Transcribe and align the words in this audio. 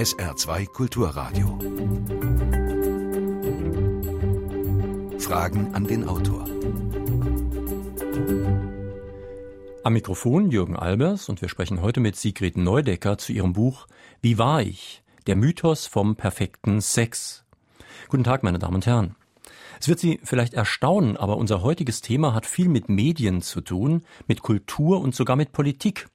SR2 0.00 0.66
Kulturradio. 0.72 1.58
Fragen 5.18 5.74
an 5.74 5.86
den 5.86 6.08
Autor. 6.08 6.46
Am 9.84 9.92
Mikrofon 9.92 10.50
Jürgen 10.50 10.74
Albers 10.74 11.28
und 11.28 11.42
wir 11.42 11.50
sprechen 11.50 11.82
heute 11.82 12.00
mit 12.00 12.16
Sigrid 12.16 12.56
Neudecker 12.56 13.18
zu 13.18 13.34
ihrem 13.34 13.52
Buch 13.52 13.88
Wie 14.22 14.38
war 14.38 14.62
ich? 14.62 15.02
Der 15.26 15.36
Mythos 15.36 15.86
vom 15.86 16.16
perfekten 16.16 16.80
Sex. 16.80 17.44
Guten 18.08 18.24
Tag, 18.24 18.42
meine 18.42 18.58
Damen 18.58 18.76
und 18.76 18.86
Herren. 18.86 19.16
Es 19.80 19.88
wird 19.88 19.98
Sie 19.98 20.18
vielleicht 20.24 20.54
erstaunen, 20.54 21.18
aber 21.18 21.36
unser 21.36 21.60
heutiges 21.60 22.00
Thema 22.00 22.32
hat 22.32 22.46
viel 22.46 22.70
mit 22.70 22.88
Medien 22.88 23.42
zu 23.42 23.60
tun, 23.60 24.06
mit 24.26 24.40
Kultur 24.40 25.02
und 25.02 25.14
sogar 25.14 25.36
mit 25.36 25.52
Politik. 25.52 26.08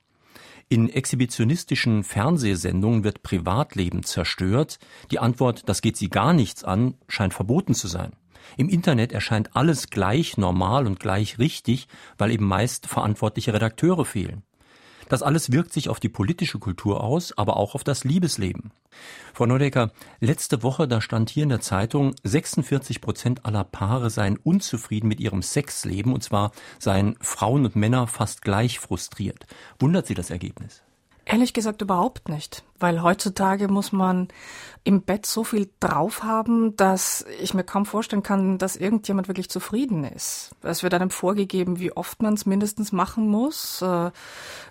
In 0.68 0.90
exhibitionistischen 0.90 2.04
Fernsehsendungen 2.04 3.04
wird 3.04 3.22
Privatleben 3.22 4.04
zerstört. 4.04 4.80
Die 5.12 5.20
Antwort, 5.20 5.70
das 5.70 5.82
geht 5.82 5.96
Sie 5.96 6.10
gar 6.10 6.34
nichts 6.34 6.64
an, 6.64 6.96
scheint 7.08 7.36
verboten 7.36 7.76
zu 7.76 7.88
sein. 7.88 8.14
Im 8.58 8.70
Internet 8.70 9.12
erscheint 9.12 9.56
alles 9.56 9.92
gleich 9.92 10.38
normal 10.38 10.88
und 10.88 11.00
gleich 11.00 11.38
richtig, 11.38 11.88
weil 12.18 12.32
eben 12.32 12.46
meist 12.46 12.88
verantwortliche 12.88 13.54
Redakteure 13.54 14.06
fehlen. 14.06 14.44
Das 15.10 15.24
alles 15.24 15.52
wirkt 15.52 15.74
sich 15.74 15.90
auf 15.90 16.00
die 16.00 16.10
politische 16.10 16.60
Kultur 16.60 17.04
aus, 17.04 17.38
aber 17.38 17.58
auch 17.58 17.76
auf 17.76 17.84
das 17.84 18.04
Liebesleben. 18.04 18.72
Frau 19.34 19.46
Neudecker, 19.46 19.92
letzte 20.20 20.64
Woche, 20.64 20.88
da 20.88 21.02
stand 21.02 21.30
hier 21.30 21.44
in 21.44 21.50
der 21.50 21.62
Zeitung, 21.62 22.16
46 22.24 23.02
Prozent 23.02 23.46
aller 23.46 23.64
Paare 23.64 24.10
seien 24.10 24.38
unzufrieden 24.38 25.08
mit 25.08 25.20
ihrem 25.20 25.42
Sexleben, 25.42 26.14
und 26.14 26.24
zwar 26.24 26.52
seien 26.80 27.18
Frauen 27.22 27.66
und 27.66 27.76
Männer 27.76 28.08
fast 28.08 28.42
gleich 28.42 28.80
frustriert. 28.80 29.46
Wundert 29.80 30.08
Sie 30.08 30.14
das 30.14 30.30
Ergebnis? 30.30 30.84
Ehrlich 31.28 31.54
gesagt 31.54 31.82
überhaupt 31.82 32.30
nicht, 32.30 32.64
weil 32.78 33.02
heutzutage 33.02 33.68
muss 33.68 33.92
man 33.92 34.28
im 34.84 35.02
Bett 35.02 35.26
so 35.26 35.44
viel 35.44 35.68
drauf 35.80 36.22
haben, 36.22 36.78
dass 36.78 37.26
ich 37.42 37.56
mir 37.56 37.64
kaum 37.64 37.88
vorstellen 37.88 38.22
kann, 38.22 38.60
dass 38.60 38.76
irgendjemand 38.76 39.28
wirklich 39.28 39.50
zufrieden 39.50 40.04
ist. 40.04 40.52
Es 40.62 40.84
wird 40.84 40.94
einem 40.94 41.10
vorgegeben, 41.10 41.80
wie 41.80 41.92
oft 41.92 42.22
man 42.22 42.36
es 42.36 42.46
mindestens 42.46 42.92
machen 42.92 43.28
muss. 43.28 43.82
Äh, 43.82 44.12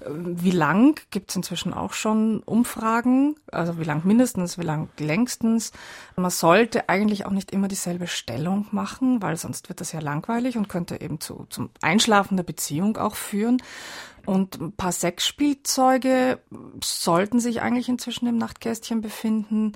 wie 0.07 0.53
lang 0.53 1.01
gibt 1.11 1.31
es 1.31 1.37
inzwischen 1.37 1.75
auch 1.75 1.93
schon 1.93 2.45
Umfragen, 2.45 3.35
also 3.51 3.81
wie 3.81 3.85
lang 3.85 4.03
mindestens, 4.05 4.57
wie 4.57 4.63
lang 4.63 4.89
längstens. 5.01 5.73
Man 6.15 6.31
sollte 6.31 6.89
eigentlich 6.89 7.27
auch 7.27 7.33
nicht 7.33 7.51
immer 7.51 7.67
dieselbe 7.67 8.07
Stellung 8.07 8.69
machen, 8.71 9.21
weil 9.21 9.37
sonst 9.37 9.69
wird 9.69 9.81
das 9.81 9.91
ja 9.91 9.99
langweilig 9.99 10.57
und 10.57 10.69
könnte 10.69 11.01
eben 11.01 11.19
zu, 11.19 11.47
zum 11.51 11.71
Einschlafen 11.83 12.37
der 12.37 12.45
Beziehung 12.45 12.97
auch 12.97 13.17
führen. 13.17 13.61
Und 14.27 14.61
ein 14.61 14.73
paar 14.73 14.93
Sexspielzeuge 14.93 16.41
sollten 16.83 17.41
sich 17.41 17.61
eigentlich 17.61 17.89
inzwischen 17.89 18.27
im 18.27 18.39
Nachtkästchen 18.39 19.01
befinden. 19.01 19.73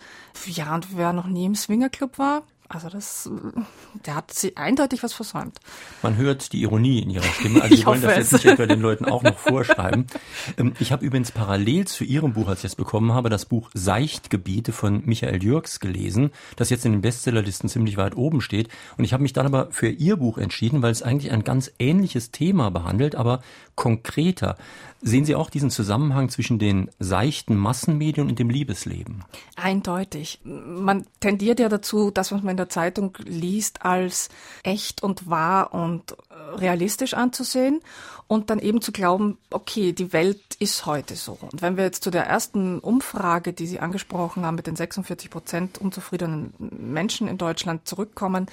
Ja, 0.47 0.75
und 0.75 0.97
wer 0.97 1.13
noch 1.13 1.27
nie 1.27 1.45
im 1.45 1.55
Swingerclub 1.55 2.19
war, 2.19 2.45
also 2.69 2.91
das, 2.91 3.31
der 4.05 4.15
hat 4.15 4.33
sie 4.33 4.57
eindeutig 4.57 5.03
was 5.03 5.15
versäumt. 5.15 5.59
Man 6.03 6.17
hört 6.17 6.53
die 6.53 6.61
Ironie 6.61 7.01
in 7.01 7.09
ihrer 7.09 7.25
Stimme. 7.25 7.63
Also 7.63 7.77
Sie 7.77 7.87
wollen 7.87 8.03
das 8.03 8.17
jetzt 8.17 8.33
nicht 8.33 8.45
etwa 8.45 8.67
den 8.67 8.81
Leuten 8.81 9.07
auch 9.07 9.23
noch 9.23 9.39
vorschreiben. 9.39 10.07
Ähm, 10.59 10.75
ich 10.79 10.93
habe 10.93 11.05
übrigens 11.05 11.33
parallel 11.33 11.87
zu 11.87 12.05
Ihrem 12.05 12.35
Buch, 12.35 12.49
als 12.49 12.61
ich 12.61 12.67
es 12.67 12.77
bekommen 12.77 13.15
habe, 13.15 13.31
das 13.31 13.47
Buch 13.47 13.71
Seichtgebiete 13.73 14.73
von 14.73 15.03
Michael 15.07 15.43
Jürgs 15.43 15.81
gelesen, 15.81 16.31
das 16.57 16.69
jetzt 16.69 16.85
in 16.85 16.93
den 16.93 17.01
Bestsellerlisten 17.01 17.71
ziemlich 17.71 17.97
weit 17.97 18.17
oben 18.17 18.43
steht. 18.43 18.69
Und 18.99 19.05
ich 19.05 19.15
habe 19.15 19.23
mich 19.23 19.33
dann 19.33 19.47
aber 19.47 19.71
für 19.71 19.89
Ihr 19.89 20.17
Buch 20.17 20.37
entschieden, 20.37 20.83
weil 20.83 20.93
es 20.93 21.03
eigentlich 21.03 21.33
ein 21.33 21.45
ganz 21.45 21.73
ähnliches 21.79 22.33
Thema 22.33 22.71
behandelt, 22.71 23.15
aber 23.15 23.41
konkreter. 23.77 24.57
Sehen 25.01 25.25
Sie 25.25 25.37
auch 25.37 25.49
diesen 25.49 25.71
Zusammenhang 25.71 26.29
zwischen 26.29 26.59
den 26.59 26.91
seichten 26.99 27.57
Massenmedien 27.57 28.29
und 28.29 28.41
dem 28.41 28.51
Liebesleben? 28.51 29.25
Eindeutig. 29.55 30.41
Man 30.43 31.07
tendiert 31.21 31.61
ja 31.61 31.69
dazu, 31.69 32.11
das, 32.11 32.33
was 32.33 32.43
man 32.43 32.58
in 32.59 32.65
der 32.65 32.69
Zeitung 32.69 33.17
liest, 33.25 33.85
als 33.85 34.31
echt 34.65 35.03
und 35.03 35.31
wahr 35.31 35.73
und 35.73 36.17
realistisch 36.57 37.15
anzusehen 37.15 37.81
und 38.29 38.51
dann 38.51 38.59
eben 38.59 38.83
zu 38.83 38.93
glauben, 38.93 39.39
okay, 39.51 39.93
die 39.93 40.13
Welt 40.13 40.39
ist 40.59 40.85
heute 40.85 41.17
so. 41.17 41.39
Und 41.41 41.63
wenn 41.63 41.79
wir 41.79 41.85
jetzt 41.85 42.05
zu 42.05 42.11
der 42.11 42.27
ersten 42.27 42.79
Umfrage, 42.79 43.55
die 43.55 43.67
Sie 43.67 43.81
angesprochen 43.81 44.45
haben, 44.45 44.57
mit 44.57 44.67
den 44.67 44.77
46 44.77 45.31
Prozent 45.31 45.79
unzufriedenen 45.79 46.53
Menschen 46.59 47.27
in 47.27 47.39
Deutschland 47.39 47.89
zurückkommen, 47.89 48.47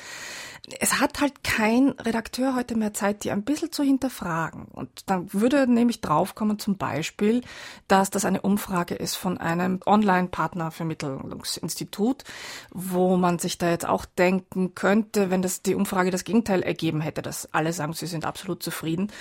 es 0.80 1.00
hat 1.00 1.22
halt 1.22 1.44
kein 1.44 1.90
Redakteur 1.90 2.56
heute 2.56 2.76
mehr 2.76 2.92
Zeit, 2.94 3.24
die 3.24 3.30
ein 3.32 3.44
bisschen 3.44 3.72
zu 3.72 3.84
hinterfragen. 3.84 4.66
Und 4.66 4.90
dann 5.08 5.32
würde 5.34 5.72
nämlich 5.72 6.02
draufkommen 6.02 6.58
zum 6.58 6.78
Beispiel, 6.78 7.44
dass 7.88 8.10
das 8.10 8.26
eine 8.26 8.42
Umfrage 8.42 8.96
ist 8.96 9.14
von 9.16 9.38
einem 9.38 9.82
Online-Partnervermittlungsinstitut, 9.86 12.24
wo 12.72 13.18
man 13.18 13.38
sich 13.40 13.60
da 13.60 13.70
jetzt 13.70 13.88
auch 13.88 14.06
denken 14.06 14.74
könnte, 14.74 15.30
wenn 15.30 15.42
das 15.42 15.62
die 15.62 15.76
Umfrage 15.76 16.12
das 16.12 16.24
Gegenteil 16.24 16.64
ergeben 16.64 17.02
hätte, 17.02 17.22
dass 17.22 17.54
alle 17.54 17.74
sagen, 17.76 17.94
sie 17.94 18.08
sind 18.08 18.26
absolut 18.26 18.64
zufrieden, 18.64 19.12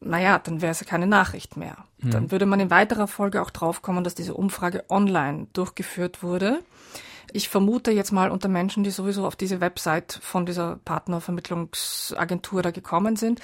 naja, 0.00 0.38
dann 0.38 0.60
wäre 0.60 0.72
es 0.72 0.84
keine 0.84 1.06
Nachricht 1.06 1.56
mehr. 1.56 1.76
Mhm. 1.98 2.10
Dann 2.10 2.30
würde 2.30 2.46
man 2.46 2.60
in 2.60 2.70
weiterer 2.70 3.06
Folge 3.06 3.40
auch 3.40 3.50
draufkommen, 3.50 4.04
dass 4.04 4.14
diese 4.14 4.34
Umfrage 4.34 4.84
online 4.88 5.46
durchgeführt 5.52 6.22
wurde. 6.22 6.60
Ich 7.32 7.48
vermute 7.48 7.92
jetzt 7.92 8.12
mal 8.12 8.30
unter 8.30 8.48
Menschen, 8.48 8.84
die 8.84 8.90
sowieso 8.90 9.26
auf 9.26 9.36
diese 9.36 9.60
Website 9.60 10.18
von 10.22 10.44
dieser 10.44 10.78
Partnervermittlungsagentur 10.84 12.62
da 12.62 12.70
gekommen 12.70 13.16
sind. 13.16 13.40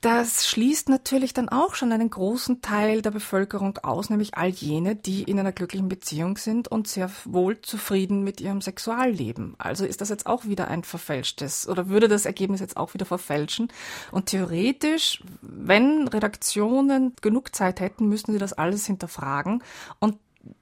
Das 0.00 0.48
schließt 0.48 0.88
natürlich 0.88 1.34
dann 1.34 1.50
auch 1.50 1.74
schon 1.74 1.92
einen 1.92 2.08
großen 2.08 2.62
Teil 2.62 3.02
der 3.02 3.10
Bevölkerung 3.10 3.76
aus, 3.82 4.08
nämlich 4.08 4.34
all 4.34 4.48
jene, 4.48 4.96
die 4.96 5.24
in 5.24 5.38
einer 5.38 5.52
glücklichen 5.52 5.90
Beziehung 5.90 6.38
sind 6.38 6.68
und 6.68 6.88
sehr 6.88 7.10
wohl 7.26 7.60
zufrieden 7.60 8.24
mit 8.24 8.40
ihrem 8.40 8.62
Sexualleben. 8.62 9.56
Also 9.58 9.84
ist 9.84 10.00
das 10.00 10.08
jetzt 10.08 10.24
auch 10.24 10.46
wieder 10.46 10.68
ein 10.68 10.84
verfälschtes 10.84 11.68
oder 11.68 11.90
würde 11.90 12.08
das 12.08 12.24
Ergebnis 12.24 12.60
jetzt 12.60 12.78
auch 12.78 12.94
wieder 12.94 13.04
verfälschen? 13.04 13.68
Und 14.10 14.26
theoretisch, 14.26 15.22
wenn 15.42 16.08
Redaktionen 16.08 17.14
genug 17.20 17.54
Zeit 17.54 17.80
hätten, 17.80 18.08
müssten 18.08 18.32
sie 18.32 18.38
das 18.38 18.54
alles 18.54 18.86
hinterfragen 18.86 19.62
und 19.98 20.16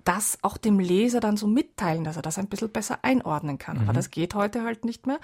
das 0.04 0.38
auch 0.42 0.56
dem 0.56 0.80
Leser 0.80 1.20
dann 1.20 1.36
so 1.36 1.46
mitteilen, 1.46 2.04
dass 2.04 2.16
er 2.16 2.22
das 2.22 2.38
ein 2.38 2.48
bisschen 2.48 2.70
besser 2.70 2.98
einordnen 3.02 3.58
kann. 3.58 3.76
Mhm. 3.76 3.82
Aber 3.84 3.92
das 3.92 4.10
geht 4.10 4.34
heute 4.34 4.64
halt 4.64 4.84
nicht 4.84 5.06
mehr, 5.06 5.20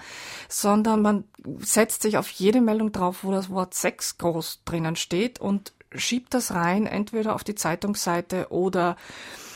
sondern 0.47 1.01
man 1.01 1.23
setzt 1.59 2.03
sich 2.03 2.17
auf 2.17 2.29
jede 2.29 2.61
Meldung 2.61 2.91
drauf, 2.91 3.23
wo 3.23 3.31
das 3.31 3.49
Wort 3.49 3.73
Sex 3.73 4.17
groß 4.17 4.61
drinnen 4.65 4.95
steht 4.95 5.39
und 5.39 5.73
schiebt 5.93 6.33
das 6.33 6.53
rein, 6.53 6.85
entweder 6.85 7.35
auf 7.35 7.43
die 7.43 7.55
Zeitungsseite 7.55 8.47
oder 8.49 8.95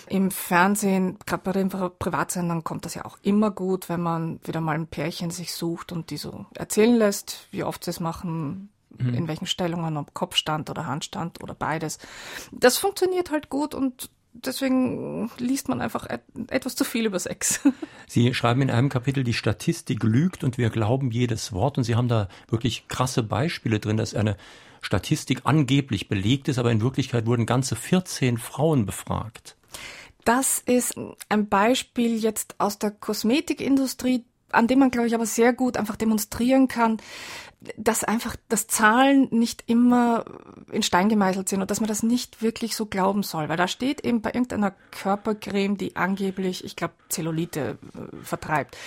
im 0.07 0.31
Fernsehen, 0.31 1.19
gerade 1.25 1.43
bei 1.43 1.51
den 1.51 1.69
Privatsendern 1.69 2.63
kommt 2.63 2.85
das 2.85 2.95
ja 2.95 3.05
auch 3.05 3.19
immer 3.21 3.51
gut, 3.51 3.89
wenn 3.89 4.01
man 4.01 4.39
wieder 4.43 4.59
mal 4.59 4.73
ein 4.73 4.87
Pärchen 4.87 5.29
sich 5.29 5.53
sucht 5.53 5.91
und 5.91 6.09
die 6.09 6.17
so 6.17 6.47
erzählen 6.55 6.95
lässt, 6.95 7.47
wie 7.51 7.63
oft 7.63 7.83
sie 7.83 7.91
es 7.91 7.99
machen, 7.99 8.69
mhm. 8.97 9.13
in 9.13 9.27
welchen 9.27 9.45
Stellungen, 9.45 9.97
ob 9.97 10.15
Kopfstand 10.15 10.69
oder 10.69 10.87
Handstand 10.87 11.43
oder 11.43 11.53
beides. 11.53 11.99
Das 12.51 12.77
funktioniert 12.77 13.29
halt 13.29 13.49
gut 13.49 13.75
und 13.75 14.09
deswegen 14.45 15.29
liest 15.37 15.69
man 15.69 15.81
einfach 15.81 16.07
etwas 16.47 16.75
zu 16.75 16.83
viel 16.83 17.05
über 17.05 17.19
Sex. 17.19 17.61
Sie 18.07 18.33
schreiben 18.33 18.61
in 18.61 18.69
einem 18.69 18.89
Kapitel, 18.89 19.23
die 19.23 19.33
Statistik 19.33 20.03
lügt 20.03 20.43
und 20.43 20.57
wir 20.57 20.69
glauben 20.69 21.11
jedes 21.11 21.53
Wort. 21.53 21.77
Und 21.77 21.83
Sie 21.83 21.95
haben 21.95 22.07
da 22.07 22.27
wirklich 22.49 22.87
krasse 22.87 23.23
Beispiele 23.23 23.79
drin, 23.79 23.97
dass 23.97 24.15
eine 24.15 24.37
Statistik 24.81 25.41
angeblich 25.43 26.07
belegt 26.07 26.47
ist, 26.47 26.57
aber 26.57 26.71
in 26.71 26.81
Wirklichkeit 26.81 27.25
wurden 27.25 27.45
ganze 27.45 27.75
14 27.75 28.37
Frauen 28.37 28.85
befragt. 28.85 29.57
Das 30.25 30.59
ist 30.59 30.95
ein 31.29 31.49
Beispiel 31.49 32.17
jetzt 32.17 32.55
aus 32.59 32.77
der 32.77 32.91
Kosmetikindustrie, 32.91 34.25
an 34.51 34.67
dem 34.67 34.79
man, 34.79 34.91
glaube 34.91 35.07
ich, 35.07 35.15
aber 35.15 35.25
sehr 35.25 35.53
gut 35.53 35.77
einfach 35.77 35.95
demonstrieren 35.95 36.67
kann, 36.67 36.97
dass 37.75 38.03
einfach, 38.03 38.35
dass 38.47 38.67
Zahlen 38.67 39.27
nicht 39.31 39.63
immer 39.67 40.23
in 40.71 40.81
Stein 40.81 41.09
gemeißelt 41.09 41.49
sind 41.49 41.61
und 41.61 41.69
dass 41.69 41.81
man 41.81 41.89
das 41.89 42.03
nicht 42.03 42.41
wirklich 42.41 42.75
so 42.75 42.85
glauben 42.85 43.23
soll, 43.23 43.49
weil 43.49 43.57
da 43.57 43.67
steht 43.67 44.05
eben 44.05 44.21
bei 44.21 44.29
irgendeiner 44.29 44.73
Körpercreme, 44.91 45.77
die 45.77 45.95
angeblich, 45.95 46.63
ich 46.63 46.75
glaube, 46.75 46.93
Zellulite 47.09 47.77
äh, 47.93 48.23
vertreibt, 48.23 48.77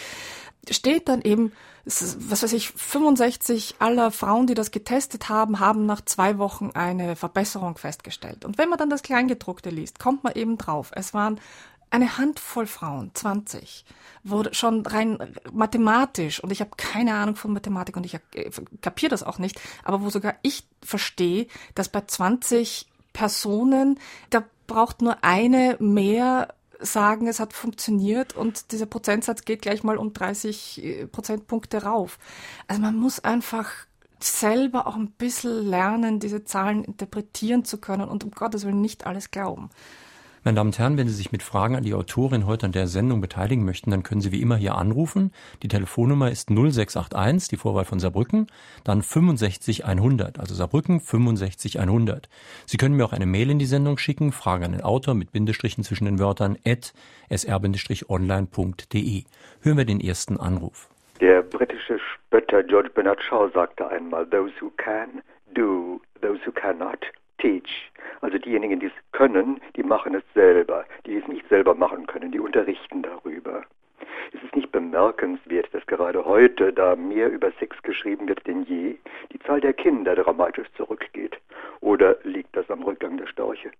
steht 0.70 1.08
dann 1.08 1.22
eben, 1.22 1.52
was 1.84 2.42
weiß 2.42 2.52
ich, 2.52 2.70
65 2.70 3.76
aller 3.80 4.10
Frauen, 4.10 4.46
die 4.46 4.54
das 4.54 4.70
getestet 4.70 5.28
haben, 5.28 5.58
haben 5.58 5.84
nach 5.84 6.00
zwei 6.02 6.38
Wochen 6.38 6.70
eine 6.74 7.16
Verbesserung 7.16 7.76
festgestellt. 7.76 8.44
Und 8.44 8.58
wenn 8.58 8.68
man 8.68 8.78
dann 8.78 8.88
das 8.88 9.02
Kleingedruckte 9.02 9.70
liest, 9.70 9.98
kommt 9.98 10.22
man 10.22 10.34
eben 10.34 10.58
drauf. 10.58 10.92
Es 10.94 11.12
waren 11.12 11.40
eine 11.92 12.18
Handvoll 12.18 12.66
Frauen, 12.66 13.10
20, 13.14 13.84
wo 14.24 14.44
schon 14.52 14.84
rein 14.86 15.36
mathematisch, 15.52 16.42
und 16.42 16.50
ich 16.50 16.60
habe 16.60 16.70
keine 16.76 17.14
Ahnung 17.14 17.36
von 17.36 17.52
Mathematik 17.52 17.96
und 17.96 18.06
ich 18.06 18.14
äh, 18.14 18.50
kapiere 18.80 19.10
das 19.10 19.22
auch 19.22 19.38
nicht, 19.38 19.60
aber 19.84 20.02
wo 20.02 20.10
sogar 20.10 20.34
ich 20.42 20.64
verstehe, 20.82 21.46
dass 21.74 21.88
bei 21.88 22.00
20 22.00 22.86
Personen, 23.12 23.98
da 24.30 24.42
braucht 24.66 25.02
nur 25.02 25.22
eine 25.22 25.76
mehr 25.80 26.48
sagen, 26.80 27.28
es 27.28 27.40
hat 27.40 27.52
funktioniert 27.52 28.34
und 28.34 28.72
dieser 28.72 28.86
Prozentsatz 28.86 29.44
geht 29.44 29.62
gleich 29.62 29.84
mal 29.84 29.98
um 29.98 30.12
30 30.12 30.82
äh, 30.82 31.06
Prozentpunkte 31.06 31.82
rauf. 31.82 32.18
Also 32.66 32.80
man 32.80 32.96
muss 32.96 33.20
einfach 33.20 33.70
selber 34.18 34.86
auch 34.86 34.96
ein 34.96 35.10
bisschen 35.10 35.66
lernen, 35.68 36.20
diese 36.20 36.44
Zahlen 36.44 36.84
interpretieren 36.84 37.64
zu 37.64 37.78
können 37.78 38.08
und 38.08 38.24
um 38.24 38.30
Gottes 38.30 38.64
Willen 38.64 38.80
nicht 38.80 39.06
alles 39.06 39.30
glauben. 39.30 39.70
Meine 40.44 40.56
Damen 40.56 40.70
und 40.70 40.78
Herren, 40.80 40.98
wenn 40.98 41.06
Sie 41.06 41.14
sich 41.14 41.30
mit 41.30 41.44
Fragen 41.44 41.76
an 41.76 41.84
die 41.84 41.94
Autorin 41.94 42.48
heute 42.48 42.66
an 42.66 42.72
der 42.72 42.88
Sendung 42.88 43.20
beteiligen 43.20 43.64
möchten, 43.64 43.92
dann 43.92 44.02
können 44.02 44.20
Sie 44.20 44.32
wie 44.32 44.42
immer 44.42 44.56
hier 44.56 44.74
anrufen. 44.74 45.32
Die 45.62 45.68
Telefonnummer 45.68 46.32
ist 46.32 46.50
0681, 46.50 47.48
die 47.48 47.56
Vorwahl 47.56 47.84
von 47.84 48.00
Saarbrücken, 48.00 48.48
dann 48.82 49.02
65100, 49.02 50.40
also 50.40 50.52
Saarbrücken 50.54 50.98
65100. 50.98 52.28
Sie 52.66 52.76
können 52.76 52.96
mir 52.96 53.04
auch 53.04 53.12
eine 53.12 53.26
Mail 53.26 53.50
in 53.50 53.60
die 53.60 53.66
Sendung 53.66 53.98
schicken, 53.98 54.32
Frage 54.32 54.64
an 54.64 54.72
den 54.72 54.80
Autor 54.80 55.14
mit 55.14 55.30
Bindestrichen 55.30 55.84
zwischen 55.84 56.06
den 56.06 56.18
Wörtern 56.18 56.58
at 56.66 56.92
sr-online.de. 57.30 59.22
Hören 59.60 59.78
wir 59.78 59.84
den 59.84 60.00
ersten 60.00 60.40
Anruf. 60.40 60.88
Der 61.20 61.42
britische 61.42 62.00
Spötter 62.00 62.64
George 62.64 62.90
Bernard 62.90 63.22
Shaw 63.22 63.48
sagte 63.54 63.86
einmal, 63.86 64.26
those 64.26 64.52
who 64.60 64.70
can, 64.76 65.22
do, 65.54 66.00
those 66.20 66.40
who 66.44 66.50
cannot, 66.50 66.98
teach. 67.42 67.90
Also 68.20 68.38
diejenigen, 68.38 68.80
die 68.80 68.86
es 68.86 68.92
können, 69.12 69.60
die 69.76 69.82
machen 69.82 70.14
es 70.14 70.22
selber. 70.32 70.86
Die 71.06 71.16
es 71.16 71.26
nicht 71.28 71.46
selber 71.48 71.74
machen 71.74 72.06
können, 72.06 72.32
die 72.32 72.40
unterrichten 72.40 73.02
darüber. 73.02 73.64
Es 74.32 74.42
ist 74.42 74.56
nicht 74.56 74.72
bemerkenswert, 74.72 75.68
dass 75.72 75.84
gerade 75.86 76.24
heute, 76.24 76.72
da 76.72 76.96
mehr 76.96 77.30
über 77.30 77.50
Sex 77.58 77.76
geschrieben 77.82 78.28
wird 78.28 78.46
denn 78.46 78.62
je, 78.64 78.96
die 79.32 79.38
Zahl 79.40 79.60
der 79.60 79.74
Kinder 79.74 80.14
dramatisch 80.14 80.68
zurückgeht. 80.76 81.36
Oder 81.80 82.16
liegt 82.22 82.56
das 82.56 82.70
am 82.70 82.82
Rückgang 82.82 83.18
der 83.18 83.26
Storche? 83.26 83.70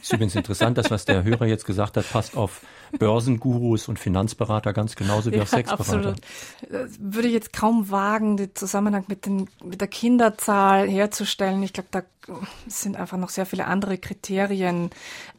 Ist 0.00 0.12
übrigens 0.12 0.34
interessant, 0.34 0.78
das, 0.78 0.90
was 0.90 1.04
der 1.04 1.24
Hörer 1.24 1.46
jetzt 1.46 1.66
gesagt 1.66 1.96
hat, 1.96 2.10
passt 2.10 2.36
auf 2.36 2.62
Börsengurus 2.98 3.88
und 3.88 3.98
Finanzberater 3.98 4.72
ganz 4.72 4.96
genauso 4.96 5.30
wie 5.30 5.36
ja, 5.36 5.42
auf 5.42 5.48
Sexberater. 5.48 6.10
Absolut. 6.10 6.20
Das 6.70 6.98
würde 7.00 7.28
ich 7.28 7.34
jetzt 7.34 7.52
kaum 7.52 7.90
wagen, 7.90 8.36
den 8.36 8.54
Zusammenhang 8.54 9.04
mit, 9.08 9.26
den, 9.26 9.48
mit 9.64 9.80
der 9.80 9.88
Kinderzahl 9.88 10.88
herzustellen. 10.88 11.62
Ich 11.62 11.72
glaube, 11.72 11.88
da 11.90 12.02
sind 12.66 12.96
einfach 12.96 13.18
noch 13.18 13.30
sehr 13.30 13.46
viele 13.46 13.66
andere 13.66 13.98
Kriterien, 13.98 14.90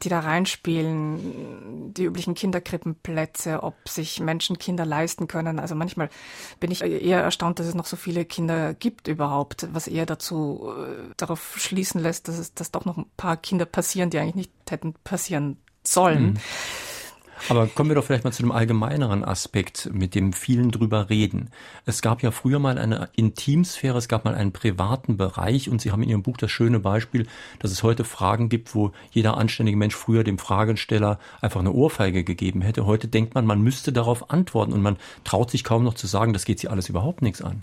die 0.02 0.08
da 0.08 0.20
reinspielen. 0.20 1.94
Die 1.94 2.04
üblichen 2.04 2.34
Kinderkrippenplätze, 2.34 3.62
ob 3.62 3.88
sich 3.88 4.20
Menschen 4.20 4.58
Kinder 4.58 4.84
leisten 4.84 5.26
können. 5.26 5.58
Also 5.58 5.74
manchmal 5.74 6.10
bin 6.60 6.70
ich 6.70 6.82
eher 6.82 7.22
erstaunt, 7.22 7.58
dass 7.58 7.66
es 7.66 7.74
noch 7.74 7.86
so 7.86 7.96
viele 7.96 8.24
Kinder 8.24 8.74
gibt 8.74 9.08
überhaupt, 9.08 9.66
was 9.72 9.88
eher 9.88 10.04
dazu 10.04 10.72
äh, 10.76 11.14
darauf 11.16 11.54
schließen 11.56 12.00
lässt, 12.00 12.28
dass 12.28 12.38
es 12.38 12.52
dass 12.54 12.70
doch 12.70 12.84
noch 12.84 12.98
ein 12.98 13.06
paar 13.16 13.36
Kinder 13.36 13.64
passieren, 13.64 14.10
die 14.10 14.18
eigentlich 14.18 14.34
nicht 14.34 14.43
hätten 14.68 14.94
passieren 15.04 15.58
sollen. 15.84 16.24
Mhm. 16.24 16.38
Aber 17.48 17.66
kommen 17.66 17.90
wir 17.90 17.94
doch 17.94 18.04
vielleicht 18.04 18.24
mal 18.24 18.32
zu 18.32 18.42
dem 18.42 18.52
allgemeineren 18.52 19.22
Aspekt, 19.22 19.90
mit 19.92 20.14
dem 20.14 20.32
vielen 20.32 20.70
drüber 20.70 21.10
reden. 21.10 21.50
Es 21.84 22.00
gab 22.00 22.22
ja 22.22 22.30
früher 22.30 22.58
mal 22.58 22.78
eine 22.78 23.10
Intimsphäre, 23.16 23.98
es 23.98 24.08
gab 24.08 24.24
mal 24.24 24.34
einen 24.34 24.52
privaten 24.52 25.16
Bereich 25.16 25.68
und 25.68 25.80
Sie 25.80 25.90
haben 25.90 26.02
in 26.02 26.08
Ihrem 26.08 26.22
Buch 26.22 26.38
das 26.38 26.50
schöne 26.50 26.80
Beispiel, 26.80 27.26
dass 27.58 27.70
es 27.70 27.82
heute 27.82 28.04
Fragen 28.04 28.48
gibt, 28.48 28.74
wo 28.74 28.92
jeder 29.10 29.36
anständige 29.36 29.76
Mensch 29.76 29.94
früher 29.94 30.24
dem 30.24 30.38
Fragesteller 30.38 31.18
einfach 31.42 31.60
eine 31.60 31.72
Ohrfeige 31.72 32.24
gegeben 32.24 32.62
hätte. 32.62 32.86
Heute 32.86 33.08
denkt 33.08 33.34
man, 33.34 33.44
man 33.44 33.60
müsste 33.60 33.92
darauf 33.92 34.30
antworten 34.30 34.72
und 34.72 34.80
man 34.80 34.96
traut 35.24 35.50
sich 35.50 35.64
kaum 35.64 35.84
noch 35.84 35.94
zu 35.94 36.06
sagen, 36.06 36.32
das 36.32 36.46
geht 36.46 36.60
Sie 36.60 36.68
alles 36.68 36.88
überhaupt 36.88 37.20
nichts 37.20 37.42
an. 37.42 37.62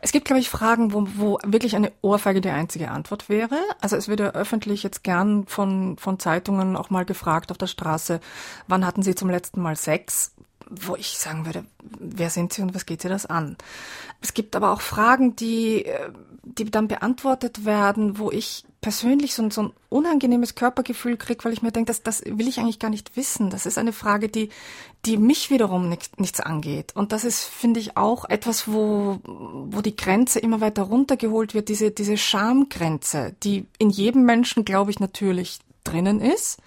Es 0.00 0.12
gibt, 0.12 0.26
glaube 0.26 0.40
ich, 0.40 0.48
Fragen, 0.48 0.92
wo, 0.92 1.06
wo 1.16 1.38
wirklich 1.44 1.76
eine 1.76 1.92
Ohrfeige 2.02 2.40
die 2.40 2.50
einzige 2.50 2.90
Antwort 2.90 3.28
wäre. 3.28 3.58
Also 3.80 3.96
es 3.96 4.08
wird 4.08 4.20
ja 4.20 4.30
öffentlich 4.30 4.82
jetzt 4.82 5.02
gern 5.04 5.46
von, 5.46 5.96
von 5.98 6.18
Zeitungen 6.18 6.76
auch 6.76 6.90
mal 6.90 7.04
gefragt 7.04 7.50
auf 7.50 7.58
der 7.58 7.66
Straße, 7.66 8.20
wann 8.68 8.86
hatten 8.86 9.02
Sie 9.02 9.14
zum 9.14 9.30
letzten 9.30 9.60
Mal 9.60 9.76
Sex? 9.76 10.32
Wo 10.68 10.96
ich 10.96 11.18
sagen 11.18 11.46
würde, 11.46 11.64
wer 12.00 12.28
sind 12.28 12.52
Sie 12.52 12.62
und 12.62 12.74
was 12.74 12.86
geht 12.86 13.00
Sie 13.00 13.08
das 13.08 13.24
an? 13.26 13.56
Es 14.20 14.34
gibt 14.34 14.56
aber 14.56 14.72
auch 14.72 14.80
Fragen, 14.80 15.36
die, 15.36 15.84
äh, 15.84 16.10
die 16.42 16.70
dann 16.70 16.88
beantwortet 16.88 17.64
werden, 17.64 18.18
wo 18.18 18.32
ich 18.32 18.64
persönlich 18.86 19.34
so 19.34 19.42
ein, 19.42 19.50
so 19.50 19.62
ein 19.64 19.72
unangenehmes 19.88 20.54
Körpergefühl 20.54 21.16
kriege, 21.16 21.44
weil 21.44 21.52
ich 21.52 21.60
mir 21.60 21.72
denke, 21.72 21.88
das, 21.88 22.04
das 22.04 22.22
will 22.24 22.46
ich 22.46 22.60
eigentlich 22.60 22.78
gar 22.78 22.88
nicht 22.88 23.16
wissen. 23.16 23.50
Das 23.50 23.66
ist 23.66 23.78
eine 23.78 23.92
Frage, 23.92 24.28
die, 24.28 24.50
die 25.04 25.16
mich 25.16 25.50
wiederum 25.50 25.88
nicht, 25.88 26.20
nichts 26.20 26.38
angeht. 26.38 26.94
Und 26.94 27.10
das 27.10 27.24
ist, 27.24 27.42
finde 27.42 27.80
ich, 27.80 27.96
auch 27.96 28.26
etwas, 28.26 28.68
wo, 28.72 29.18
wo 29.24 29.80
die 29.80 29.96
Grenze 29.96 30.38
immer 30.38 30.60
weiter 30.60 30.84
runtergeholt 30.84 31.52
wird, 31.52 31.68
diese, 31.68 31.90
diese 31.90 32.16
Schamgrenze, 32.16 33.34
die 33.42 33.66
in 33.78 33.90
jedem 33.90 34.24
Menschen, 34.24 34.64
glaube 34.64 34.92
ich, 34.92 35.00
natürlich 35.00 35.58
drinnen 35.82 36.20
ist 36.20 36.58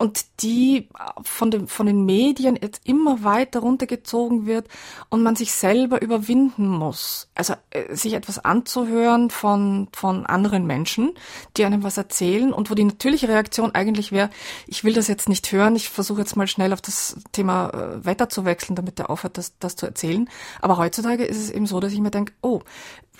und 0.00 0.24
die 0.40 0.88
von, 1.20 1.50
den 1.50 1.68
von 1.68 1.84
den 1.84 2.06
Medien 2.06 2.58
jetzt 2.60 2.80
immer 2.88 3.22
weiter 3.22 3.60
runtergezogen 3.60 4.46
wird 4.46 4.66
und 5.10 5.22
man 5.22 5.36
sich 5.36 5.52
selber 5.52 6.00
überwinden 6.00 6.66
muss. 6.66 7.28
Also 7.34 7.52
äh, 7.68 7.94
sich 7.94 8.14
etwas 8.14 8.42
anzuhören 8.42 9.28
von, 9.28 9.88
von 9.92 10.24
anderen 10.24 10.66
Menschen, 10.66 11.12
die 11.58 11.66
einem 11.66 11.82
was 11.82 11.98
erzählen 11.98 12.50
und 12.50 12.70
wo 12.70 12.74
die 12.74 12.84
natürliche 12.84 13.28
Reaktion 13.28 13.74
eigentlich 13.74 14.10
wäre, 14.10 14.30
ich 14.66 14.84
will 14.84 14.94
das 14.94 15.06
jetzt 15.06 15.28
nicht 15.28 15.52
hören, 15.52 15.76
ich 15.76 15.90
versuche 15.90 16.20
jetzt 16.20 16.34
mal 16.34 16.46
schnell 16.46 16.72
auf 16.72 16.80
das 16.80 17.16
Thema 17.32 17.68
äh, 17.68 18.06
weiter 18.06 18.30
zu 18.30 18.46
wechseln, 18.46 18.76
damit 18.76 18.98
der 18.98 19.10
aufhört, 19.10 19.36
das, 19.36 19.58
das 19.58 19.76
zu 19.76 19.84
erzählen. 19.84 20.30
Aber 20.62 20.78
heutzutage 20.78 21.26
ist 21.26 21.36
es 21.36 21.50
eben 21.50 21.66
so, 21.66 21.78
dass 21.78 21.92
ich 21.92 22.00
mir 22.00 22.10
denke, 22.10 22.32
oh, 22.40 22.62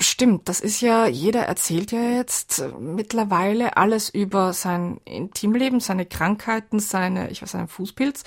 Stimmt, 0.02 0.48
das 0.48 0.60
ist 0.60 0.80
ja, 0.80 1.06
jeder 1.06 1.42
erzählt 1.42 1.92
ja 1.92 2.00
jetzt 2.00 2.64
mittlerweile 2.78 3.76
alles 3.76 4.08
über 4.08 4.54
sein 4.54 4.98
Intimleben, 5.04 5.78
seine 5.80 6.06
Krankheiten, 6.06 6.80
seine, 6.80 7.30
ich 7.30 7.42
weiß, 7.42 7.50
seinen 7.50 7.68
Fußpilz. 7.68 8.24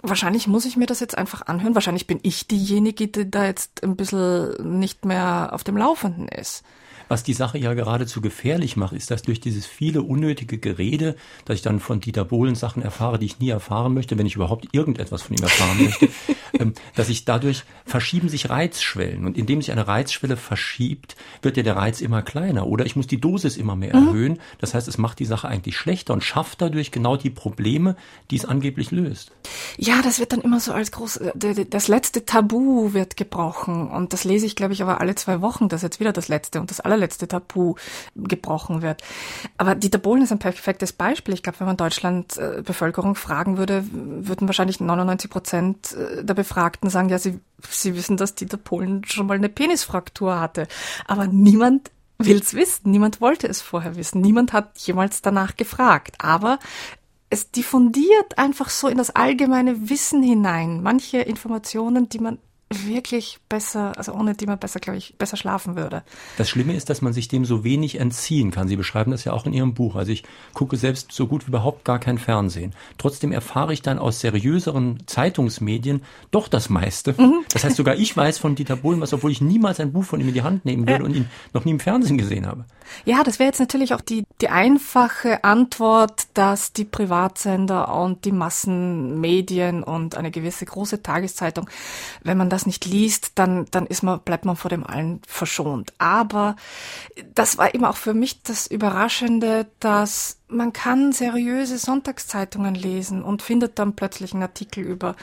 Wahrscheinlich 0.00 0.46
muss 0.46 0.64
ich 0.64 0.78
mir 0.78 0.86
das 0.86 1.00
jetzt 1.00 1.18
einfach 1.18 1.42
anhören. 1.46 1.74
Wahrscheinlich 1.74 2.06
bin 2.06 2.20
ich 2.22 2.48
diejenige, 2.48 3.08
die 3.08 3.30
da 3.30 3.44
jetzt 3.44 3.84
ein 3.84 3.96
bisschen 3.96 4.78
nicht 4.78 5.04
mehr 5.04 5.50
auf 5.52 5.62
dem 5.62 5.76
Laufenden 5.76 6.26
ist. 6.26 6.62
Was 7.14 7.22
die 7.22 7.32
Sache 7.32 7.58
ja 7.58 7.74
geradezu 7.74 8.20
gefährlich 8.20 8.76
macht, 8.76 8.92
ist, 8.92 9.08
dass 9.12 9.22
durch 9.22 9.38
dieses 9.38 9.66
viele 9.66 10.02
unnötige 10.02 10.58
Gerede, 10.58 11.14
dass 11.44 11.54
ich 11.54 11.62
dann 11.62 11.78
von 11.78 12.00
Dieter 12.00 12.24
Bohlen 12.24 12.56
Sachen 12.56 12.82
erfahre, 12.82 13.20
die 13.20 13.26
ich 13.26 13.38
nie 13.38 13.50
erfahren 13.50 13.94
möchte, 13.94 14.18
wenn 14.18 14.26
ich 14.26 14.34
überhaupt 14.34 14.66
irgendetwas 14.72 15.22
von 15.22 15.36
ihm 15.36 15.44
erfahren 15.44 15.84
möchte, 15.84 16.08
ähm, 16.58 16.74
dass 16.96 17.08
ich 17.10 17.24
dadurch 17.24 17.62
verschieben 17.86 18.28
sich 18.28 18.50
Reizschwellen. 18.50 19.26
Und 19.26 19.38
indem 19.38 19.62
sich 19.62 19.70
eine 19.70 19.86
Reizschwelle 19.86 20.36
verschiebt, 20.36 21.14
wird 21.40 21.56
ja 21.56 21.62
der 21.62 21.76
Reiz 21.76 22.00
immer 22.00 22.20
kleiner. 22.20 22.66
Oder 22.66 22.84
ich 22.84 22.96
muss 22.96 23.06
die 23.06 23.20
Dosis 23.20 23.56
immer 23.58 23.76
mehr 23.76 23.94
mhm. 23.94 24.08
erhöhen. 24.08 24.40
Das 24.58 24.74
heißt, 24.74 24.88
es 24.88 24.98
macht 24.98 25.20
die 25.20 25.24
Sache 25.24 25.46
eigentlich 25.46 25.76
schlechter 25.76 26.14
und 26.14 26.24
schafft 26.24 26.62
dadurch 26.62 26.90
genau 26.90 27.16
die 27.16 27.30
Probleme, 27.30 27.94
die 28.32 28.36
es 28.38 28.44
angeblich 28.44 28.90
löst. 28.90 29.30
Ja, 29.76 30.02
das 30.02 30.18
wird 30.18 30.32
dann 30.32 30.40
immer 30.40 30.58
so 30.58 30.72
als 30.72 30.90
groß, 30.90 31.18
äh, 31.18 31.64
das 31.70 31.86
letzte 31.86 32.26
Tabu 32.26 32.92
wird 32.92 33.16
gebrochen. 33.16 33.86
Und 33.86 34.12
das 34.12 34.24
lese 34.24 34.46
ich, 34.46 34.56
glaube 34.56 34.72
ich, 34.72 34.82
aber 34.82 35.00
alle 35.00 35.14
zwei 35.14 35.40
Wochen, 35.42 35.68
dass 35.68 35.82
jetzt 35.82 36.00
wieder 36.00 36.12
das 36.12 36.26
letzte 36.26 36.60
und 36.60 36.70
das 36.70 36.80
allerletzte 36.80 37.03
allerletzte 37.04 37.28
Tabu 37.28 37.74
gebrochen 38.16 38.82
wird. 38.82 39.02
Aber 39.58 39.74
Dieter 39.74 39.98
Bohlen 39.98 40.22
ist 40.22 40.32
ein 40.32 40.38
perfektes 40.38 40.92
Beispiel. 40.92 41.34
Ich 41.34 41.42
glaube, 41.42 41.60
wenn 41.60 41.66
man 41.66 41.76
Deutschland 41.76 42.36
äh, 42.38 42.62
Bevölkerung 42.64 43.14
fragen 43.14 43.58
würde, 43.58 43.84
würden 43.92 44.48
wahrscheinlich 44.48 44.80
99 44.80 45.30
Prozent 45.30 45.92
äh, 45.92 46.24
der 46.24 46.34
Befragten 46.34 46.90
sagen, 46.90 47.08
ja, 47.08 47.18
sie, 47.18 47.40
sie 47.68 47.94
wissen, 47.94 48.16
dass 48.16 48.34
Dieter 48.34 48.56
Bohlen 48.56 49.04
schon 49.04 49.26
mal 49.26 49.36
eine 49.36 49.48
Penisfraktur 49.48 50.40
hatte. 50.40 50.66
Aber 51.06 51.26
niemand 51.26 51.90
will 52.18 52.38
es 52.38 52.54
wissen. 52.54 52.90
Niemand 52.90 53.20
wollte 53.20 53.46
es 53.46 53.60
vorher 53.60 53.96
wissen. 53.96 54.20
Niemand 54.20 54.52
hat 54.52 54.78
jemals 54.78 55.20
danach 55.20 55.56
gefragt. 55.56 56.16
Aber 56.18 56.58
es 57.28 57.50
diffundiert 57.50 58.38
einfach 58.38 58.70
so 58.70 58.88
in 58.88 58.96
das 58.98 59.10
allgemeine 59.10 59.90
Wissen 59.90 60.22
hinein. 60.22 60.82
Manche 60.82 61.18
Informationen, 61.18 62.08
die 62.08 62.20
man 62.20 62.38
wirklich 62.86 63.38
besser, 63.48 63.92
also 63.96 64.12
ohne 64.12 64.34
die 64.34 64.46
man 64.46 64.58
besser, 64.58 64.80
glaube 64.80 64.98
ich, 64.98 65.14
besser 65.16 65.36
schlafen 65.36 65.76
würde. 65.76 66.02
Das 66.36 66.48
Schlimme 66.48 66.74
ist, 66.74 66.90
dass 66.90 67.02
man 67.02 67.12
sich 67.12 67.28
dem 67.28 67.44
so 67.44 67.64
wenig 67.64 68.00
entziehen 68.00 68.50
kann. 68.50 68.68
Sie 68.68 68.76
beschreiben 68.76 69.10
das 69.10 69.24
ja 69.24 69.32
auch 69.32 69.46
in 69.46 69.52
Ihrem 69.52 69.74
Buch. 69.74 69.96
Also 69.96 70.12
ich 70.12 70.24
gucke 70.52 70.76
selbst 70.76 71.12
so 71.12 71.26
gut 71.26 71.46
wie 71.46 71.48
überhaupt 71.48 71.84
gar 71.84 71.98
kein 71.98 72.18
Fernsehen. 72.18 72.74
Trotzdem 72.98 73.32
erfahre 73.32 73.72
ich 73.72 73.82
dann 73.82 73.98
aus 73.98 74.20
seriöseren 74.20 74.98
Zeitungsmedien 75.06 76.02
doch 76.30 76.48
das 76.48 76.68
meiste. 76.68 77.14
Mhm. 77.16 77.44
Das 77.52 77.64
heißt, 77.64 77.76
sogar 77.76 77.96
ich 77.96 78.16
weiß 78.16 78.38
von 78.38 78.54
Dieter 78.54 78.76
Bohlen 78.76 79.00
was, 79.00 79.12
obwohl 79.12 79.30
ich 79.30 79.40
niemals 79.40 79.80
ein 79.80 79.92
Buch 79.92 80.04
von 80.04 80.20
ihm 80.20 80.28
in 80.28 80.34
die 80.34 80.42
Hand 80.42 80.64
nehmen 80.64 80.88
würde 80.88 81.02
ja. 81.02 81.04
und 81.04 81.14
ihn 81.14 81.28
noch 81.52 81.64
nie 81.64 81.72
im 81.72 81.80
Fernsehen 81.80 82.18
gesehen 82.18 82.46
habe. 82.46 82.64
Ja, 83.04 83.22
das 83.22 83.38
wäre 83.38 83.48
jetzt 83.48 83.60
natürlich 83.60 83.94
auch 83.94 84.00
die, 84.00 84.24
die 84.40 84.48
einfache 84.48 85.44
Antwort, 85.44 86.26
dass 86.34 86.72
die 86.72 86.84
Privatsender 86.84 87.94
und 87.94 88.24
die 88.24 88.32
Massenmedien 88.32 89.82
und 89.82 90.16
eine 90.16 90.30
gewisse 90.30 90.64
große 90.64 91.02
Tageszeitung, 91.02 91.68
wenn 92.22 92.36
man 92.36 92.50
das 92.50 92.63
nicht 92.66 92.84
liest, 92.84 93.32
dann, 93.36 93.66
dann 93.70 93.86
ist 93.86 94.02
man, 94.02 94.20
bleibt 94.20 94.44
man 94.44 94.56
vor 94.56 94.68
dem 94.68 94.86
allen 94.86 95.20
verschont. 95.26 95.92
Aber 95.98 96.56
das 97.34 97.58
war 97.58 97.74
eben 97.74 97.84
auch 97.84 97.96
für 97.96 98.14
mich 98.14 98.42
das 98.42 98.66
Überraschende, 98.66 99.66
dass 99.80 100.38
man 100.48 100.72
kann 100.72 101.12
seriöse 101.12 101.78
Sonntagszeitungen 101.78 102.74
lesen 102.74 103.22
und 103.22 103.42
findet 103.42 103.78
dann 103.78 103.96
plötzlich 103.96 104.32
einen 104.32 104.42
Artikel 104.42 104.84
über 104.84 105.16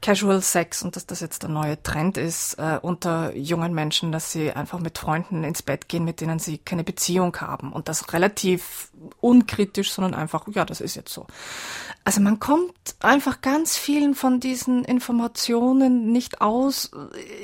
Casual 0.00 0.40
Sex 0.40 0.82
und 0.82 0.96
dass 0.96 1.06
das 1.06 1.20
jetzt 1.20 1.42
der 1.42 1.50
neue 1.50 1.82
Trend 1.82 2.16
ist 2.16 2.54
äh, 2.54 2.78
unter 2.80 3.34
jungen 3.36 3.74
Menschen, 3.74 4.12
dass 4.12 4.32
sie 4.32 4.52
einfach 4.52 4.80
mit 4.80 4.98
Freunden 4.98 5.44
ins 5.44 5.62
Bett 5.62 5.88
gehen, 5.88 6.04
mit 6.04 6.20
denen 6.20 6.38
sie 6.38 6.58
keine 6.58 6.84
Beziehung 6.84 7.36
haben 7.40 7.72
und 7.72 7.88
das 7.88 8.12
relativ 8.12 8.90
unkritisch, 9.20 9.92
sondern 9.92 10.14
einfach, 10.14 10.46
ja, 10.54 10.64
das 10.64 10.80
ist 10.80 10.94
jetzt 10.94 11.12
so. 11.12 11.26
Also 12.08 12.22
man 12.22 12.40
kommt 12.40 12.72
einfach 13.00 13.42
ganz 13.42 13.76
vielen 13.76 14.14
von 14.14 14.40
diesen 14.40 14.82
Informationen 14.82 16.10
nicht 16.10 16.40
aus. 16.40 16.90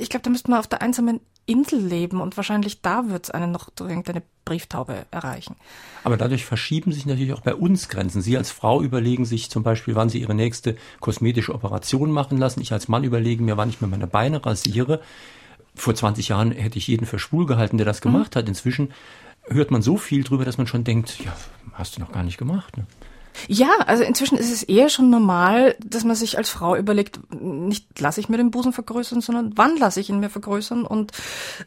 Ich 0.01 0.09
glaube, 0.09 0.23
da 0.23 0.31
müsste 0.31 0.51
man 0.51 0.59
auf 0.59 0.67
der 0.67 0.81
einsamen 0.81 1.21
Insel 1.45 1.79
leben 1.85 2.23
und 2.23 2.39
wahrscheinlich 2.39 2.81
da 2.81 3.11
wird 3.11 3.25
es 3.25 3.31
einen 3.31 3.53
noch 3.53 3.69
durch 3.69 3.91
irgendeine 3.91 4.23
Brieftaube 4.47 5.05
erreichen. 5.11 5.57
Aber 6.03 6.17
dadurch 6.17 6.47
verschieben 6.47 6.93
sich 6.93 7.05
natürlich 7.05 7.35
auch 7.35 7.43
bei 7.43 7.55
uns 7.55 7.91
Grenzen. 7.91 8.23
Sie 8.23 8.39
als 8.39 8.51
Frau 8.51 8.81
überlegen 8.81 9.27
sich 9.27 9.51
zum 9.51 9.63
Beispiel, 9.63 9.97
wann 9.97 10.09
Sie 10.09 10.23
Ihre 10.23 10.35
nächste 10.35 10.79
kosmetische 10.99 11.55
Operation 11.55 12.11
machen 12.11 12.39
lassen. 12.39 12.63
Ich 12.63 12.73
als 12.73 12.89
Mann 12.89 13.05
überlege 13.05 13.43
mir, 13.43 13.59
wann 13.59 13.69
ich 13.69 13.83
mir 13.83 13.87
meine 13.87 14.07
Beine 14.07 14.47
rasiere. 14.47 15.03
Vor 15.75 15.95
20 15.95 16.29
Jahren 16.29 16.53
hätte 16.53 16.79
ich 16.79 16.87
jeden 16.87 17.05
für 17.05 17.19
schwul 17.19 17.45
gehalten, 17.45 17.77
der 17.77 17.85
das 17.85 18.01
gemacht 18.01 18.35
mhm. 18.35 18.39
hat. 18.39 18.49
Inzwischen 18.49 18.95
hört 19.43 19.71
man 19.71 19.83
so 19.83 19.99
viel 19.99 20.25
drüber, 20.25 20.47
dass 20.47 20.57
man 20.57 20.67
schon 20.67 20.85
denkt, 20.85 21.23
ja, 21.23 21.37
hast 21.75 21.99
du 21.99 22.01
noch 22.01 22.13
gar 22.13 22.23
nicht 22.23 22.39
gemacht. 22.39 22.79
Ne? 22.79 22.87
Ja, 23.49 23.69
also 23.87 24.05
inzwischen 24.05 24.39
ist 24.39 24.53
es 24.53 24.63
eher 24.63 24.89
schon 24.89 25.11
normal, 25.11 25.77
dass 25.85 26.05
man 26.05 26.17
sich 26.17 26.39
als 26.39 26.51
Frau 26.51 26.77
überlegt, 26.77 27.21
nicht 27.41 28.01
lasse 28.01 28.21
ich 28.21 28.29
mir 28.29 28.37
den 28.37 28.51
Busen 28.51 28.73
vergrößern, 28.73 29.21
sondern 29.21 29.53
wann 29.57 29.77
lasse 29.77 30.01
ich 30.01 30.09
ihn 30.09 30.21
mir 30.21 30.31
vergrößern 30.31 30.85
und 30.85 31.13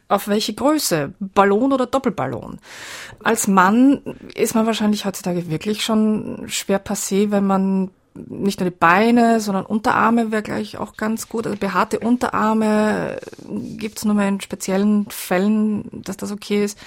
auf 0.08 0.28
welche 0.28 0.54
Größe, 0.54 1.14
Ballon 1.20 1.72
oder 1.72 1.86
Doppelballon. 1.86 2.58
Als 3.22 3.48
Mann 3.48 4.00
ist 4.34 4.54
man 4.54 4.66
wahrscheinlich 4.66 5.04
heutzutage 5.04 5.50
wirklich 5.50 5.84
schon 5.84 6.44
schwer 6.48 6.84
passé, 6.84 7.30
wenn 7.30 7.46
man 7.46 7.90
nicht 8.14 8.60
nur 8.60 8.70
die 8.70 8.76
Beine, 8.76 9.40
sondern 9.40 9.66
Unterarme 9.66 10.32
wäre 10.32 10.42
gleich 10.42 10.76
auch 10.78 10.96
ganz 10.96 11.28
gut. 11.28 11.46
Also 11.46 11.58
behaarte 11.58 12.00
Unterarme 12.00 13.20
gibt's 13.48 14.04
nur 14.04 14.14
mal 14.14 14.28
in 14.28 14.40
speziellen 14.40 15.06
Fällen, 15.10 15.88
dass 15.92 16.16
das 16.16 16.32
okay 16.32 16.64
ist. 16.64 16.78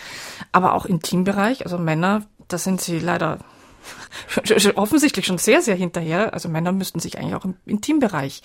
Aber 0.51 0.73
auch 0.73 0.85
Intimbereich, 0.85 1.63
also 1.63 1.77
Männer, 1.77 2.23
da 2.47 2.57
sind 2.57 2.81
sie 2.81 2.99
leider 2.99 3.39
offensichtlich 4.75 5.25
schon 5.25 5.37
sehr, 5.37 5.61
sehr 5.61 5.75
hinterher. 5.75 6.33
Also 6.33 6.49
Männer 6.49 6.71
müssten 6.71 6.99
sich 6.99 7.17
eigentlich 7.17 7.35
auch 7.35 7.45
im 7.45 7.55
Intimbereich 7.65 8.41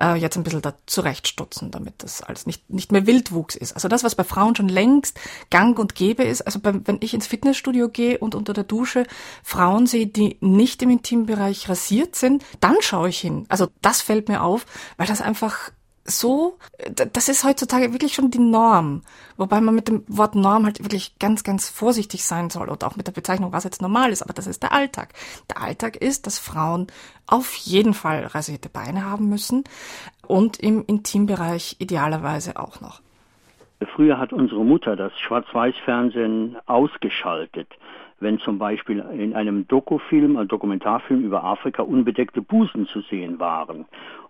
äh, 0.00 0.14
jetzt 0.16 0.36
ein 0.36 0.42
bisschen 0.42 0.62
da 0.62 0.74
zurechtstutzen, 0.86 1.70
damit 1.70 1.94
das 1.98 2.22
alles 2.22 2.46
nicht, 2.46 2.70
nicht 2.70 2.92
mehr 2.92 3.06
Wildwuchs 3.06 3.54
ist. 3.54 3.72
Also 3.72 3.88
das, 3.88 4.04
was 4.04 4.14
bei 4.14 4.24
Frauen 4.24 4.56
schon 4.56 4.68
längst 4.68 5.18
gang 5.50 5.78
und 5.78 5.94
gäbe 5.94 6.24
ist, 6.24 6.42
also 6.42 6.58
beim, 6.58 6.86
wenn 6.86 6.98
ich 7.00 7.14
ins 7.14 7.26
Fitnessstudio 7.26 7.88
gehe 7.88 8.18
und 8.18 8.34
unter 8.34 8.52
der 8.52 8.64
Dusche 8.64 9.04
Frauen 9.42 9.86
sehe, 9.86 10.06
die 10.06 10.36
nicht 10.40 10.82
im 10.82 10.90
Intimbereich 10.90 11.68
rasiert 11.68 12.16
sind, 12.16 12.44
dann 12.60 12.76
schaue 12.80 13.08
ich 13.08 13.20
hin. 13.20 13.46
Also 13.48 13.68
das 13.82 14.00
fällt 14.00 14.28
mir 14.28 14.42
auf, 14.42 14.66
weil 14.96 15.06
das 15.06 15.20
einfach 15.20 15.70
so, 16.04 16.58
das 16.94 17.28
ist 17.28 17.44
heutzutage 17.44 17.92
wirklich 17.92 18.12
schon 18.12 18.30
die 18.30 18.38
Norm. 18.38 19.02
Wobei 19.38 19.60
man 19.60 19.74
mit 19.74 19.88
dem 19.88 20.04
Wort 20.06 20.34
Norm 20.34 20.66
halt 20.66 20.84
wirklich 20.84 21.18
ganz, 21.18 21.44
ganz 21.44 21.70
vorsichtig 21.70 22.24
sein 22.24 22.50
soll 22.50 22.68
und 22.68 22.84
auch 22.84 22.96
mit 22.96 23.06
der 23.06 23.12
Bezeichnung, 23.12 23.52
was 23.52 23.64
jetzt 23.64 23.80
normal 23.80 24.12
ist. 24.12 24.22
Aber 24.22 24.34
das 24.34 24.46
ist 24.46 24.62
der 24.62 24.72
Alltag. 24.72 25.14
Der 25.48 25.62
Alltag 25.62 25.96
ist, 25.96 26.26
dass 26.26 26.38
Frauen 26.38 26.88
auf 27.26 27.54
jeden 27.54 27.94
Fall 27.94 28.26
rasierte 28.26 28.68
Beine 28.68 29.10
haben 29.10 29.30
müssen 29.30 29.64
und 30.26 30.58
im 30.58 30.84
Intimbereich 30.86 31.76
idealerweise 31.78 32.58
auch 32.58 32.82
noch. 32.82 33.00
Früher 33.96 34.18
hat 34.18 34.32
unsere 34.32 34.64
Mutter 34.64 34.96
das 34.96 35.18
Schwarz-Weiß-Fernsehen 35.20 36.56
ausgeschaltet 36.66 37.68
wenn 38.20 38.38
zum 38.38 38.58
Beispiel 38.58 39.04
in 39.12 39.34
einem 39.34 39.66
Dokufilm, 39.68 40.36
einem 40.36 40.48
Dokumentarfilm 40.48 41.24
über 41.24 41.44
Afrika 41.44 41.82
unbedeckte 41.82 42.42
Busen 42.42 42.86
zu 42.86 43.00
sehen 43.02 43.38
waren. 43.38 43.84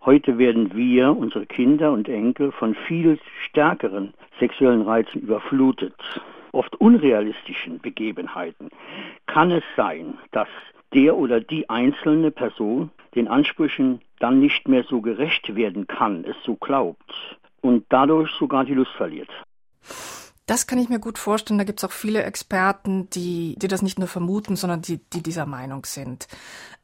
Heute 0.05 0.39
werden 0.39 0.75
wir, 0.75 1.17
unsere 1.17 1.47
Kinder 1.47 1.93
und 1.93 2.09
Enkel, 2.09 2.53
von 2.53 2.75
viel 2.87 3.19
stärkeren 3.49 4.15
sexuellen 4.39 4.83
Reizen 4.83 5.21
überflutet, 5.21 5.95
oft 6.53 6.75
unrealistischen 6.77 7.81
Begebenheiten. 7.81 8.71
Kann 9.27 9.51
es 9.51 9.65
sein, 9.77 10.19
dass 10.33 10.49
der 10.93 11.17
oder 11.17 11.41
die 11.41 11.69
einzelne 11.69 12.31
Person 12.31 12.91
den 13.15 13.29
Ansprüchen 13.29 14.01
dann 14.21 14.41
nicht 14.41 14.69
mehr 14.69 14.85
so 14.85 15.01
gerecht 15.01 15.57
werden 15.57 15.87
kann, 15.87 16.25
es 16.25 16.37
so 16.45 16.55
glaubt 16.55 17.39
und 17.61 17.85
dadurch 17.89 18.31
sogar 18.33 18.65
die 18.65 18.75
Lust 18.75 18.93
verliert? 18.93 19.31
Das 20.47 20.67
kann 20.67 20.79
ich 20.79 20.89
mir 20.89 20.99
gut 20.99 21.19
vorstellen. 21.19 21.59
Da 21.59 21.65
gibt 21.65 21.81
es 21.81 21.85
auch 21.85 21.93
viele 21.93 22.23
Experten, 22.23 23.09
die, 23.11 23.57
die 23.59 23.69
das 23.69 23.83
nicht 23.83 23.99
nur 23.99 24.09
vermuten, 24.09 24.57
sondern 24.57 24.83
die, 24.83 24.99
die 24.99 25.23
dieser 25.23 25.47
Meinung 25.47 25.87
sind. 25.87 26.29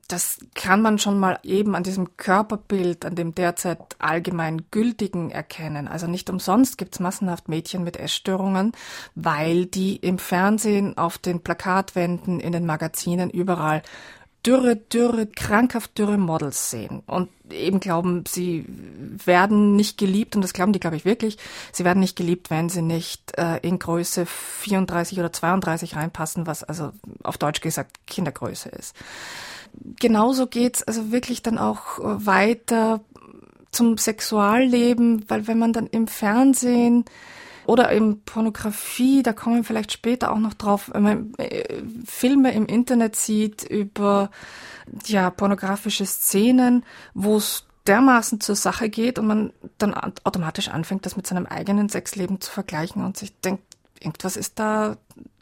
Das 0.08 0.38
kann 0.54 0.82
man 0.82 0.98
schon 0.98 1.20
mal 1.20 1.38
eben 1.44 1.76
an 1.76 1.84
diesem 1.84 2.16
Körperbild, 2.16 3.04
an 3.04 3.14
dem 3.14 3.32
derzeit 3.32 3.78
allgemein 4.00 4.62
gültigen 4.72 5.30
erkennen. 5.30 5.86
Also 5.86 6.08
nicht 6.08 6.30
umsonst 6.30 6.78
gibt 6.78 6.94
es 6.94 7.00
massenhaft 7.00 7.48
Mädchen 7.48 7.84
mit 7.84 7.96
Essstörungen, 7.96 8.72
weil 9.14 9.66
die 9.66 9.96
im 9.96 10.18
Fernsehen, 10.18 10.98
auf 10.98 11.18
den 11.18 11.42
Plakatwänden, 11.42 12.40
in 12.40 12.50
den 12.50 12.66
Magazinen 12.66 13.30
überall 13.30 13.82
dürre, 14.46 14.76
dürre, 14.76 15.26
krankhaft 15.26 15.98
dürre 15.98 16.16
Models 16.16 16.70
sehen 16.70 17.02
und 17.06 17.28
eben 17.50 17.80
glauben, 17.80 18.24
sie 18.26 18.64
werden 19.24 19.76
nicht 19.76 19.98
geliebt, 19.98 20.36
und 20.36 20.42
das 20.42 20.52
glauben 20.52 20.72
die, 20.72 20.80
glaube 20.80 20.96
ich, 20.96 21.04
wirklich, 21.04 21.36
sie 21.72 21.84
werden 21.84 22.00
nicht 22.00 22.16
geliebt, 22.16 22.50
wenn 22.50 22.68
sie 22.68 22.82
nicht 22.82 23.36
äh, 23.38 23.58
in 23.58 23.78
Größe 23.78 24.26
34 24.26 25.18
oder 25.18 25.32
32 25.32 25.96
reinpassen, 25.96 26.46
was 26.46 26.64
also 26.64 26.92
auf 27.22 27.38
Deutsch 27.38 27.60
gesagt 27.60 27.98
Kindergröße 28.06 28.70
ist. 28.70 28.94
Genauso 29.98 30.46
geht's 30.46 30.82
also 30.82 31.12
wirklich 31.12 31.42
dann 31.42 31.58
auch 31.58 31.98
äh, 31.98 32.26
weiter 32.26 33.00
zum 33.72 33.98
Sexualleben, 33.98 35.24
weil 35.28 35.46
wenn 35.46 35.58
man 35.58 35.72
dann 35.72 35.86
im 35.86 36.08
Fernsehen 36.08 37.04
oder 37.70 37.92
eben 37.92 38.22
Pornografie, 38.22 39.22
da 39.22 39.32
kommen 39.32 39.58
wir 39.58 39.64
vielleicht 39.64 39.92
später 39.92 40.32
auch 40.32 40.40
noch 40.40 40.54
drauf, 40.54 40.90
wenn 40.92 41.02
man 41.04 41.34
äh, 41.38 41.84
Filme 42.04 42.52
im 42.52 42.66
Internet 42.66 43.14
sieht 43.14 43.62
über 43.62 44.32
ja, 45.06 45.30
pornografische 45.30 46.04
Szenen, 46.04 46.84
wo 47.14 47.36
es 47.36 47.66
dermaßen 47.86 48.40
zur 48.40 48.56
Sache 48.56 48.88
geht 48.88 49.20
und 49.20 49.28
man 49.28 49.52
dann 49.78 49.94
automatisch 49.94 50.66
anfängt, 50.66 51.06
das 51.06 51.16
mit 51.16 51.28
seinem 51.28 51.46
eigenen 51.46 51.88
Sexleben 51.88 52.40
zu 52.40 52.50
vergleichen 52.50 53.04
und 53.04 53.16
sich 53.16 53.38
denkt, 53.40 53.62
irgendwas 54.00 54.36
ist 54.36 54.58
da, 54.58 54.96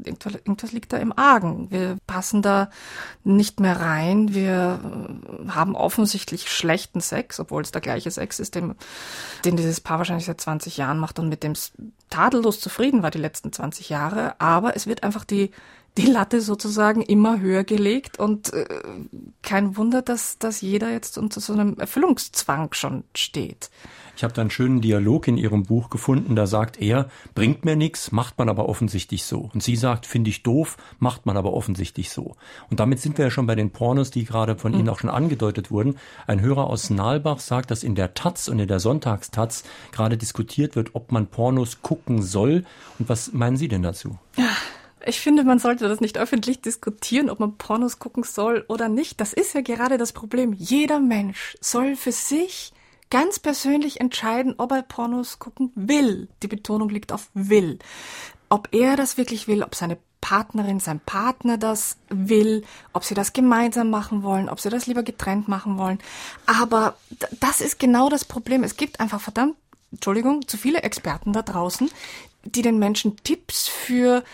irgendwas, 0.04 0.72
liegt 0.72 0.92
da 0.92 0.98
im 0.98 1.16
Argen. 1.16 1.70
Wir 1.70 1.96
passen 2.06 2.42
da 2.42 2.70
nicht 3.24 3.60
mehr 3.60 3.80
rein. 3.80 4.34
Wir 4.34 4.80
äh, 4.82 5.48
haben 5.50 5.76
offensichtlich 5.76 6.50
schlechten 6.50 7.00
Sex, 7.00 7.38
obwohl 7.38 7.62
es 7.62 7.70
der 7.70 7.80
gleiche 7.80 8.10
Sex 8.10 8.40
ist, 8.40 8.56
den, 8.56 8.74
den 9.44 9.56
dieses 9.56 9.80
Paar 9.80 9.98
wahrscheinlich 9.98 10.26
seit 10.26 10.40
20 10.40 10.76
Jahren 10.76 10.98
macht 10.98 11.18
und 11.18 11.28
mit 11.28 11.42
dem 11.44 11.52
es 11.52 11.72
tadellos 12.10 12.60
zufrieden 12.60 13.02
war 13.02 13.10
die 13.10 13.18
letzten 13.18 13.52
20 13.52 13.88
Jahre. 13.88 14.40
Aber 14.40 14.76
es 14.76 14.86
wird 14.86 15.04
einfach 15.04 15.24
die, 15.24 15.52
die 15.98 16.06
Latte 16.06 16.40
sozusagen 16.40 17.02
immer 17.02 17.40
höher 17.40 17.64
gelegt 17.64 18.18
und 18.18 18.52
äh, 18.52 18.66
kein 19.42 19.76
Wunder, 19.76 20.00
dass, 20.00 20.38
dass 20.38 20.60
jeder 20.60 20.90
jetzt 20.92 21.18
unter 21.18 21.40
so 21.40 21.52
einem 21.52 21.76
Erfüllungszwang 21.78 22.72
schon 22.72 23.04
steht. 23.14 23.70
Ich 24.16 24.24
habe 24.24 24.34
da 24.34 24.40
einen 24.40 24.50
schönen 24.50 24.80
Dialog 24.80 25.28
in 25.28 25.36
Ihrem 25.36 25.64
Buch 25.64 25.90
gefunden, 25.90 26.34
da 26.34 26.46
sagt 26.46 26.80
er, 26.80 27.08
bringt 27.34 27.64
mir 27.64 27.76
nichts, 27.76 28.10
macht 28.10 28.38
man 28.38 28.48
aber 28.48 28.68
offensichtlich 28.68 29.24
so. 29.24 29.50
Und 29.52 29.62
sie 29.62 29.76
sagt, 29.76 30.06
finde 30.06 30.30
ich 30.30 30.42
doof, 30.42 30.76
macht 30.98 31.26
man 31.26 31.36
aber 31.36 31.52
offensichtlich 31.52 32.10
so. 32.10 32.34
Und 32.70 32.80
damit 32.80 33.00
sind 33.00 33.16
wir 33.16 33.26
ja 33.26 33.30
schon 33.30 33.46
bei 33.46 33.54
den 33.54 33.70
Pornos, 33.70 34.10
die 34.10 34.24
gerade 34.24 34.56
von 34.56 34.72
mhm. 34.72 34.80
Ihnen 34.80 34.88
auch 34.88 34.98
schon 34.98 35.10
angedeutet 35.10 35.70
wurden. 35.70 35.98
Ein 36.26 36.40
Hörer 36.40 36.66
aus 36.68 36.90
Nalbach 36.90 37.38
sagt, 37.38 37.70
dass 37.70 37.84
in 37.84 37.94
der 37.94 38.14
Taz 38.14 38.48
und 38.48 38.58
in 38.58 38.68
der 38.68 38.80
Sonntagstaz 38.80 39.62
gerade 39.92 40.16
diskutiert 40.16 40.74
wird, 40.74 40.94
ob 40.94 41.12
man 41.12 41.28
Pornos 41.28 41.82
gucken 41.82 42.20
soll. 42.22 42.64
Und 42.98 43.08
was 43.08 43.32
meinen 43.32 43.56
Sie 43.56 43.68
denn 43.68 43.82
dazu? 43.82 44.18
Ja. 44.36 44.48
Ich 45.06 45.20
finde, 45.20 45.44
man 45.44 45.58
sollte 45.58 45.88
das 45.88 46.00
nicht 46.00 46.18
öffentlich 46.18 46.60
diskutieren, 46.60 47.30
ob 47.30 47.40
man 47.40 47.56
Pornos 47.56 47.98
gucken 47.98 48.24
soll 48.24 48.64
oder 48.68 48.88
nicht. 48.88 49.20
Das 49.20 49.32
ist 49.32 49.54
ja 49.54 49.60
gerade 49.60 49.98
das 49.98 50.12
Problem. 50.12 50.52
Jeder 50.52 51.00
Mensch 51.00 51.56
soll 51.60 51.96
für 51.96 52.12
sich 52.12 52.72
ganz 53.10 53.38
persönlich 53.38 54.00
entscheiden, 54.00 54.54
ob 54.58 54.72
er 54.72 54.82
Pornos 54.82 55.38
gucken 55.38 55.72
will. 55.74 56.28
Die 56.42 56.48
Betonung 56.48 56.88
liegt 56.88 57.12
auf 57.12 57.28
will. 57.34 57.78
Ob 58.48 58.68
er 58.72 58.96
das 58.96 59.16
wirklich 59.16 59.48
will, 59.48 59.62
ob 59.62 59.74
seine 59.74 59.98
Partnerin, 60.20 60.80
sein 60.80 61.00
Partner 61.00 61.58
das 61.58 61.96
will, 62.08 62.64
ob 62.92 63.04
sie 63.04 63.14
das 63.14 63.32
gemeinsam 63.32 63.90
machen 63.90 64.22
wollen, 64.22 64.48
ob 64.48 64.60
sie 64.60 64.68
das 64.68 64.86
lieber 64.86 65.02
getrennt 65.02 65.48
machen 65.48 65.78
wollen. 65.78 65.98
Aber 66.46 66.96
das 67.40 67.60
ist 67.60 67.78
genau 67.78 68.08
das 68.08 68.24
Problem. 68.24 68.64
Es 68.64 68.76
gibt 68.76 69.00
einfach 69.00 69.20
verdammt, 69.20 69.56
Entschuldigung, 69.92 70.46
zu 70.46 70.56
viele 70.56 70.82
Experten 70.82 71.32
da 71.32 71.42
draußen, 71.42 71.88
die 72.44 72.62
den 72.62 72.78
Menschen 72.78 73.16
Tipps 73.22 73.68
für 73.68 74.24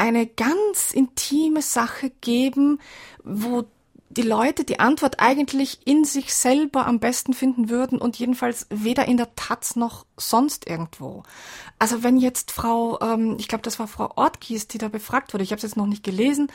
eine 0.00 0.26
ganz 0.26 0.92
intime 0.92 1.60
Sache 1.60 2.10
geben, 2.22 2.80
wo 3.22 3.66
die 4.08 4.22
Leute 4.22 4.64
die 4.64 4.80
Antwort 4.80 5.20
eigentlich 5.20 5.86
in 5.86 6.04
sich 6.04 6.34
selber 6.34 6.86
am 6.86 7.00
besten 7.00 7.34
finden 7.34 7.68
würden 7.68 8.00
und 8.00 8.18
jedenfalls 8.18 8.66
weder 8.70 9.04
in 9.04 9.18
der 9.18 9.34
Taz 9.36 9.76
noch 9.76 10.06
sonst 10.16 10.66
irgendwo. 10.66 11.22
Also 11.78 12.02
wenn 12.02 12.16
jetzt 12.16 12.50
Frau, 12.50 12.98
ähm, 13.02 13.36
ich 13.38 13.46
glaube, 13.46 13.62
das 13.62 13.78
war 13.78 13.86
Frau 13.86 14.10
Ortkies, 14.16 14.66
die 14.66 14.78
da 14.78 14.88
befragt 14.88 15.34
wurde, 15.34 15.44
ich 15.44 15.52
habe 15.52 15.58
es 15.58 15.64
jetzt 15.64 15.76
noch 15.76 15.86
nicht 15.86 16.02
gelesen, 16.02 16.50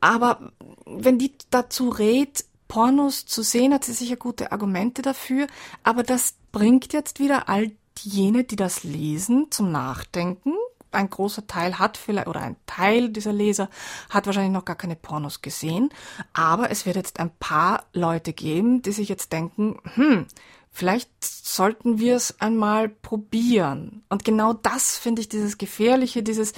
aber 0.00 0.50
wenn 0.84 1.16
die 1.16 1.32
dazu 1.50 1.90
rät, 1.90 2.44
Pornos 2.66 3.24
zu 3.24 3.42
sehen, 3.42 3.72
hat 3.72 3.84
sie 3.84 3.92
sicher 3.92 4.16
gute 4.16 4.50
Argumente 4.50 5.00
dafür, 5.00 5.46
aber 5.84 6.02
das 6.02 6.34
bringt 6.50 6.92
jetzt 6.92 7.20
wieder 7.20 7.48
all 7.48 7.70
jene, 8.00 8.42
die 8.42 8.56
das 8.56 8.82
lesen, 8.82 9.46
zum 9.50 9.70
Nachdenken, 9.70 10.54
ein 10.92 11.10
großer 11.10 11.46
Teil 11.46 11.78
hat 11.78 11.96
vielleicht, 11.96 12.26
oder 12.26 12.40
ein 12.40 12.56
Teil 12.66 13.10
dieser 13.10 13.32
Leser 13.32 13.68
hat 14.08 14.26
wahrscheinlich 14.26 14.52
noch 14.52 14.64
gar 14.64 14.76
keine 14.76 14.96
Pornos 14.96 15.42
gesehen, 15.42 15.90
aber 16.32 16.70
es 16.70 16.86
wird 16.86 16.96
jetzt 16.96 17.20
ein 17.20 17.30
paar 17.38 17.84
Leute 17.92 18.32
geben, 18.32 18.82
die 18.82 18.92
sich 18.92 19.08
jetzt 19.08 19.32
denken, 19.32 19.78
hm, 19.94 20.26
Vielleicht 20.72 21.10
sollten 21.24 21.98
wir 21.98 22.14
es 22.14 22.40
einmal 22.40 22.88
probieren. 22.88 24.04
Und 24.08 24.24
genau 24.24 24.52
das 24.52 24.96
finde 24.96 25.20
ich 25.20 25.28
dieses 25.28 25.58
Gefährliche, 25.58 26.22
dieses 26.22 26.52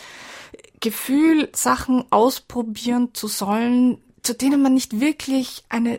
Gefühl, 0.81 1.49
Sachen 1.55 2.05
ausprobieren 2.11 3.15
zu 3.15 3.27
sollen, 3.27 4.03
zu 4.23 4.35
denen 4.35 4.63
man 4.63 4.75
nicht 4.75 5.01
wirklich 5.01 5.65
eine, 5.69 5.99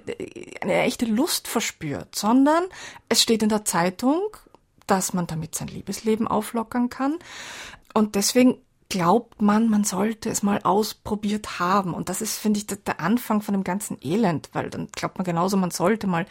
eine 0.62 0.82
echte 0.82 1.06
Lust 1.06 1.48
verspürt, 1.48 2.16
sondern 2.16 2.64
es 3.10 3.22
steht 3.22 3.44
in 3.44 3.50
der 3.50 3.66
Zeitung, 3.66 4.22
dass 4.88 5.14
man 5.14 5.28
damit 5.28 5.56
sein 5.56 5.68
Liebesleben 5.68 6.28
auflockern 6.28 6.90
kann. 6.90 7.18
Und 7.94 8.16
deswegen 8.16 8.58
glaubt 8.94 9.42
man, 9.42 9.70
man 9.72 9.84
sollte 9.84 10.30
es 10.30 10.44
mal 10.44 10.60
ausprobiert 10.62 11.60
haben. 11.60 11.96
Und 11.96 12.10
das 12.10 12.22
ist, 12.22 12.38
finde 12.38 12.60
ich, 12.60 12.68
der 12.68 13.00
Anfang 13.00 13.42
von 13.42 13.54
dem 13.54 13.64
ganzen 13.64 13.98
Elend, 14.04 14.50
weil 14.54 14.70
dann 14.70 14.88
glaubt 14.92 15.18
man 15.18 15.26
genauso, 15.26 15.58
man 15.58 15.72
sollte 15.72 16.06
mal 16.06 16.28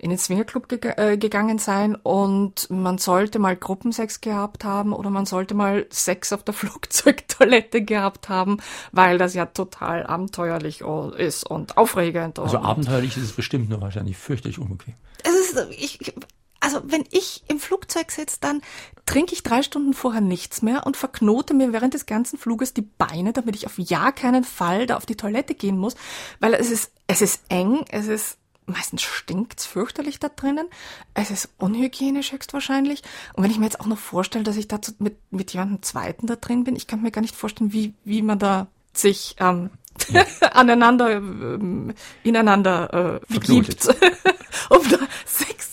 in 0.00 0.10
den 0.10 0.18
Swingerclub 0.18 0.68
ge 0.68 0.80
äh, 0.96 1.16
gegangen 1.16 1.58
sein 1.58 1.94
und 1.94 2.68
man 2.68 2.98
sollte 2.98 3.38
mal 3.38 3.54
Gruppensex 3.54 4.20
gehabt 4.20 4.64
haben 4.64 4.92
oder 4.92 5.08
man 5.08 5.24
sollte 5.24 5.54
mal 5.54 5.86
Sex 5.90 6.32
auf 6.32 6.42
der 6.42 6.54
Flugzeugtoilette 6.60 7.82
gehabt 7.82 8.28
haben, 8.28 8.56
weil 8.90 9.16
das 9.16 9.34
ja 9.34 9.46
total 9.46 10.04
abenteuerlich 10.04 10.82
ist 11.16 11.44
und 11.44 11.76
aufregend. 11.76 12.40
Also 12.40 12.58
und 12.58 12.64
abenteuerlich 12.64 13.16
ist 13.16 13.22
es 13.22 13.32
bestimmt 13.32 13.70
nur 13.70 13.80
wahrscheinlich 13.80 14.16
fürchterlich 14.16 14.58
unbequem. 14.58 14.94
Es 15.22 15.52
ist, 15.52 15.66
ich, 15.70 16.12
also 16.60 16.82
wenn 16.84 17.04
ich 17.10 17.42
im 17.48 17.58
Flugzeug 17.58 18.10
sitze, 18.10 18.36
dann 18.40 18.60
trinke 19.06 19.32
ich 19.32 19.42
drei 19.42 19.62
Stunden 19.62 19.94
vorher 19.94 20.20
nichts 20.20 20.62
mehr 20.62 20.86
und 20.86 20.96
verknote 20.96 21.54
mir 21.54 21.72
während 21.72 21.94
des 21.94 22.06
ganzen 22.06 22.38
Fluges 22.38 22.74
die 22.74 22.82
Beine, 22.82 23.32
damit 23.32 23.56
ich 23.56 23.66
auf 23.66 23.78
ja 23.78 24.12
keinen 24.12 24.44
Fall 24.44 24.86
da 24.86 24.96
auf 24.96 25.06
die 25.06 25.16
Toilette 25.16 25.54
gehen 25.54 25.78
muss, 25.78 25.96
weil 26.38 26.54
es 26.54 26.70
ist, 26.70 26.92
es 27.06 27.22
ist 27.22 27.42
eng, 27.48 27.84
es 27.88 28.06
ist 28.06 28.36
meistens 28.66 29.02
stinkt's 29.02 29.66
fürchterlich 29.66 30.20
da 30.20 30.28
drinnen. 30.28 30.68
Es 31.14 31.30
ist 31.30 31.48
unhygienisch 31.58 32.32
höchstwahrscheinlich. 32.32 33.02
Und 33.34 33.42
wenn 33.42 33.50
ich 33.50 33.58
mir 33.58 33.64
jetzt 33.64 33.80
auch 33.80 33.86
noch 33.86 33.98
vorstelle, 33.98 34.44
dass 34.44 34.56
ich 34.56 34.68
da 34.68 34.78
mit, 34.98 35.16
mit 35.32 35.52
jemandem 35.52 35.82
Zweiten 35.82 36.26
da 36.26 36.36
drin 36.36 36.64
bin, 36.64 36.76
ich 36.76 36.86
kann 36.86 37.02
mir 37.02 37.10
gar 37.10 37.20
nicht 37.20 37.34
vorstellen, 37.34 37.72
wie, 37.72 37.94
wie 38.04 38.22
man 38.22 38.38
da 38.38 38.68
sich 38.92 39.36
ähm, 39.38 39.70
ja. 40.08 40.24
aneinander, 40.52 41.10
ähm, 41.16 41.94
ineinander 42.22 43.20
äh, 43.28 43.32
vergibt, 43.32 43.88
um 44.70 44.88
da 44.88 44.98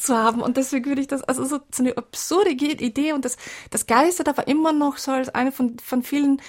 zu 0.08 0.18
haben. 0.18 0.42
Und 0.42 0.58
deswegen 0.58 0.86
würde 0.86 1.02
ich 1.02 1.08
das, 1.08 1.24
also 1.24 1.46
so, 1.46 1.60
so 1.72 1.84
eine 1.84 1.96
absurde 1.96 2.50
Idee 2.50 3.14
und 3.14 3.24
das, 3.26 3.38
das 3.70 3.86
geistert 3.86 4.28
aber 4.28 4.48
immer 4.48 4.74
noch 4.74 4.98
so 4.98 5.12
als 5.12 5.30
eine 5.30 5.52
von, 5.52 5.78
von 5.80 6.02
vielen 6.02 6.42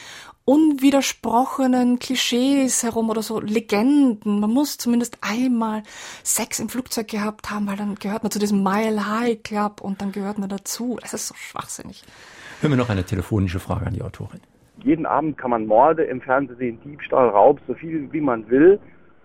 unwidersprochenen 0.44 1.98
Klischees 1.98 2.82
herum 2.82 3.10
oder 3.10 3.22
so 3.22 3.38
Legenden. 3.38 4.40
Man 4.40 4.50
muss 4.50 4.78
zumindest 4.78 5.18
einmal 5.20 5.82
Sex 6.22 6.58
im 6.58 6.70
Flugzeug 6.70 7.08
gehabt 7.08 7.50
haben, 7.50 7.66
weil 7.66 7.76
dann 7.76 7.96
gehört 7.96 8.22
man 8.22 8.32
zu 8.32 8.38
diesem 8.38 8.62
Mile 8.62 9.06
High 9.06 9.42
Club 9.42 9.82
und 9.82 10.00
dann 10.00 10.12
gehört 10.12 10.38
man 10.38 10.48
dazu. 10.48 10.96
Das 11.02 11.12
ist 11.12 11.28
so 11.28 11.34
schwachsinnig. 11.34 12.02
Hören 12.62 12.72
wir 12.72 12.78
noch 12.78 12.88
eine 12.88 13.04
telefonische 13.04 13.60
Frage 13.60 13.86
an 13.86 13.92
die 13.92 14.02
Autorin 14.02 14.40
jeden 14.84 15.06
Abend 15.06 15.38
kann 15.38 15.50
man 15.50 15.66
Morde 15.66 16.04
im 16.04 16.20
Fernsehen 16.20 16.56
sehen, 16.56 16.78
Diebstahl, 16.84 17.28
Raub, 17.28 17.60
so 17.66 17.74
viel 17.74 18.12
wie 18.12 18.20
man 18.20 18.48
will, 18.48 18.78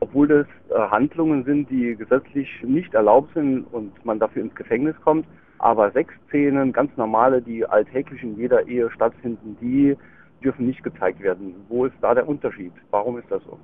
obwohl 0.04 0.28
das 0.28 0.48
äh, 0.70 0.80
Handlungen 0.90 1.46
sind, 1.46 1.70
die 1.70 1.96
gesetzlich 1.96 2.48
nicht 2.62 2.94
erlaubt 2.94 3.34
sind 3.34 3.64
und 3.72 4.06
man 4.06 4.20
dafür 4.20 4.44
ins 4.44 4.56
Gefängnis 4.56 4.96
kommt. 5.04 5.26
Aber 5.60 5.92
Sexszenen, 5.92 6.74
ganz 6.74 6.96
normale, 6.98 7.42
die 7.42 7.66
alltäglich 7.66 8.22
in 8.22 8.38
jeder 8.38 8.68
Ehe 8.68 8.92
stattfinden, 8.92 9.58
die 9.62 9.96
dürfen 10.44 10.66
nicht 10.66 10.84
gezeigt 10.84 11.22
werden. 11.22 11.56
Wo 11.70 11.86
ist 11.86 11.96
da 12.02 12.14
der 12.14 12.28
Unterschied? 12.28 12.74
Warum 12.92 13.18
ist 13.18 13.32
das 13.32 13.42
so? 13.44 13.58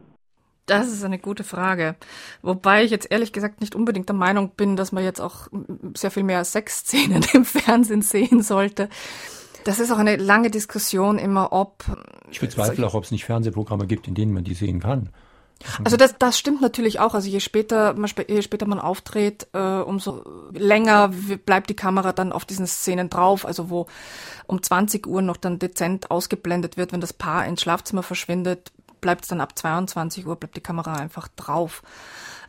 Das 0.65 0.88
ist 0.88 1.03
eine 1.03 1.19
gute 1.19 1.43
Frage. 1.43 1.96
Wobei 2.41 2.86
ich 2.86 2.91
jetzt 2.91 3.12
ehrlich 3.12 3.34
gesagt 3.34 3.60
nicht 3.60 3.75
unbedingt 3.75 4.08
der 4.08 4.15
Meinung 4.15 4.51
bin, 4.55 4.77
dass 4.77 4.93
man 4.93 5.03
jetzt 5.03 5.19
auch 5.19 5.48
sehr 5.96 6.12
viel 6.12 6.24
mehr 6.24 6.46
Sexszenen 6.46 7.25
im 7.34 7.43
Fernsehen 7.43 8.01
sehen 8.01 8.41
sollte. 8.41 8.88
Das 9.65 9.81
ist 9.81 9.91
auch 9.91 9.98
eine 9.98 10.15
lange 10.15 10.50
Diskussion 10.51 11.17
immer, 11.17 11.51
ob. 11.51 11.84
Ich 12.31 12.39
bezweifle 12.39 12.88
auch, 12.88 12.93
ob 12.93 13.03
es 13.03 13.12
nicht 13.12 13.25
Fernsehprogramme 13.25 13.88
gibt, 13.88 14.08
in 14.08 14.15
denen 14.15 14.34
man 14.34 14.46
die 14.46 14.53
sehen 14.53 14.79
kann. 14.79 15.10
Also 15.83 15.97
das, 15.97 16.17
das 16.17 16.39
stimmt 16.39 16.61
natürlich 16.61 16.99
auch. 16.99 17.13
Also 17.13 17.29
je 17.29 17.39
später 17.39 17.93
man, 17.93 18.09
je 18.27 18.41
später 18.41 18.65
man 18.65 18.79
auftritt, 18.79 19.47
äh, 19.53 19.59
umso 19.59 20.23
länger 20.53 21.09
bleibt 21.45 21.69
die 21.69 21.75
Kamera 21.75 22.13
dann 22.13 22.31
auf 22.31 22.45
diesen 22.45 22.67
Szenen 22.67 23.10
drauf. 23.10 23.45
Also 23.45 23.69
wo 23.69 23.88
um 24.47 24.63
20 24.63 25.05
Uhr 25.05 25.21
noch 25.21 25.38
dann 25.38 25.60
dezent 25.60 26.12
ausgeblendet 26.12 26.77
wird, 26.77 26.93
wenn 26.93 27.01
das 27.01 27.13
Paar 27.13 27.45
ins 27.45 27.62
Schlafzimmer 27.62 28.03
verschwindet, 28.03 28.71
bleibt 29.01 29.23
es 29.23 29.27
dann 29.29 29.41
ab 29.41 29.57
22 29.57 30.25
Uhr, 30.25 30.35
bleibt 30.35 30.57
die 30.57 30.62
Kamera 30.62 30.93
einfach 30.93 31.27
drauf. 31.29 31.81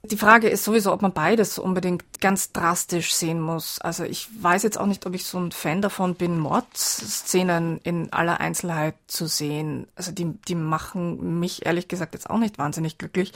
Die 0.02 0.16
Frage 0.16 0.48
ist 0.48 0.64
sowieso, 0.64 0.94
ob 0.94 1.02
man 1.02 1.12
beides 1.12 1.58
unbedingt 1.58 2.22
ganz 2.22 2.52
drastisch 2.52 3.12
sehen 3.12 3.38
muss. 3.38 3.78
Also 3.82 4.04
ich 4.04 4.28
weiß 4.42 4.62
jetzt 4.62 4.80
auch 4.80 4.86
nicht, 4.86 5.04
ob 5.04 5.14
ich 5.14 5.26
so 5.26 5.38
ein 5.38 5.52
Fan 5.52 5.82
davon 5.82 6.14
bin, 6.14 6.38
Mordszenen 6.38 7.80
in 7.82 8.10
aller 8.10 8.40
Einzelheit 8.40 8.94
zu 9.08 9.26
sehen. 9.26 9.88
Also 9.96 10.10
die, 10.10 10.32
die 10.48 10.54
machen 10.54 11.38
mich 11.38 11.66
ehrlich 11.66 11.86
gesagt 11.86 12.14
jetzt 12.14 12.30
auch 12.30 12.38
nicht 12.38 12.56
wahnsinnig 12.56 12.96
glücklich. 12.96 13.34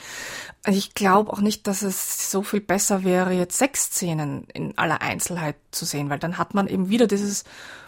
Ich 0.66 0.94
glaube 0.94 1.34
auch 1.34 1.40
nicht, 1.40 1.66
dass 1.66 1.82
es 1.82 2.30
so 2.30 2.42
viel 2.42 2.62
besser 2.62 3.04
wäre, 3.04 3.34
jetzt 3.34 3.58
Sexszenen 3.58 4.46
in 4.54 4.78
aller 4.78 5.02
Einzelheit 5.02 5.56
zu 5.70 5.84
sehen, 5.84 6.08
weil 6.08 6.18
dann 6.18 6.38
hat 6.38 6.54
man 6.54 6.66
eben 6.66 6.88
wieder 6.88 7.06
dieses 7.06 7.44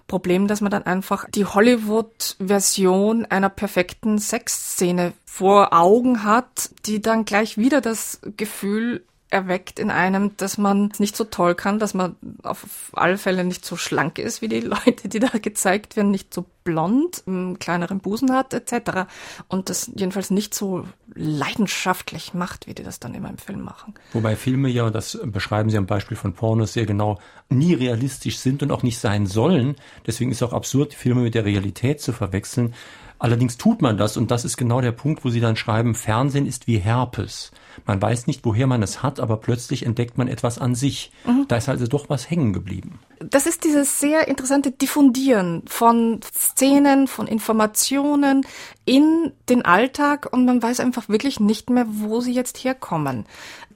Problem, 0.07 0.47
dass 0.47 0.61
man 0.61 0.71
dann 0.71 0.85
einfach 0.85 1.29
die 1.29 1.45
Hollywood-Version 1.45 3.25
einer 3.27 3.49
perfekten 3.49 4.19
Sexszene 4.19 5.13
vor 5.25 5.73
Augen 5.73 6.23
hat, 6.23 6.71
die 6.87 7.01
dann 7.01 7.25
gleich 7.25 7.59
wieder 7.59 7.81
das 7.81 8.21
Gefühl 8.37 9.05
erweckt 9.37 9.79
in 9.79 9.91
einem, 9.91 10.37
dass 10.39 10.57
man 10.57 10.91
nicht 10.99 11.15
so 11.15 11.25
toll 11.25 11.55
kann, 11.55 11.79
dass 11.79 11.93
man 11.93 12.17
auf 12.43 12.91
alle 12.95 13.19
Fälle 13.19 13.45
nicht 13.45 13.65
so 13.65 13.77
schlank 13.77 14.19
ist 14.19 14.41
wie 14.41 14.49
die 14.49 14.61
Leute, 14.61 15.09
die 15.09 15.19
da 15.19 15.29
gezeigt 15.29 15.97
werden, 15.97 16.11
nicht 16.11 16.33
so 16.33 16.47
blond, 16.65 17.23
einen 17.27 17.59
kleineren 17.59 18.01
Busen 18.01 18.33
hat 18.33 18.55
etc. 18.55 19.09
Und 19.49 19.69
das 19.69 19.91
jedenfalls 19.95 20.31
nicht 20.31 20.55
so 20.55 20.85
leidenschaftlich 21.15 22.35
macht, 22.35 22.67
wie 22.67 22.75
die 22.75 22.83
das 22.83 22.99
dann 22.99 23.15
immer 23.15 23.31
im 23.31 23.39
Film 23.39 23.63
machen. 23.63 23.95
Wobei 24.13 24.35
Filme 24.37 24.69
ja, 24.69 24.91
das 24.91 25.19
beschreiben 25.25 25.71
Sie 25.71 25.77
am 25.77 25.87
Beispiel 25.87 26.17
von 26.17 26.33
Pornos 26.33 26.73
sehr 26.73 26.87
genau, 26.87 27.19
nie 27.49 27.75
realistisch 27.75 28.39
sind 28.39 28.63
und 28.63 28.73
auch 28.73 28.83
nicht 28.83 28.99
sein 28.99 29.27
sollen. 29.27 29.77
Deswegen 30.07 30.31
ist 30.31 30.39
es 30.39 30.43
auch 30.43 30.53
absurd, 30.53 30.95
Filme 30.95 31.21
mit 31.21 31.35
der 31.35 31.45
Realität 31.45 32.01
zu 32.01 32.13
verwechseln. 32.13 32.75
Allerdings 33.19 33.57
tut 33.57 33.81
man 33.81 33.97
das 33.97 34.17
und 34.17 34.31
das 34.31 34.45
ist 34.45 34.57
genau 34.57 34.81
der 34.81 34.93
Punkt, 34.93 35.25
wo 35.25 35.31
Sie 35.31 35.41
dann 35.41 35.57
schreiben, 35.57 35.95
Fernsehen 35.95 36.47
ist 36.47 36.67
wie 36.67 36.79
Herpes. 36.79 37.51
Man 37.87 38.01
weiß 38.01 38.27
nicht, 38.27 38.45
woher 38.45 38.67
man 38.67 38.83
es 38.83 39.03
hat, 39.03 39.21
aber 39.21 39.39
plötzlich 39.39 39.87
entdeckt 39.87 40.19
man 40.19 40.29
etwas 40.29 40.59
an 40.59 40.75
sich. 40.75 41.13
Mhm. 41.25 41.47
Da 41.49 41.57
ist 41.57 41.69
also 41.69 41.87
doch 41.87 42.11
was 42.11 42.29
hängen 42.29 42.53
geblieben. 42.53 42.99
Das 43.21 43.47
ist 43.47 43.65
dieses 43.65 44.01
sehr 44.01 44.29
interessante 44.29 44.71
Diffundieren 44.71 45.63
von 45.67 46.21
Szenen, 46.35 47.07
von 47.07 47.27
Informationen 47.27 48.47
in 48.85 49.33
den 49.49 49.65
Alltag 49.65 50.29
und 50.31 50.45
man 50.45 50.63
weiß 50.63 50.81
einfach 50.81 51.09
wirklich 51.09 51.41
nicht 51.41 51.71
mehr, 51.71 51.87
wo 51.89 52.21
sie 52.21 52.33
jetzt 52.33 52.59
herkommen. 52.65 53.25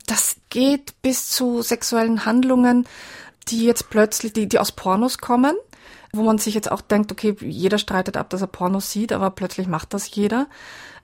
Das 0.06 0.36
geht 0.50 1.00
bis 1.02 1.30
zu 1.30 1.62
sexuellen 1.62 2.26
Handlungen, 2.26 2.86
die 3.48 3.64
jetzt 3.64 3.88
plötzlich, 3.88 4.34
die, 4.34 4.48
die 4.48 4.58
aus 4.58 4.72
Pornos 4.72 5.18
kommen 5.18 5.54
wo 6.12 6.22
man 6.22 6.38
sich 6.38 6.54
jetzt 6.54 6.70
auch 6.70 6.80
denkt, 6.80 7.12
okay, 7.12 7.36
jeder 7.40 7.78
streitet 7.78 8.16
ab, 8.16 8.30
dass 8.30 8.40
er 8.40 8.46
Pornos 8.46 8.90
sieht, 8.90 9.12
aber 9.12 9.30
plötzlich 9.30 9.68
macht 9.68 9.94
das 9.94 10.14
jeder. 10.14 10.48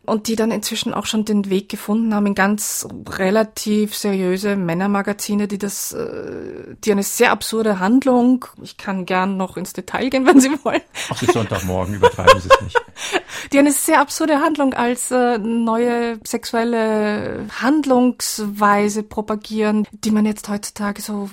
Und 0.04 0.28
die 0.28 0.36
dann 0.36 0.52
inzwischen 0.52 0.94
auch 0.94 1.06
schon 1.06 1.24
den 1.24 1.50
Weg 1.50 1.68
gefunden 1.68 2.14
haben 2.14 2.26
in 2.26 2.36
ganz 2.36 2.86
relativ 3.08 3.96
seriöse 3.96 4.54
Männermagazine, 4.54 5.48
die 5.48 5.58
das, 5.58 5.92
äh, 5.94 6.76
die 6.84 6.92
eine 6.92 7.02
sehr 7.02 7.32
absurde 7.32 7.80
Handlung, 7.80 8.44
ich 8.62 8.76
kann 8.76 9.04
gern 9.04 9.36
noch 9.36 9.56
ins 9.56 9.72
Detail 9.72 10.08
gehen, 10.08 10.24
wenn 10.26 10.38
Sie 10.38 10.50
wollen. 10.64 10.82
Ach, 11.10 11.20
ist 11.20 11.32
Sonntagmorgen, 11.32 11.94
übertreiben 11.94 12.40
Sie 12.40 12.48
es 12.48 12.60
nicht. 12.60 12.76
Die 13.52 13.58
eine 13.58 13.72
sehr 13.72 14.00
absurde 14.00 14.40
Handlung 14.40 14.74
als 14.74 15.10
äh, 15.10 15.38
neue 15.38 16.18
sexuelle 16.24 17.46
Handlungsweise 17.60 19.02
propagieren, 19.02 19.86
die 19.92 20.10
man 20.10 20.24
jetzt 20.24 20.48
heutzutage 20.48 21.02
so 21.02 21.30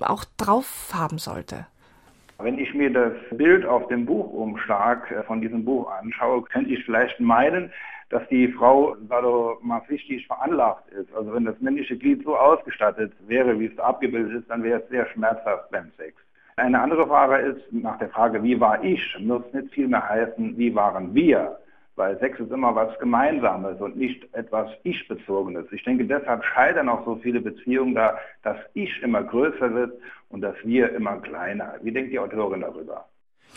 auch 0.00 0.24
drauf 0.36 0.88
haben 0.92 1.18
sollte. 1.18 1.66
Wenn 2.38 2.58
ich 2.58 2.74
mir 2.74 2.92
das 2.92 3.12
Bild 3.32 3.64
auf 3.64 3.88
dem 3.88 4.04
Buchumschlag 4.04 5.10
äh, 5.10 5.22
von 5.22 5.40
diesem 5.40 5.64
Buch 5.64 5.90
anschaue, 5.90 6.42
könnte 6.42 6.70
ich 6.70 6.84
vielleicht 6.84 7.18
meinen, 7.18 7.72
dass 8.10 8.26
die 8.28 8.48
Frau 8.48 8.96
sadomasochistisch 9.08 10.26
veranlagt 10.26 10.88
ist. 10.90 11.12
Also 11.14 11.32
wenn 11.34 11.44
das 11.44 11.58
männliche 11.60 11.96
Glied 11.96 12.22
so 12.24 12.36
ausgestattet 12.36 13.12
wäre, 13.26 13.58
wie 13.58 13.66
es 13.66 13.78
abgebildet 13.78 14.42
ist, 14.42 14.50
dann 14.50 14.62
wäre 14.62 14.80
es 14.80 14.88
sehr 14.88 15.06
schmerzhaft 15.06 15.70
beim 15.70 15.90
Sex. 15.96 16.16
Eine 16.56 16.80
andere 16.80 17.06
Frage 17.06 17.36
ist 17.36 17.72
nach 17.72 17.98
der 17.98 18.08
Frage, 18.10 18.42
wie 18.42 18.58
war 18.60 18.82
ich, 18.82 19.16
muss 19.18 19.42
nicht 19.52 19.74
viel 19.74 19.88
mehr 19.88 20.08
heißen, 20.08 20.56
wie 20.56 20.74
waren 20.74 21.14
wir 21.14 21.58
weil 21.96 22.18
Sex 22.18 22.38
ist 22.38 22.52
immer 22.52 22.74
was 22.74 22.98
Gemeinsames 22.98 23.80
und 23.80 23.96
nicht 23.96 24.32
etwas 24.34 24.70
Ich-Bezogenes. 24.84 25.66
Ich 25.72 25.82
denke, 25.84 26.04
deshalb 26.04 26.44
scheitern 26.44 26.88
auch 26.88 27.04
so 27.04 27.16
viele 27.16 27.40
Beziehungen 27.40 27.94
da, 27.94 28.18
dass 28.42 28.58
Ich 28.74 29.02
immer 29.02 29.24
größer 29.24 29.74
wird 29.74 29.92
und 30.28 30.42
dass 30.42 30.54
Wir 30.64 30.92
immer 30.92 31.16
kleiner. 31.20 31.74
Wie 31.82 31.92
denkt 31.92 32.12
die 32.12 32.18
Autorin 32.18 32.60
darüber? 32.60 33.06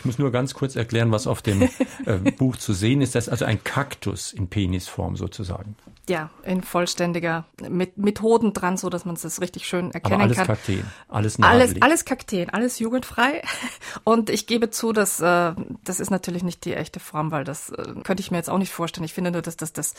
Ich 0.00 0.06
muss 0.06 0.18
nur 0.18 0.32
ganz 0.32 0.54
kurz 0.54 0.76
erklären, 0.76 1.12
was 1.12 1.26
auf 1.26 1.42
dem 1.42 1.60
äh, 2.06 2.16
Buch 2.38 2.56
zu 2.56 2.72
sehen 2.72 3.02
ist. 3.02 3.14
Das 3.14 3.26
ist 3.26 3.28
also 3.30 3.44
ein 3.44 3.62
Kaktus 3.62 4.32
in 4.32 4.48
Penisform 4.48 5.14
sozusagen. 5.16 5.76
Ja, 6.08 6.30
in 6.42 6.62
vollständiger, 6.62 7.44
mit, 7.68 7.98
mit 7.98 8.22
Hoden 8.22 8.54
dran, 8.54 8.78
so 8.78 8.88
dass 8.88 9.04
man 9.04 9.14
es 9.16 9.40
richtig 9.42 9.66
schön 9.66 9.90
erkennen 9.90 10.14
Aber 10.14 10.22
alles 10.22 10.38
kann. 10.38 10.46
Kakteen, 10.46 10.84
alles 11.08 11.38
Alles, 11.38 11.38
nadelig. 11.38 11.82
alles 11.82 12.04
Kakteen, 12.06 12.48
alles 12.48 12.78
jugendfrei. 12.78 13.42
Und 14.04 14.30
ich 14.30 14.46
gebe 14.46 14.70
zu, 14.70 14.94
dass 14.94 15.20
äh, 15.20 15.52
das 15.84 16.00
ist 16.00 16.10
natürlich 16.10 16.44
nicht 16.44 16.64
die 16.64 16.72
echte 16.72 16.98
Form, 16.98 17.30
weil 17.30 17.44
das 17.44 17.68
äh, 17.68 17.94
könnte 18.02 18.22
ich 18.22 18.30
mir 18.30 18.38
jetzt 18.38 18.48
auch 18.48 18.58
nicht 18.58 18.72
vorstellen. 18.72 19.04
Ich 19.04 19.12
finde 19.12 19.32
nur, 19.32 19.42
dass 19.42 19.58
das 19.58 19.74
das 19.74 19.92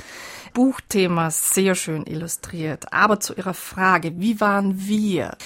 Buchthema 0.56 1.30
sehr 1.30 1.76
schön 1.76 2.08
illustriert. 2.08 2.92
Aber 2.92 3.20
zu 3.20 3.36
Ihrer 3.36 3.54
Frage, 3.54 4.20
wie 4.20 4.42
waren 4.42 4.88
wir? 4.88 5.38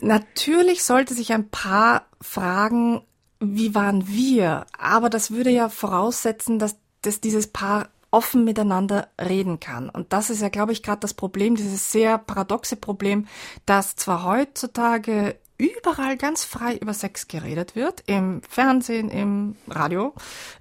Natürlich 0.00 0.82
sollte 0.82 1.12
sich 1.12 1.32
ein 1.32 1.50
Paar 1.50 2.06
fragen, 2.20 3.02
wie 3.40 3.74
waren 3.74 4.08
wir? 4.08 4.66
Aber 4.76 5.10
das 5.10 5.30
würde 5.30 5.50
ja 5.50 5.68
voraussetzen, 5.68 6.58
dass, 6.58 6.76
dass 7.02 7.20
dieses 7.20 7.46
Paar 7.48 7.88
offen 8.10 8.44
miteinander 8.44 9.08
reden 9.20 9.60
kann. 9.60 9.90
Und 9.90 10.12
das 10.12 10.30
ist 10.30 10.40
ja, 10.40 10.48
glaube 10.48 10.72
ich, 10.72 10.82
gerade 10.82 11.00
das 11.00 11.14
Problem, 11.14 11.56
dieses 11.56 11.92
sehr 11.92 12.18
paradoxe 12.18 12.76
Problem, 12.76 13.26
dass 13.66 13.96
zwar 13.96 14.24
heutzutage 14.24 15.36
überall 15.58 16.16
ganz 16.16 16.44
frei 16.44 16.76
über 16.76 16.94
Sex 16.94 17.28
geredet 17.28 17.74
wird, 17.74 18.04
im 18.06 18.40
Fernsehen, 18.48 19.10
im 19.10 19.56
Radio, 19.68 20.14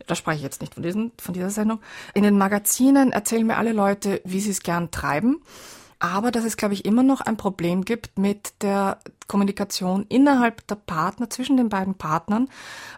da 0.08 0.16
spreche 0.16 0.38
ich 0.38 0.44
jetzt 0.44 0.60
nicht 0.60 0.74
von, 0.74 0.84
diesen, 0.84 1.12
von 1.20 1.34
dieser 1.34 1.52
Sendung, 1.52 1.80
in 2.16 2.24
den 2.24 2.38
Magazinen 2.38 3.12
erzählen 3.12 3.46
mir 3.46 3.58
alle 3.58 3.74
Leute, 3.74 4.22
wie 4.26 4.40
sie 4.40 4.50
es 4.50 4.64
gern 4.64 4.90
treiben 4.90 5.42
aber 6.00 6.32
dass 6.32 6.46
es, 6.46 6.58
glaube 6.58 6.74
ich, 6.74 6.86
immer 6.86 7.04
noch 7.04 7.22
ein 7.22 7.38
Problem 7.38 7.84
gibt 7.84 8.18
mit 8.18 8.54
der 8.62 9.00
Kommunikation 9.28 10.06
innerhalb 10.10 10.66
der 10.68 10.76
Partner, 10.76 11.30
zwischen 11.30 11.58
den 11.58 11.70
beiden 11.70 11.96
Partnern, 11.96 12.50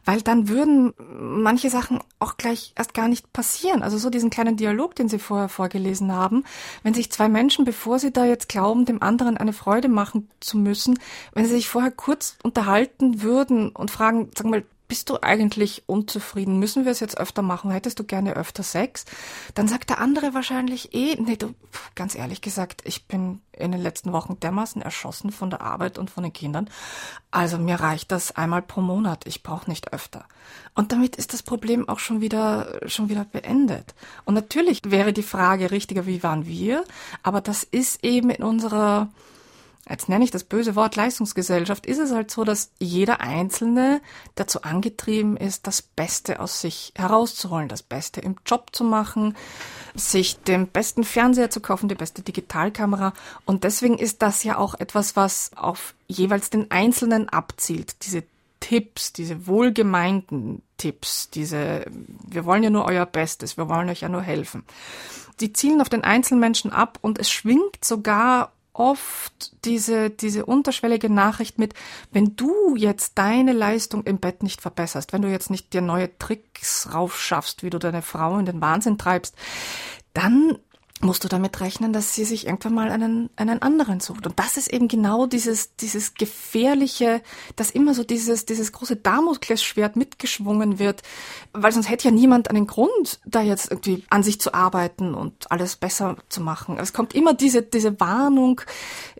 weil 0.05 0.21
dann 0.21 0.47
würden 0.47 0.93
manche 1.19 1.69
Sachen 1.69 1.99
auch 2.19 2.37
gleich 2.37 2.73
erst 2.75 2.93
gar 2.93 3.07
nicht 3.07 3.33
passieren. 3.33 3.81
Also 3.81 3.97
so 3.97 4.09
diesen 4.09 4.29
kleinen 4.29 4.57
Dialog, 4.57 4.95
den 4.95 5.09
Sie 5.09 5.19
vorher 5.19 5.49
vorgelesen 5.49 6.11
haben, 6.11 6.43
wenn 6.83 6.93
sich 6.93 7.11
zwei 7.11 7.29
Menschen, 7.29 7.65
bevor 7.65 7.99
sie 7.99 8.11
da 8.11 8.25
jetzt 8.25 8.49
glauben, 8.49 8.85
dem 8.85 9.01
anderen 9.01 9.37
eine 9.37 9.53
Freude 9.53 9.89
machen 9.89 10.29
zu 10.39 10.57
müssen, 10.57 10.99
wenn 11.33 11.45
sie 11.45 11.51
sich 11.51 11.69
vorher 11.69 11.91
kurz 11.91 12.37
unterhalten 12.43 13.21
würden 13.21 13.69
und 13.69 13.91
fragen, 13.91 14.29
sagen 14.35 14.51
wir 14.51 14.59
mal, 14.59 14.65
bist 14.89 15.09
du 15.09 15.19
eigentlich 15.21 15.83
unzufrieden? 15.85 16.59
Müssen 16.59 16.83
wir 16.83 16.91
es 16.91 16.99
jetzt 16.99 17.19
öfter 17.19 17.43
machen? 17.43 17.69
Hättest 17.69 17.99
du 17.99 18.03
gerne 18.03 18.35
öfter 18.35 18.63
Sex? 18.63 19.05
Dann 19.53 19.67
sagt 19.67 19.91
der 19.91 19.99
andere 19.99 20.33
wahrscheinlich 20.33 20.93
eh, 20.95 21.15
nee, 21.21 21.37
du, 21.37 21.53
ganz 21.95 22.15
ehrlich 22.15 22.41
gesagt, 22.41 22.81
ich 22.85 23.07
bin 23.07 23.39
in 23.53 23.71
den 23.71 23.81
letzten 23.81 24.11
Wochen 24.13 24.39
dermaßen 24.39 24.81
erschossen 24.81 25.31
von 25.31 25.51
der 25.51 25.61
Arbeit 25.61 25.99
und 25.99 26.09
von 26.09 26.23
den 26.23 26.33
Kindern. 26.33 26.69
Also 27.29 27.59
mir 27.59 27.79
reicht 27.79 28.11
das 28.11 28.35
einmal 28.35 28.63
pro 28.63 28.81
Monat. 28.81 29.27
Ich 29.27 29.43
brauche 29.43 29.69
nicht 29.69 29.93
öfter. 29.93 30.25
Und 30.73 30.91
damit 30.91 31.15
ist 31.17 31.33
das 31.33 31.43
Problem 31.43 31.87
auch 31.87 31.99
schon 31.99 32.19
wieder, 32.19 32.79
schon 32.87 33.09
wieder 33.09 33.25
beendet. 33.25 33.93
Und 34.25 34.33
natürlich 34.33 34.81
wäre 34.85 35.13
die 35.13 35.21
Frage 35.21 35.69
richtiger, 35.69 36.07
wie 36.07 36.23
waren 36.23 36.47
wir? 36.47 36.83
Aber 37.21 37.41
das 37.41 37.63
ist 37.63 38.03
eben 38.03 38.31
in 38.31 38.43
unserer, 38.43 39.09
jetzt 39.89 40.09
nenne 40.09 40.23
ich 40.23 40.31
das 40.31 40.43
böse 40.43 40.75
Wort 40.75 40.95
Leistungsgesellschaft, 40.95 41.85
ist 41.85 41.97
es 41.97 42.11
halt 42.11 42.29
so, 42.29 42.43
dass 42.43 42.71
jeder 42.79 43.21
Einzelne 43.21 44.01
dazu 44.35 44.61
angetrieben 44.61 45.35
ist, 45.35 45.67
das 45.67 45.81
Beste 45.81 46.39
aus 46.39 46.61
sich 46.61 46.93
herauszuholen, 46.95 47.67
das 47.67 47.81
Beste 47.81 48.21
im 48.21 48.35
Job 48.45 48.69
zu 48.71 48.83
machen, 48.83 49.35
sich 49.95 50.39
den 50.39 50.67
besten 50.67 51.03
Fernseher 51.03 51.49
zu 51.49 51.59
kaufen, 51.59 51.89
die 51.89 51.95
beste 51.95 52.21
Digitalkamera. 52.21 53.13
Und 53.45 53.63
deswegen 53.63 53.97
ist 53.97 54.21
das 54.21 54.43
ja 54.43 54.57
auch 54.57 54.75
etwas, 54.75 55.15
was 55.15 55.51
auf 55.55 55.95
jeweils 56.07 56.49
den 56.49 56.69
Einzelnen 56.69 57.27
abzielt, 57.29 58.05
diese 58.05 58.23
Tipps, 58.59 59.13
diese 59.13 59.47
wohlgemeinten 59.47 60.61
Tipps, 60.77 61.29
diese, 61.29 61.85
wir 62.27 62.45
wollen 62.45 62.63
ja 62.63 62.69
nur 62.69 62.85
euer 62.85 63.05
Bestes, 63.05 63.57
wir 63.57 63.69
wollen 63.69 63.89
euch 63.89 64.01
ja 64.01 64.09
nur 64.09 64.21
helfen. 64.21 64.63
Die 65.39 65.53
zielen 65.53 65.81
auf 65.81 65.89
den 65.89 66.03
Einzelmenschen 66.03 66.71
ab 66.71 66.99
und 67.01 67.17
es 67.17 67.31
schwingt 67.31 67.83
sogar 67.83 68.51
oft 68.79 69.65
diese, 69.65 70.09
diese 70.09 70.45
unterschwellige 70.45 71.09
Nachricht 71.09 71.59
mit, 71.59 71.73
wenn 72.11 72.37
du 72.37 72.75
jetzt 72.77 73.17
deine 73.17 73.51
Leistung 73.51 74.05
im 74.05 74.19
Bett 74.19 74.41
nicht 74.41 74.61
verbesserst, 74.61 75.11
wenn 75.11 75.21
du 75.21 75.29
jetzt 75.29 75.49
nicht 75.49 75.73
dir 75.73 75.81
neue 75.81 76.17
Tricks 76.17 76.89
raufschaffst, 76.93 77.61
wie 77.61 77.69
du 77.69 77.77
deine 77.77 78.01
Frau 78.01 78.39
in 78.39 78.45
den 78.45 78.61
Wahnsinn 78.61 78.97
treibst, 78.97 79.35
dann 80.13 80.57
musst 81.01 81.23
du 81.23 81.27
damit 81.29 81.61
rechnen, 81.61 81.93
dass 81.93 82.13
sie 82.13 82.25
sich 82.25 82.45
irgendwann 82.45 82.73
mal 82.73 82.91
einen, 82.91 83.29
einen 83.37 83.61
anderen 83.61 83.99
sucht. 83.99 84.25
Und 84.27 84.37
das 84.37 84.57
ist 84.57 84.71
eben 84.71 84.87
genau 84.87 85.27
dieses, 85.27 85.75
dieses 85.77 86.13
gefährliche, 86.13 87.21
dass 87.55 87.71
immer 87.71 87.93
so 87.93 88.03
dieses, 88.03 88.45
dieses 88.45 88.71
große 88.71 88.97
Damoklesschwert 88.97 89.95
mitgeschwungen 89.95 90.77
wird, 90.77 91.01
weil 91.53 91.71
sonst 91.71 91.89
hätte 91.89 92.09
ja 92.09 92.11
niemand 92.13 92.49
einen 92.49 92.67
Grund, 92.67 93.19
da 93.25 93.41
jetzt 93.41 93.71
irgendwie 93.71 94.03
an 94.09 94.23
sich 94.23 94.41
zu 94.41 94.53
arbeiten 94.53 95.13
und 95.13 95.51
alles 95.51 95.77
besser 95.77 96.17
zu 96.27 96.41
machen. 96.41 96.77
Es 96.77 96.91
kommt 96.91 97.15
immer 97.15 97.33
diese, 97.33 97.61
diese 97.61 97.99
Warnung, 97.99 98.61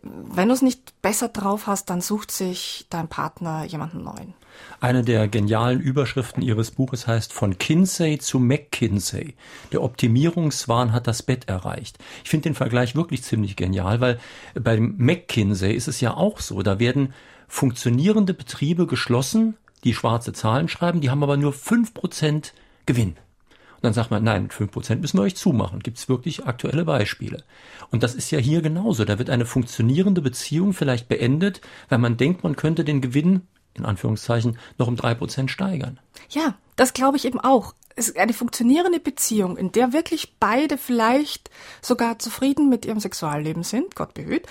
wenn 0.01 0.49
du 0.49 0.53
es 0.53 0.61
nicht 0.61 1.01
besser 1.01 1.29
drauf 1.29 1.67
hast, 1.67 1.89
dann 1.89 2.01
sucht 2.01 2.31
sich 2.31 2.87
dein 2.89 3.07
Partner 3.07 3.63
jemanden 3.63 4.03
neuen. 4.03 4.33
Eine 4.81 5.03
der 5.03 5.27
genialen 5.27 5.81
Überschriften 5.81 6.41
Ihres 6.41 6.71
Buches 6.71 7.07
heißt 7.07 7.33
Von 7.33 7.57
Kinsey 7.57 8.17
zu 8.17 8.39
McKinsey. 8.39 9.35
Der 9.71 9.81
Optimierungswahn 9.81 10.93
hat 10.93 11.07
das 11.07 11.23
Bett 11.23 11.49
erreicht. 11.49 11.97
Ich 12.23 12.29
finde 12.29 12.49
den 12.49 12.55
Vergleich 12.55 12.95
wirklich 12.95 13.23
ziemlich 13.23 13.55
genial, 13.55 13.99
weil 13.99 14.19
beim 14.53 14.95
McKinsey 14.97 15.73
ist 15.73 15.87
es 15.87 15.99
ja 16.01 16.13
auch 16.13 16.39
so. 16.39 16.61
Da 16.61 16.79
werden 16.79 17.13
funktionierende 17.47 18.33
Betriebe 18.33 18.87
geschlossen, 18.87 19.57
die 19.83 19.93
schwarze 19.93 20.33
Zahlen 20.33 20.67
schreiben, 20.67 21.01
die 21.01 21.09
haben 21.09 21.23
aber 21.23 21.37
nur 21.37 21.53
fünf 21.53 21.93
Prozent 21.93 22.53
Gewinn. 22.85 23.15
Und 23.79 23.85
dann 23.85 23.93
sagt 23.93 24.11
man, 24.11 24.23
nein, 24.23 24.43
mit 24.43 24.53
fünf 24.53 24.71
Prozent 24.71 24.99
müssen 24.99 25.17
wir 25.17 25.23
euch 25.23 25.37
zumachen. 25.37 25.79
Gibt 25.79 25.97
es 25.97 26.09
wirklich 26.09 26.45
aktuelle 26.45 26.83
Beispiele. 26.83 27.43
Und 27.91 28.03
das 28.03 28.13
ist 28.13 28.29
ja 28.29 28.37
hier 28.37 28.61
genauso. 28.61 29.05
Da 29.05 29.19
wird 29.19 29.29
eine 29.29 29.45
funktionierende 29.45 30.21
Beziehung 30.21 30.73
vielleicht 30.73 31.07
beendet, 31.07 31.61
weil 31.87 31.99
man 31.99 32.17
denkt, 32.17 32.43
man 32.43 32.57
könnte 32.57 32.83
den 32.83 32.99
Gewinn 32.99 33.43
in 33.75 33.85
Anführungszeichen, 33.85 34.57
noch 34.77 34.87
um 34.87 34.95
drei 34.95 35.13
Prozent 35.13 35.51
steigern. 35.51 35.99
Ja, 36.29 36.55
das 36.75 36.93
glaube 36.93 37.17
ich 37.17 37.25
eben 37.25 37.39
auch. 37.39 37.73
Es 37.95 38.07
ist 38.07 38.17
eine 38.17 38.33
funktionierende 38.33 38.99
Beziehung, 38.99 39.57
in 39.57 39.71
der 39.71 39.91
wirklich 39.91 40.35
beide 40.39 40.77
vielleicht 40.77 41.49
sogar 41.81 42.19
zufrieden 42.19 42.69
mit 42.69 42.85
ihrem 42.85 42.99
Sexualleben 42.99 43.63
sind, 43.63 43.95
Gott 43.95 44.13
behüt. 44.13 44.45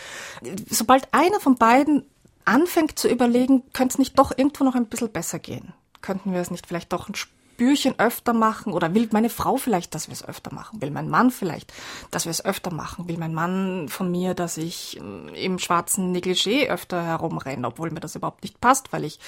Sobald 0.68 1.08
einer 1.12 1.40
von 1.40 1.56
beiden 1.56 2.04
anfängt 2.44 2.98
zu 2.98 3.08
überlegen, 3.08 3.62
könnte 3.72 3.94
es 3.94 3.98
nicht 3.98 4.18
doch 4.18 4.32
irgendwo 4.36 4.64
noch 4.64 4.74
ein 4.74 4.86
bisschen 4.86 5.10
besser 5.10 5.38
gehen? 5.38 5.72
Könnten 6.00 6.32
wir 6.32 6.40
es 6.40 6.50
nicht 6.50 6.66
vielleicht 6.66 6.92
doch 6.92 7.08
ein 7.08 7.14
Spürchen 7.58 7.98
öfter 7.98 8.34
machen 8.34 8.72
oder 8.72 8.94
will 8.94 9.08
meine 9.10 9.28
Frau 9.28 9.56
vielleicht, 9.56 9.92
dass 9.96 10.06
wir 10.06 10.12
es 10.12 10.24
öfter 10.24 10.54
machen? 10.54 10.80
Will 10.80 10.92
mein 10.92 11.08
Mann 11.08 11.32
vielleicht, 11.32 11.72
dass 12.12 12.24
wir 12.24 12.30
es 12.30 12.44
öfter 12.44 12.72
machen? 12.72 13.08
Will 13.08 13.18
mein 13.18 13.34
Mann 13.34 13.88
von 13.88 14.12
mir, 14.12 14.34
dass 14.34 14.58
ich 14.58 15.00
äh, 15.00 15.44
im 15.44 15.58
schwarzen 15.58 16.14
Negligé 16.14 16.68
öfter 16.68 17.02
herumrenne, 17.02 17.66
obwohl 17.66 17.90
mir 17.90 17.98
das 17.98 18.14
überhaupt 18.14 18.44
nicht 18.44 18.60
passt, 18.60 18.92
weil 18.92 19.02
ich 19.02 19.18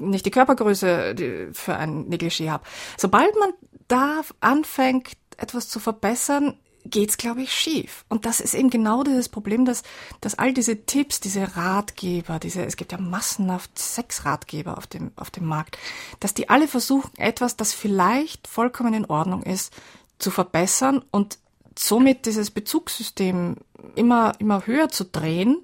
nicht 0.00 0.24
die 0.24 0.30
Körpergröße 0.30 1.50
für 1.52 1.76
ein 1.76 2.08
Negligé 2.08 2.48
habe? 2.48 2.64
Sobald 2.96 3.38
man 3.38 3.50
da 3.88 4.22
anfängt, 4.40 5.10
etwas 5.36 5.68
zu 5.68 5.78
verbessern, 5.78 6.54
geht's, 6.90 7.16
glaube 7.16 7.42
ich, 7.42 7.52
schief. 7.52 8.04
Und 8.08 8.26
das 8.26 8.40
ist 8.40 8.54
eben 8.54 8.70
genau 8.70 9.02
dieses 9.02 9.28
Problem, 9.28 9.64
dass, 9.64 9.82
dass 10.20 10.38
all 10.38 10.52
diese 10.52 10.84
Tipps, 10.84 11.20
diese 11.20 11.56
Ratgeber, 11.56 12.38
diese, 12.38 12.64
es 12.64 12.76
gibt 12.76 12.92
ja 12.92 12.98
massenhaft 12.98 13.78
Sexratgeber 13.78 14.78
auf 14.78 14.86
dem, 14.86 15.12
auf 15.16 15.30
dem 15.30 15.46
Markt, 15.46 15.78
dass 16.20 16.34
die 16.34 16.48
alle 16.48 16.68
versuchen, 16.68 17.10
etwas, 17.18 17.56
das 17.56 17.72
vielleicht 17.72 18.48
vollkommen 18.48 18.94
in 18.94 19.06
Ordnung 19.06 19.42
ist, 19.42 19.72
zu 20.18 20.30
verbessern 20.30 21.04
und 21.10 21.38
somit 21.78 22.26
dieses 22.26 22.50
Bezugssystem 22.50 23.56
immer, 23.94 24.32
immer 24.38 24.66
höher 24.66 24.88
zu 24.88 25.04
drehen. 25.04 25.62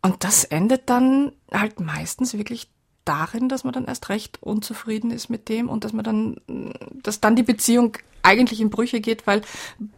Und 0.00 0.24
das 0.24 0.44
endet 0.44 0.88
dann 0.88 1.32
halt 1.52 1.80
meistens 1.80 2.34
wirklich 2.34 2.70
darin, 3.08 3.48
dass 3.48 3.64
man 3.64 3.72
dann 3.72 3.86
erst 3.86 4.08
recht 4.08 4.38
unzufrieden 4.42 5.10
ist 5.10 5.28
mit 5.30 5.48
dem 5.48 5.68
und 5.68 5.84
dass 5.84 5.92
man 5.92 6.04
dann, 6.04 6.36
dass 7.02 7.20
dann 7.20 7.36
die 7.36 7.42
Beziehung 7.42 7.96
eigentlich 8.22 8.60
in 8.60 8.70
Brüche 8.70 9.00
geht, 9.00 9.26
weil 9.26 9.40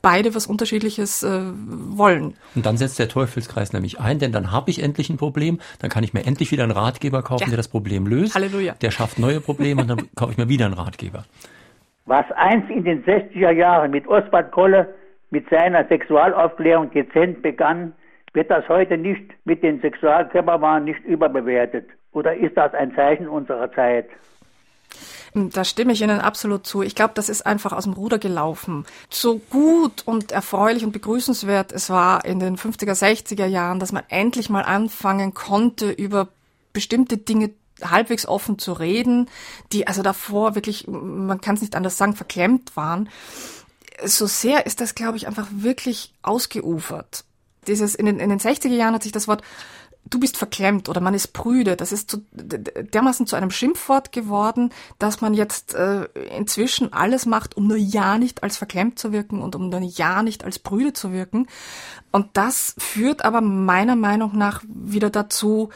beide 0.03 0.35
was 0.35 0.47
Unterschiedliches 0.47 1.23
äh, 1.23 1.41
wollen. 1.53 2.35
Und 2.55 2.67
dann 2.67 2.77
setzt 2.77 2.99
der 2.99 3.09
Teufelskreis 3.09 3.73
nämlich 3.73 3.99
ein, 4.01 4.19
denn 4.19 4.31
dann 4.31 4.53
habe 4.53 4.71
ich 4.71 4.83
endlich 4.83 5.11
ein 5.11 5.17
Problem, 5.17 5.59
dann 5.81 5.91
kann 5.91 6.05
ich 6.05 6.15
mir 6.15 6.25
endlich 6.25 6.53
wieder 6.53 6.63
einen 6.63 6.73
Ratgeber 6.73 7.23
kaufen, 7.23 7.45
ja. 7.45 7.49
der 7.49 7.57
das 7.57 7.69
Problem 7.69 8.07
löst. 8.07 8.35
Halleluja. 8.35 8.75
Der 8.81 8.91
schafft 8.91 9.19
neue 9.19 9.41
Probleme 9.41 9.83
und 9.83 9.89
dann 9.89 10.09
kaufe 10.15 10.33
ich 10.33 10.39
mir 10.39 10.49
wieder 10.49 10.67
einen 10.67 10.75
Ratgeber. 10.75 11.25
Was 12.07 12.31
einst 12.37 12.71
in 12.71 12.85
den 12.85 13.05
60er 13.05 13.53
Jahren 13.53 13.91
mit 13.91 14.07
Oswald 14.07 14.51
Kolle 14.53 14.95
mit 15.31 15.49
seiner 15.49 15.87
Sexualaufklärung 15.87 16.91
dezent 16.91 17.43
begann, 17.43 17.93
wird 18.33 18.51
das 18.51 18.69
heute 18.69 18.97
nicht 18.97 19.23
mit 19.45 19.63
den 19.63 19.81
Sexualkörperwahn 19.81 20.85
nicht 20.85 21.05
überbewertet. 21.05 21.87
Oder 22.13 22.37
ist 22.37 22.57
das 22.57 22.75
ein 22.75 22.95
Zeichen 22.95 23.29
unserer 23.29 23.73
Zeit? 23.73 24.09
Da 25.33 25.65
stimme 25.65 25.93
ich 25.93 26.03
Ihnen 26.03 26.21
absolut 26.21 26.67
zu. 26.67 26.83
Ich 26.83 26.97
glaube, 26.97 27.13
das 27.15 27.29
ist 27.29 27.47
einfach 27.47 27.73
aus 27.73 27.85
dem 27.85 27.93
Ruder 27.93 28.19
gelaufen. 28.19 28.85
So 29.11 29.39
gut 29.39 30.03
und 30.05 30.33
erfreulich 30.33 30.85
und 30.85 30.91
begrüßenswert 30.91 31.71
es 31.71 31.89
war 31.89 32.25
in 32.25 32.41
den 32.41 32.57
50er, 32.57 32.99
60er 32.99 33.47
Jahren, 33.47 33.79
dass 33.79 33.93
man 33.93 34.03
endlich 34.09 34.51
mal 34.51 34.63
anfangen 34.63 35.33
konnte, 35.33 35.91
über 35.91 36.29
bestimmte 36.73 37.17
Dinge 37.17 37.51
halbwegs 37.83 38.27
offen 38.27 38.59
zu 38.59 38.73
reden, 38.73 39.29
die 39.73 39.87
also 39.87 40.03
davor 40.03 40.55
wirklich, 40.57 40.87
man 40.89 41.41
kann 41.41 41.55
es 41.55 41.63
nicht 41.63 41.77
anders 41.77 41.97
sagen, 41.97 42.15
verklemmt 42.15 42.77
waren. 42.77 43.09
So 44.05 44.27
sehr 44.27 44.67
ist 44.67 44.81
das, 44.81 44.95
glaube 44.95 45.17
ich, 45.17 45.29
einfach 45.29 45.47
wirklich 45.51 46.13
ausgeufert. 46.23 47.25
Dieses, 47.67 47.95
in 47.95 48.07
den, 48.07 48.19
in 48.19 48.31
den 48.31 48.41
60er 48.41 48.69
Jahren 48.69 48.95
hat 48.95 49.03
sich 49.03 49.13
das 49.13 49.29
Wort 49.29 49.43
du 50.05 50.19
bist 50.19 50.37
verklemmt 50.37 50.89
oder 50.89 51.01
man 51.01 51.15
ist 51.15 51.33
prüde. 51.33 51.77
Das 51.77 51.93
ist 51.93 52.11
zu, 52.11 52.25
dermaßen 52.33 53.27
zu 53.27 53.37
einem 53.37 53.51
Schimpfwort 53.51 54.13
geworden, 54.13 54.71
dass 54.99 55.21
man 55.21 55.35
jetzt 55.35 55.75
äh, 55.75 56.05
inzwischen 56.37 56.93
alles 56.93 57.27
macht, 57.27 57.57
um 57.57 57.67
nur 57.67 57.77
ja 57.77 58.19
nicht 58.19 58.43
als 58.43 58.57
verklemmt 58.57 58.99
zu 58.99 59.13
wirken 59.13 59.41
und 59.41 59.55
um 59.55 59.69
nur 59.69 59.81
ja 59.81 60.23
nicht 60.23 60.45
als 60.45 60.59
prüde 60.59 60.93
zu 60.93 61.13
wirken. 61.13 61.47
Und 62.11 62.29
das 62.33 62.75
führt 62.79 63.25
aber 63.25 63.41
meiner 63.41 63.97
Meinung 63.97 64.37
nach 64.37 64.63
wieder 64.67 65.11
dazu, 65.11 65.71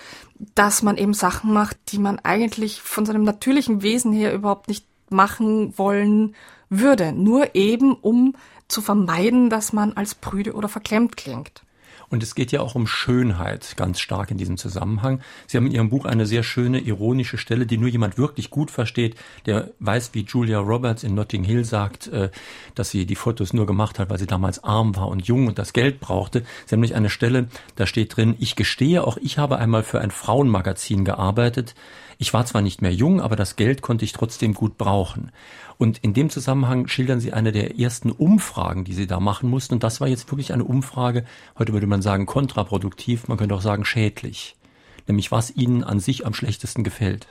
dass 0.55 0.83
man 0.83 0.97
eben 0.97 1.15
Sachen 1.15 1.53
macht, 1.53 1.77
die 1.89 1.99
man 1.99 2.19
eigentlich 2.19 2.83
von 2.83 3.07
seinem 3.07 3.23
natürlichen 3.23 3.83
Wesen 3.83 4.13
her 4.13 4.35
überhaupt 4.35 4.69
nicht 4.69 4.87
machen 5.11 5.77
wollen 5.79 6.35
würde. 6.69 7.13
Nur 7.13 7.55
eben, 7.55 7.95
um 7.95 8.35
zu 8.67 8.81
vermeiden, 8.81 9.51
dass 9.51 9.73
man 9.73 9.93
als 9.93 10.15
prüde 10.15 10.55
oder 10.55 10.69
verklemmt 10.69 11.17
klingt. 11.17 11.63
Und 12.09 12.23
es 12.23 12.35
geht 12.35 12.53
ja 12.53 12.61
auch 12.61 12.75
um 12.75 12.87
Schönheit 12.87 13.75
ganz 13.77 14.01
stark 14.01 14.31
in 14.31 14.39
diesem 14.39 14.57
Zusammenhang. 14.57 15.21
Sie 15.47 15.57
haben 15.57 15.67
in 15.67 15.73
Ihrem 15.73 15.91
Buch 15.91 16.05
eine 16.05 16.27
sehr 16.27 16.43
schöne, 16.43 16.81
ironische 16.81 17.39
Stelle, 17.39 17.67
die 17.67 17.79
nur 17.79 17.89
jemand 17.89 18.19
wirklich 18.19 18.51
gut 18.51 18.71
versteht, 18.71 19.17
der 19.47 19.71
weiß, 19.81 20.11
wie 20.13 20.23
Julia 20.23 20.59
Roberts 20.59 21.03
in 21.03 21.15
Notting 21.15 21.45
Hill 21.45 21.65
sagt, 21.65 22.09
äh, 22.09 22.31
dass 22.75 22.91
sie 22.91 23.07
die 23.07 23.17
Fotos 23.17 23.53
nur 23.53 23.67
gemacht 23.67 23.99
hat, 23.99 24.11
weil 24.11 24.19
sie 24.19 24.27
damals 24.27 24.63
arm 24.63 24.97
war 24.97 25.09
und 25.09 25.27
jung 25.27 25.47
und 25.47 25.59
das 25.59 25.73
Geld 25.73 26.01
brauchte. 26.01 26.41
Sie 26.67 26.75
haben 26.75 26.81
nämlich 26.81 26.95
eine 26.95 27.11
Stelle, 27.11 27.49
da 27.77 27.87
steht 27.87 28.17
drin, 28.17 28.37
ich 28.39 28.57
gestehe, 28.57 29.05
auch 29.05 29.17
ich 29.17 29.39
habe 29.39 29.59
einmal 29.59 29.83
für 29.83 30.01
ein 30.01 30.11
Frauenmagazin 30.11 31.05
gearbeitet. 31.05 31.75
Ich 32.19 32.33
war 32.33 32.47
zwar 32.47 32.63
nicht 32.63 32.83
mehr 32.83 32.93
jung, 32.93 33.21
aber 33.21 33.37
das 33.37 33.57
Geld 33.57 33.83
konnte 33.83 34.05
ich 34.05 34.13
trotzdem 34.13 34.55
gut 34.55 34.79
brauchen. 34.79 35.33
Und 35.77 35.99
in 35.99 36.15
dem 36.15 36.31
Zusammenhang 36.31 36.87
schildern 36.87 37.21
Sie 37.21 37.33
eine 37.33 37.53
der 37.53 37.79
ersten 37.79 38.11
Umfragen, 38.11 38.85
die 38.85 38.95
Sie 38.95 39.07
da 39.07 39.21
machen 39.21 39.51
mussten. 39.51 39.75
Und 39.75 39.83
das 39.83 40.01
war 40.01 40.09
jetzt 40.09 40.31
wirklich 40.31 40.53
eine 40.53 40.65
Umfrage, 40.65 41.25
heute 41.59 41.73
würde 41.73 41.87
man 41.87 42.03
sagen 42.03 42.27
kontraproduktiv, 42.27 43.29
man 43.29 43.39
könnte 43.39 43.55
auch 43.55 43.63
sagen 43.63 43.85
schädlich. 43.85 44.57
Nämlich 45.07 45.31
was 45.33 45.55
Ihnen 45.55 45.85
an 45.85 46.01
sich 46.01 46.27
am 46.27 46.35
schlechtesten 46.35 46.85
gefällt. 46.85 47.29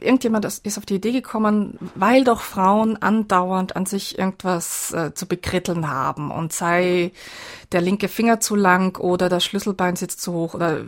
Irgendjemand 0.00 0.44
ist 0.44 0.78
auf 0.78 0.86
die 0.86 0.96
Idee 0.96 1.12
gekommen, 1.12 1.78
weil 1.94 2.24
doch 2.24 2.40
Frauen 2.40 2.96
andauernd 2.96 3.76
an 3.76 3.86
sich 3.86 4.18
irgendwas 4.18 4.92
äh, 4.92 5.14
zu 5.14 5.26
bekritteln 5.26 5.88
haben 5.88 6.30
und 6.30 6.52
sei 6.52 7.12
der 7.72 7.80
linke 7.80 8.08
Finger 8.08 8.40
zu 8.40 8.54
lang 8.54 8.98
oder 8.98 9.28
das 9.28 9.44
Schlüsselbein 9.44 9.96
sitzt 9.96 10.20
zu 10.20 10.32
hoch 10.32 10.54
oder 10.54 10.80
äh, 10.80 10.84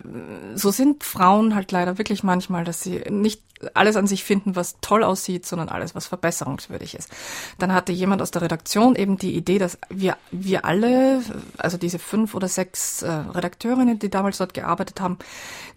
so 0.55 0.71
sind 0.71 1.05
Frauen 1.05 1.55
halt 1.55 1.73
leider 1.73 1.99
wirklich 1.99 2.23
manchmal, 2.23 2.65
dass 2.65 2.83
sie 2.83 3.03
nicht 3.11 3.43
alles 3.73 3.97
an 3.97 4.07
sich 4.07 4.25
finden, 4.25 4.57
was 4.57 4.77
toll 4.81 5.03
aussieht, 5.03 5.47
sondern 5.47 5.69
alles, 5.69 5.95
was 5.95 6.07
verbesserungswürdig 6.07 6.95
ist. 6.95 7.11
Dann 7.59 7.73
hatte 7.73 7.93
jemand 7.93 8.21
aus 8.21 8.31
der 8.31 8.43
Redaktion 8.43 8.97
eben 8.97 9.17
die 9.17 9.35
Idee, 9.35 9.59
dass 9.59 9.79
wir, 9.89 10.17
wir 10.31 10.65
alle, 10.65 11.23
also 11.57 11.79
diese 11.79 11.99
fünf 11.99 12.35
oder 12.35 12.49
sechs 12.49 13.03
äh, 13.03 13.11
Redakteurinnen, 13.11 13.99
die 13.99 14.11
damals 14.11 14.39
dort 14.39 14.55
gearbeitet 14.55 15.01
haben, 15.01 15.19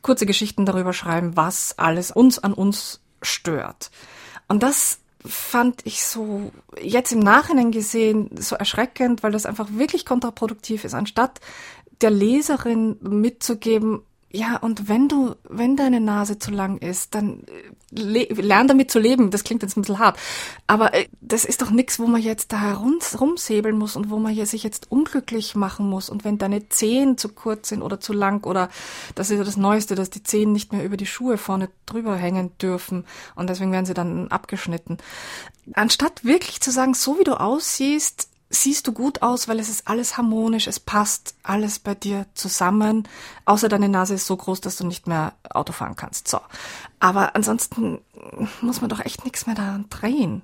kurze 0.02 0.26
Geschichten 0.26 0.66
darüber 0.66 0.94
schreiben, 0.94 1.38
was 1.38 1.78
alles 1.78 2.12
uns 2.12 2.40
an 2.40 2.54
uns 2.54 2.97
stört. 3.22 3.92
Und 4.48 4.64
das 4.64 5.00
fand 5.26 5.86
ich 5.86 6.06
so 6.06 6.52
jetzt 6.82 7.12
im 7.12 7.20
Nachhinein 7.20 7.72
gesehen 7.72 8.30
so 8.38 8.56
erschreckend, 8.56 9.24
weil 9.24 9.32
das 9.32 9.46
einfach 9.46 9.68
wirklich 9.72 10.06
kontraproduktiv 10.06 10.86
ist, 10.86 10.94
anstatt 10.94 11.40
der 12.02 12.12
Leserin 12.12 12.98
mitzugeben, 13.02 14.04
ja, 14.30 14.58
und 14.58 14.90
wenn 14.90 15.08
du, 15.08 15.36
wenn 15.48 15.78
deine 15.78 16.02
Nase 16.02 16.38
zu 16.38 16.52
lang 16.52 16.80
ist, 16.80 17.16
dann 17.16 17.44
äh, 17.96 18.34
lern 18.34 18.68
damit 18.68 18.92
zu 18.92 19.00
leben. 19.00 19.32
Das 19.32 19.46
klingt 19.46 19.64
jetzt 19.64 19.78
ein 19.78 19.82
bisschen 19.82 20.00
hart. 20.00 20.20
Aber 20.68 20.94
äh, 20.94 21.08
das 21.22 21.46
ist 21.46 21.62
doch 21.62 21.72
nichts, 21.72 21.98
wo 21.98 22.08
man 22.08 22.22
jetzt 22.22 22.52
da 22.52 22.60
herumsäbeln 22.60 23.78
muss 23.78 23.96
und 23.96 24.10
wo 24.10 24.20
man 24.20 24.36
sich 24.46 24.64
jetzt 24.64 24.92
unglücklich 24.92 25.56
machen 25.56 25.90
muss. 25.90 26.10
Und 26.10 26.26
wenn 26.26 26.38
deine 26.38 26.68
Zehen 26.68 27.18
zu 27.18 27.30
kurz 27.30 27.70
sind 27.70 27.82
oder 27.82 28.02
zu 28.02 28.12
lang 28.12 28.46
oder 28.46 28.68
das 29.16 29.32
ist 29.32 29.38
ja 29.38 29.46
das 29.46 29.56
Neueste, 29.56 29.96
dass 29.96 30.10
die 30.10 30.24
Zehen 30.24 30.52
nicht 30.52 30.74
mehr 30.74 30.84
über 30.84 30.98
die 30.98 31.06
Schuhe 31.06 31.38
vorne 31.38 31.70
drüber 31.86 32.18
hängen 32.18 32.52
dürfen 32.58 33.06
und 33.36 33.50
deswegen 33.50 33.72
werden 33.72 33.86
sie 33.86 33.94
dann 33.94 34.28
abgeschnitten. 34.28 34.98
Anstatt 35.74 36.26
wirklich 36.26 36.60
zu 36.60 36.72
sagen, 36.72 36.94
so 36.94 37.18
wie 37.18 37.24
du 37.24 37.40
aussiehst, 37.40 38.28
siehst 38.50 38.88
du 38.88 38.94
gut 38.94 39.22
aus, 39.22 39.48
weil 39.48 39.60
es 39.60 39.70
ist 39.70 39.88
alles 39.88 40.18
harmonisch, 40.18 40.68
es 40.68 40.80
passt 40.80 41.36
alles 41.44 41.80
bei 41.80 41.96
dir 41.96 42.26
zusammen, 42.34 43.08
außer 43.46 43.70
deine 43.70 43.90
Nase 43.90 44.14
ist 44.14 44.26
so 44.26 44.38
groß, 44.38 44.62
dass 44.62 44.78
du 44.78 44.86
nicht 44.86 45.08
mehr 45.08 45.34
Auto 45.50 45.74
fahren 45.74 45.96
kannst. 45.96 46.28
So. 46.28 46.40
Aber 47.00 47.36
ansonsten 47.36 48.00
muss 48.62 48.82
man 48.82 48.90
doch 48.90 49.04
echt 49.04 49.26
nichts 49.26 49.46
mehr 49.46 49.56
daran 49.56 49.86
drehen. 49.90 50.42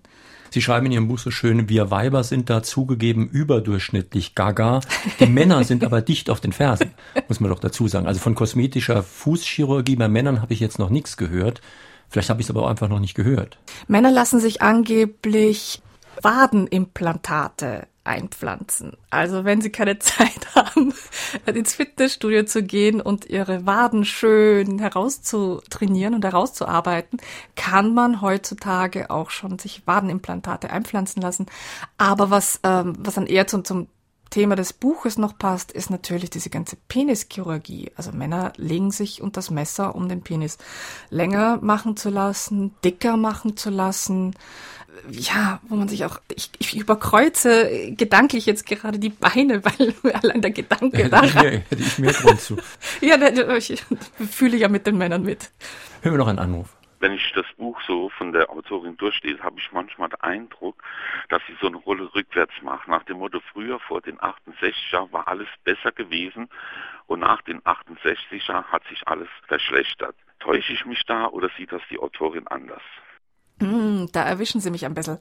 Sie 0.50 0.62
schreiben 0.62 0.86
in 0.86 0.92
Ihrem 0.92 1.08
Buch 1.08 1.18
so 1.18 1.32
schön, 1.32 1.68
wir 1.68 1.90
Weiber 1.90 2.24
sind 2.24 2.48
da 2.48 2.62
zugegeben 2.62 3.28
überdurchschnittlich 3.28 4.36
gaga. 4.36 4.82
Die 5.20 5.26
Männer 5.26 5.64
sind 5.64 5.84
aber 5.84 6.02
dicht 6.02 6.30
auf 6.30 6.42
den 6.42 6.54
Fersen, 6.54 6.92
muss 7.28 7.40
man 7.40 7.50
doch 7.50 7.58
dazu 7.60 7.88
sagen. 7.88 8.06
Also 8.06 8.20
von 8.20 8.36
kosmetischer 8.36 9.02
Fußchirurgie 9.02 9.96
bei 9.96 10.08
Männern 10.08 10.44
habe 10.44 10.54
ich 10.54 10.60
jetzt 10.60 10.78
noch 10.78 10.92
nichts 10.92 11.18
gehört. 11.18 11.62
Vielleicht 12.08 12.30
habe 12.30 12.40
ich 12.40 12.46
es 12.46 12.52
aber 12.52 12.64
auch 12.64 12.70
einfach 12.70 12.88
noch 12.88 13.00
nicht 13.00 13.16
gehört. 13.16 13.58
Männer 13.88 14.12
lassen 14.12 14.40
sich 14.40 14.62
angeblich 14.62 15.82
Wadenimplantate 16.22 17.88
einpflanzen. 18.04 18.98
Also 19.10 19.46
wenn 19.46 19.62
Sie 19.62 19.70
keine 19.70 20.00
Zeit 20.00 20.56
haben, 20.56 20.94
ins 21.46 21.76
Fitnessstudio 21.76 22.44
zu 22.44 22.64
gehen 22.64 23.02
und 23.02 23.26
Ihre 23.26 23.66
Waden 23.66 24.06
schön 24.06 24.80
herauszutrainieren 24.80 26.14
und 26.14 26.26
herauszuarbeiten, 26.26 27.20
kann 27.56 27.94
man 27.94 28.22
heutzutage 28.22 29.10
auch 29.10 29.30
schon 29.30 29.60
sich 29.60 29.84
Wadenimplantate 29.86 30.70
einpflanzen 30.70 31.22
lassen. 31.22 31.46
Aber 31.98 32.30
was, 32.30 32.60
ähm, 32.64 32.96
was 33.00 33.16
dann 33.16 33.28
eher 33.28 33.48
zum, 33.48 33.64
zum 33.64 33.88
Thema 34.34 34.56
des 34.56 34.74
Buches 34.74 35.20
noch 35.20 35.38
passt, 35.38 35.72
ist 35.72 35.92
natürlich 35.92 36.32
diese 36.32 36.50
ganze 36.50 36.76
Penischirurgie. 36.88 37.92
Also 37.96 38.12
Männer 38.12 38.52
legen 38.58 38.90
sich 38.90 39.22
unter 39.22 39.36
das 39.36 39.52
Messer, 39.52 39.94
um 39.94 40.10
den 40.10 40.24
Penis 40.24 40.58
länger 41.12 41.60
machen 41.62 41.98
zu 41.98 42.10
lassen, 42.10 42.74
dicker 42.84 43.16
machen 43.16 43.58
zu 43.58 43.70
lassen. 43.70 44.34
Ja, 45.10 45.60
wo 45.64 45.76
man 45.76 45.88
sich 45.88 46.06
auch, 46.06 46.20
ich, 46.36 46.50
ich 46.60 46.76
überkreuze 46.76 47.92
gedanklich 47.92 48.46
jetzt 48.46 48.66
gerade 48.66 49.00
die 49.00 49.10
Beine, 49.10 49.64
weil 49.66 49.94
allein 50.14 50.42
der 50.42 50.52
Gedanke 50.52 51.02
ja, 51.02 51.10
daran. 51.10 51.30
Hätte 51.30 51.76
ich 51.76 51.98
mehr 51.98 52.14
Grund 52.14 52.40
zu. 52.40 52.58
ja, 53.02 53.18
ich 53.58 53.84
fühle 54.30 54.58
ja 54.58 54.68
mit 54.68 54.88
den 54.88 54.98
Männern 54.98 55.24
mit. 55.24 55.52
Hören 56.02 56.14
wir 56.14 56.18
noch 56.20 56.28
einen 56.28 56.40
Anruf 56.40 56.70
wenn 57.04 57.12
ich 57.12 57.34
das 57.34 57.46
Buch 57.58 57.82
so 57.86 58.08
von 58.18 58.32
der 58.32 58.50
Autorin 58.50 58.96
durchlese, 58.96 59.44
habe 59.44 59.60
ich 59.60 59.70
manchmal 59.74 60.08
den 60.08 60.22
Eindruck, 60.22 60.82
dass 61.28 61.42
sie 61.48 61.58
so 61.60 61.68
eine 61.68 61.76
Rolle 61.76 62.10
rückwärts 62.16 62.54
macht. 62.62 62.88
Nach 62.88 63.04
dem 63.04 63.18
Motto, 63.18 63.42
früher 63.52 63.78
vor 63.82 64.00
den 64.00 64.18
68er 64.20 65.12
war 65.12 65.28
alles 65.28 65.50
besser 65.66 65.92
gewesen 65.92 66.48
und 67.08 67.20
nach 67.20 67.42
den 67.42 67.60
68er 67.64 68.64
hat 68.64 68.88
sich 68.88 69.06
alles 69.06 69.28
verschlechtert. 69.50 70.16
Täusche 70.40 70.72
ich 70.72 70.86
mich 70.86 71.04
da 71.06 71.28
oder 71.28 71.50
sieht 71.58 71.74
das 71.74 71.82
die 71.90 72.00
Autorin 72.00 72.48
anders? 72.48 72.82
Hm, 73.60 74.10
da 74.12 74.24
erwischen 74.24 74.62
Sie 74.62 74.72
mich 74.72 74.86
ein 74.86 74.94
bisschen. 74.94 75.18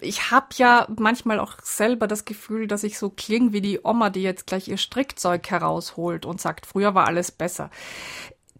Ich 0.00 0.30
habe 0.30 0.46
ja 0.56 0.86
manchmal 0.98 1.40
auch 1.40 1.54
selber 1.62 2.06
das 2.06 2.24
Gefühl, 2.24 2.66
dass 2.66 2.84
ich 2.84 2.98
so 2.98 3.10
klinge 3.10 3.52
wie 3.52 3.60
die 3.60 3.80
Oma, 3.82 4.10
die 4.10 4.22
jetzt 4.22 4.46
gleich 4.46 4.68
ihr 4.68 4.76
Strickzeug 4.76 5.48
herausholt 5.50 6.26
und 6.26 6.40
sagt, 6.40 6.66
früher 6.66 6.94
war 6.94 7.06
alles 7.06 7.30
besser 7.30 7.70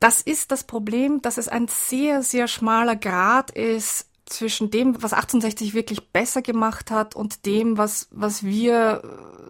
das 0.01 0.21
ist 0.21 0.51
das 0.53 0.65
Problem, 0.65 1.23
dass 1.23 1.39
es 1.39 1.49
ein 1.49 1.69
sehr, 1.69 2.23
sehr 2.23 2.49
schmaler 2.49 2.97
Grad 2.97 3.51
ist 3.51 4.09
zwischen 4.27 4.71
dem, 4.71 4.95
was 5.03 5.13
1860 5.13 5.75
wirklich 5.75 6.11
besser 6.11 6.43
gemacht 6.43 6.91
hat 6.91 7.15
und 7.15 7.47
dem, 7.47 7.79
was, 7.79 8.09
was 8.11 8.43
wir 8.43 9.03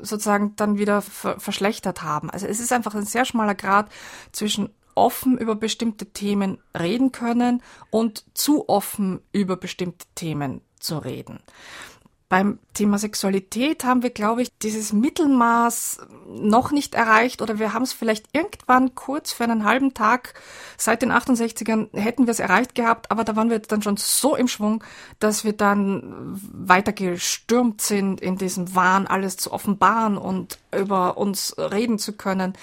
sozusagen 0.03 0.55
dann 0.57 0.79
wieder 0.79 1.01
ver 1.01 1.41
verschlechtert 1.41 2.03
haben. 2.03 2.31
Also 2.31 2.47
es 2.47 2.61
ist 2.61 2.73
einfach 2.73 2.95
ein 2.95 3.07
sehr 3.07 3.25
schmaler 3.25 3.55
Grad 3.55 3.91
zwischen 4.33 4.69
offen 4.97 5.39
über 5.39 5.55
bestimmte 5.55 6.07
Themen 6.07 6.59
reden 6.77 7.13
können 7.13 7.63
und 7.91 8.25
zu 8.35 8.69
offen 8.69 9.21
über 9.33 9.57
bestimmte 9.57 10.07
Themen 10.15 10.63
zu 10.81 10.99
reden. 10.99 11.41
Beim 12.29 12.59
Thema 12.75 12.99
Sexualität 12.99 13.85
haben 13.85 14.03
wir, 14.03 14.11
glaube 14.11 14.43
ich, 14.43 14.49
dieses 14.59 14.93
Mittelmaß 14.93 16.01
noch 16.27 16.73
nicht 16.73 16.97
erreicht 16.97 17.41
oder 17.41 17.61
wir 17.61 17.73
haben 17.73 17.85
es 17.85 17.93
vielleicht 17.93 18.27
irgendwann 18.33 18.97
kurz 18.97 19.33
für 19.33 19.45
einen 19.45 19.65
halben 19.65 19.95
Tag 19.95 20.35
seit 20.77 21.03
den 21.03 21.13
68ern 21.13 21.97
hätten 21.97 22.27
wir 22.27 22.33
es 22.33 22.41
erreicht 22.41 22.75
gehabt, 22.75 23.13
aber 23.13 23.23
da 23.23 23.37
waren 23.37 23.49
wir 23.49 23.61
dann 23.61 23.81
schon 23.81 23.97
so 23.97 24.35
im 24.35 24.49
Schwung, 24.49 24.83
dass 25.21 25.45
wir 25.45 25.53
dann 25.53 26.37
weiter 26.53 26.93
gestürmt 26.93 27.81
sind 27.81 28.21
in 28.21 28.37
diesem 28.37 28.75
Wahn, 28.75 29.07
alles 29.07 29.37
zu 29.37 29.53
offenbaren 29.53 30.19
und 30.19 30.59
über 30.77 31.19
uns 31.19 31.55
reden 31.57 32.01
zu 32.01 32.13
können. 32.13 32.55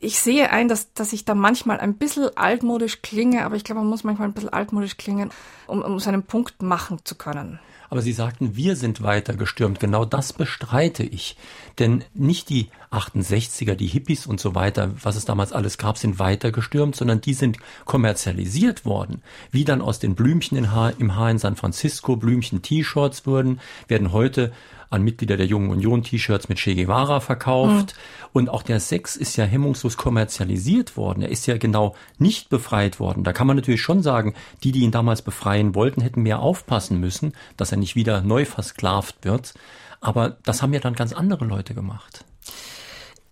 Ich 0.00 0.20
sehe 0.20 0.50
ein, 0.50 0.68
dass, 0.68 0.92
dass 0.92 1.14
ich 1.14 1.24
da 1.24 1.34
manchmal 1.34 1.80
ein 1.80 1.94
bisschen 1.94 2.36
altmodisch 2.36 3.00
klinge, 3.00 3.46
aber 3.46 3.56
ich 3.56 3.64
glaube, 3.64 3.80
man 3.80 3.88
muss 3.88 4.04
manchmal 4.04 4.28
ein 4.28 4.34
bisschen 4.34 4.52
altmodisch 4.52 4.98
klingen, 4.98 5.30
um, 5.66 5.80
um 5.80 5.98
seinen 5.98 6.24
Punkt 6.24 6.60
machen 6.60 6.98
zu 7.04 7.14
können. 7.14 7.58
Aber 7.90 8.02
Sie 8.02 8.12
sagten, 8.12 8.56
wir 8.56 8.76
sind 8.76 9.02
weiter 9.02 9.34
gestürmt. 9.34 9.80
Genau 9.80 10.04
das 10.04 10.32
bestreite 10.32 11.02
ich. 11.02 11.36
Denn 11.78 12.04
nicht 12.12 12.48
die 12.50 12.68
68er, 12.90 13.74
die 13.74 13.86
Hippies 13.86 14.26
und 14.26 14.40
so 14.40 14.54
weiter, 14.54 14.90
was 15.02 15.16
es 15.16 15.24
damals 15.24 15.52
alles 15.52 15.78
gab, 15.78 15.96
sind 15.96 16.18
weiter 16.18 16.50
gestürmt, 16.50 16.96
sondern 16.96 17.20
die 17.20 17.34
sind 17.34 17.58
kommerzialisiert 17.84 18.84
worden. 18.84 19.22
Wie 19.50 19.64
dann 19.64 19.80
aus 19.80 19.98
den 19.98 20.14
Blümchen 20.14 20.58
im 20.58 21.14
Haar 21.16 21.30
in 21.30 21.38
San 21.38 21.56
Francisco 21.56 22.16
Blümchen 22.16 22.62
T-Shirts 22.62 23.26
wurden, 23.26 23.60
werden 23.86 24.12
heute 24.12 24.52
an 24.90 25.02
Mitglieder 25.02 25.36
der 25.36 25.46
Jungen 25.46 25.70
Union 25.70 26.02
T-Shirts 26.02 26.48
mit 26.48 26.58
Che 26.58 26.74
Guevara 26.74 27.20
verkauft. 27.20 27.94
Mhm. 27.94 28.28
Und 28.32 28.48
auch 28.50 28.62
der 28.62 28.80
Sex 28.80 29.16
ist 29.16 29.36
ja 29.36 29.44
hemmungslos 29.44 29.96
kommerzialisiert 29.96 30.96
worden. 30.96 31.22
Er 31.22 31.30
ist 31.30 31.46
ja 31.46 31.56
genau 31.58 31.94
nicht 32.18 32.48
befreit 32.48 33.00
worden. 33.00 33.24
Da 33.24 33.32
kann 33.32 33.46
man 33.46 33.56
natürlich 33.56 33.82
schon 33.82 34.02
sagen, 34.02 34.34
die, 34.62 34.72
die 34.72 34.80
ihn 34.80 34.90
damals 34.90 35.22
befreien 35.22 35.74
wollten, 35.74 36.00
hätten 36.00 36.22
mehr 36.22 36.40
aufpassen 36.40 37.00
müssen, 37.00 37.32
dass 37.56 37.72
er 37.72 37.78
nicht 37.78 37.96
wieder 37.96 38.20
neu 38.22 38.44
versklavt 38.44 39.24
wird. 39.24 39.54
Aber 40.00 40.36
das 40.44 40.62
haben 40.62 40.72
ja 40.72 40.80
dann 40.80 40.94
ganz 40.94 41.12
andere 41.12 41.44
Leute 41.44 41.74
gemacht. 41.74 42.24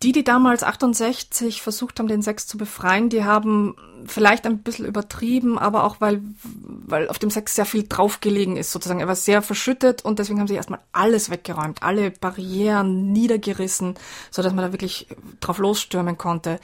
Die, 0.02 0.12
die 0.12 0.24
damals 0.24 0.62
68 0.62 1.62
versucht 1.62 1.98
haben, 1.98 2.06
den 2.06 2.20
Sex 2.20 2.46
zu 2.46 2.58
befreien, 2.58 3.08
die 3.08 3.24
haben 3.24 3.74
vielleicht 4.04 4.46
ein 4.46 4.58
bisschen 4.58 4.84
übertrieben, 4.84 5.58
aber 5.58 5.84
auch 5.84 6.00
weil, 6.00 6.20
weil 6.42 7.08
auf 7.08 7.18
dem 7.18 7.30
Sex 7.30 7.54
sehr 7.54 7.64
viel 7.64 7.86
draufgelegen 7.88 8.58
ist, 8.58 8.72
sozusagen. 8.72 9.00
Er 9.00 9.08
war 9.08 9.16
sehr 9.16 9.40
verschüttet 9.40 10.04
und 10.04 10.18
deswegen 10.18 10.38
haben 10.38 10.48
sie 10.48 10.54
erstmal 10.54 10.80
alles 10.92 11.30
weggeräumt, 11.30 11.82
alle 11.82 12.10
Barrieren 12.10 13.12
niedergerissen, 13.12 13.94
so 14.30 14.42
dass 14.42 14.52
man 14.52 14.66
da 14.66 14.72
wirklich 14.72 15.06
drauf 15.40 15.58
losstürmen 15.58 16.18
konnte. 16.18 16.60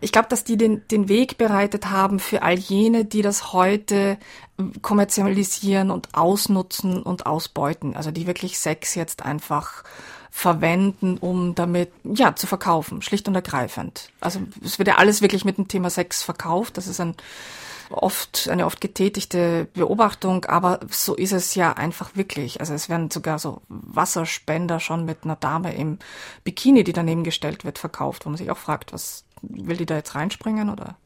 Ich 0.00 0.12
glaube, 0.12 0.28
dass 0.28 0.44
die 0.44 0.56
den, 0.56 0.86
den 0.88 1.08
Weg 1.08 1.38
bereitet 1.38 1.90
haben 1.90 2.20
für 2.20 2.42
all 2.42 2.58
jene, 2.58 3.04
die 3.04 3.22
das 3.22 3.52
heute 3.52 4.16
kommerzialisieren 4.80 5.90
und 5.90 6.14
ausnutzen 6.14 7.02
und 7.02 7.26
ausbeuten. 7.26 7.96
Also 7.96 8.10
die 8.10 8.26
wirklich 8.26 8.58
Sex 8.58 8.94
jetzt 8.94 9.24
einfach 9.24 9.82
verwenden, 10.36 11.16
um 11.16 11.54
damit 11.54 11.90
ja 12.04 12.36
zu 12.36 12.46
verkaufen, 12.46 13.00
schlicht 13.00 13.26
und 13.26 13.34
ergreifend. 13.34 14.10
Also 14.20 14.40
es 14.62 14.78
wird 14.78 14.86
ja 14.86 14.96
alles 14.96 15.22
wirklich 15.22 15.46
mit 15.46 15.56
dem 15.56 15.66
Thema 15.66 15.88
Sex 15.88 16.22
verkauft. 16.22 16.76
Das 16.76 16.88
ist 16.88 17.00
ein 17.00 17.14
oft 17.88 18.46
eine 18.50 18.66
oft 18.66 18.82
getätigte 18.82 19.66
Beobachtung, 19.72 20.44
aber 20.44 20.80
so 20.90 21.14
ist 21.14 21.32
es 21.32 21.54
ja 21.54 21.72
einfach 21.72 22.16
wirklich. 22.16 22.60
Also 22.60 22.74
es 22.74 22.90
werden 22.90 23.10
sogar 23.10 23.38
so 23.38 23.62
Wasserspender 23.68 24.78
schon 24.78 25.06
mit 25.06 25.24
einer 25.24 25.36
Dame 25.36 25.74
im 25.74 25.98
Bikini, 26.44 26.84
die 26.84 26.92
daneben 26.92 27.24
gestellt 27.24 27.64
wird, 27.64 27.78
verkauft, 27.78 28.26
wo 28.26 28.28
man 28.28 28.36
sich 28.36 28.50
auch 28.50 28.58
fragt, 28.58 28.92
was 28.92 29.24
will 29.40 29.78
die 29.78 29.86
da 29.86 29.96
jetzt 29.96 30.14
reinspringen 30.14 30.68
oder? 30.68 30.96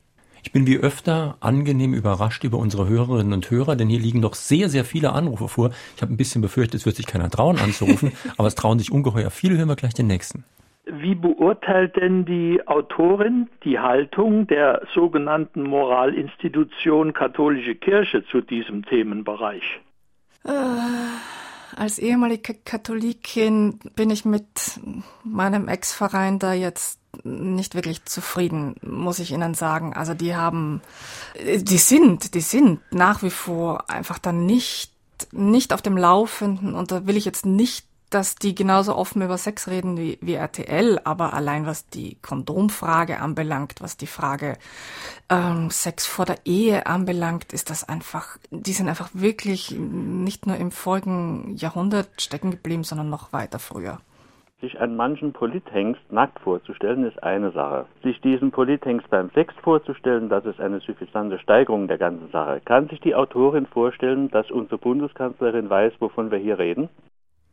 Ich 0.43 0.53
bin 0.53 0.67
wie 0.67 0.79
öfter 0.79 1.37
angenehm 1.41 1.95
überrascht 1.95 2.45
über 2.45 2.59
unsere 2.59 2.89
Hörerinnen 2.89 3.33
und 3.33 3.51
Hörer, 3.51 3.77
denn 3.77 3.89
hier 3.89 4.01
liegen 4.01 4.23
doch 4.23 4.35
sehr, 4.35 4.69
sehr 4.69 4.85
viele 4.85 5.13
Anrufe 5.13 5.49
vor. 5.49 5.71
Ich 5.97 6.03
habe 6.03 6.13
ein 6.13 6.17
bisschen 6.17 6.43
befürchtet, 6.43 6.81
es 6.81 6.87
wird 6.87 6.97
sich 6.97 7.07
keiner 7.07 7.31
trauen 7.31 7.59
anzurufen, 7.59 8.13
aber 8.37 8.49
es 8.49 8.55
trauen 8.55 8.79
sich 8.79 8.91
ungeheuer 8.91 9.31
viele. 9.31 9.59
Hören 9.59 9.69
wir 9.69 9.77
gleich 9.77 9.95
den 9.95 10.07
nächsten. 10.07 10.45
Wie 10.87 11.15
beurteilt 11.15 11.97
denn 11.97 12.25
die 12.25 12.67
Autorin 12.67 13.49
die 13.65 13.79
Haltung 13.79 14.47
der 14.47 14.83
sogenannten 14.95 15.63
Moralinstitution 15.63 17.13
katholische 17.13 17.75
Kirche 17.77 18.25
zu 18.27 18.41
diesem 18.41 18.85
Themenbereich? 18.85 19.81
Als 21.77 21.99
ehemalige 21.99 22.55
Katholikin 22.55 23.79
bin 23.95 24.11
ich 24.11 24.25
mit 24.25 24.81
meinem 25.25 25.69
Ex-Verein 25.69 26.39
da 26.39 26.53
jetzt 26.53 26.99
nicht 27.25 27.75
wirklich 27.75 28.05
zufrieden, 28.05 28.77
muss 28.83 29.19
ich 29.19 29.33
Ihnen 29.33 29.55
sagen. 29.55 29.95
Also 29.95 30.15
die 30.15 30.35
haben, 30.35 30.81
die 31.39 31.79
sind, 31.79 32.35
die 32.35 32.41
sind 32.41 32.81
nach 32.93 33.23
wie 33.23 33.31
vor 33.31 33.91
einfach 33.91 34.19
dann 34.19 34.47
nicht, 34.47 34.93
nicht 35.33 35.73
auf 35.73 35.83
dem 35.83 35.97
Laufenden 35.97 36.75
und 36.75 36.93
da 36.93 37.07
will 37.07 37.17
ich 37.17 37.25
jetzt 37.25 37.47
nicht 37.47 37.87
dass 38.11 38.35
die 38.35 38.55
genauso 38.55 38.97
offen 38.97 39.23
über 39.23 39.39
Sex 39.39 39.69
reden 39.69 39.97
wie, 39.97 40.19
wie 40.21 40.35
RTL, 40.35 41.01
aber 41.05 41.33
allein 41.33 41.67
was 41.67 41.89
die 41.89 42.17
Kondomfrage 42.21 43.21
anbelangt, 43.21 43.77
was 43.81 43.97
die 43.97 44.07
Frage 44.07 44.57
ähm, 45.31 45.71
Sex 45.71 46.07
vor 46.07 46.27
der 46.27 46.39
Ehe 46.45 46.87
anbelangt, 46.87 47.53
ist 47.53 47.71
das 47.71 47.89
einfach, 47.89 48.37
die 48.51 48.73
sind 48.73 48.89
einfach 48.89 49.11
wirklich 49.15 49.71
nicht 49.71 50.47
nur 50.47 50.57
im 50.57 50.73
vorigen 50.73 51.55
Jahrhundert 51.57 52.09
stecken 52.21 52.51
geblieben, 52.51 52.85
sondern 52.85 53.09
noch 53.09 53.33
weiter 53.33 53.59
früher. 53.59 53.99
Sich 54.61 54.79
einen 54.79 54.95
manchen 54.95 55.33
Polithengst 55.33 56.03
nackt 56.13 56.39
vorzustellen, 56.41 57.05
ist 57.05 57.23
eine 57.23 57.51
Sache. 57.53 57.87
Sich 58.03 58.21
diesen 58.21 58.51
Polithengst 58.51 59.09
beim 59.09 59.31
Sex 59.31 59.55
vorzustellen, 59.63 60.29
das 60.29 60.45
ist 60.45 60.61
eine 60.61 60.81
suffisante 60.81 61.39
Steigerung 61.39 61.89
der 61.89 61.97
ganzen 61.97 62.31
Sache. 62.31 62.61
Kann 62.67 62.89
sich 62.89 63.01
die 63.01 63.15
Autorin 63.15 63.65
vorstellen, 63.65 64.31
dass 64.31 64.51
unsere 64.51 64.77
Bundeskanzlerin 64.77 65.71
weiß, 65.71 65.95
wovon 66.01 66.31
wir 66.31 66.39
hier 66.39 66.59
reden? 66.59 66.91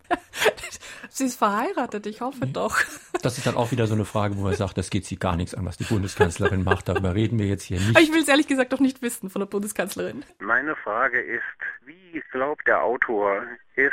sie 1.10 1.26
ist 1.26 1.38
verheiratet, 1.38 2.06
ich 2.06 2.22
hoffe 2.22 2.46
mhm. 2.46 2.54
doch. 2.54 2.78
Das 3.24 3.39
ist 3.39 3.48
dann 3.48 3.56
auch 3.56 3.72
wieder 3.72 3.88
so 3.88 3.96
eine 3.96 4.06
Frage, 4.06 4.38
wo 4.38 4.43
man 4.43 4.54
sagt, 4.54 4.78
das 4.78 4.91
geht 4.91 5.06
sie 5.06 5.17
gar 5.17 5.36
nichts 5.36 5.56
an, 5.56 5.65
was 5.65 5.76
die 5.76 5.86
Bundeskanzlerin 5.86 6.63
macht. 6.63 6.88
Darüber 6.88 7.15
reden 7.15 7.39
wir 7.39 7.48
jetzt 7.48 7.63
hier 7.63 7.80
nicht. 7.80 7.96
Aber 7.96 8.02
ich 8.02 8.13
will 8.13 8.22
es 8.22 8.28
ehrlich 8.28 8.48
gesagt 8.48 8.72
doch 8.74 8.80
nicht 8.80 9.02
wissen 9.02 9.32
von 9.32 9.39
der 9.39 9.48
Bundeskanzlerin. 9.48 10.24
Meine 10.38 10.76
Frage 10.76 11.20
ist, 11.20 11.41
wie 11.86 12.22
glaubt 12.32 12.67
der 12.67 12.84
Autor, 12.84 13.41
ist 13.76 13.91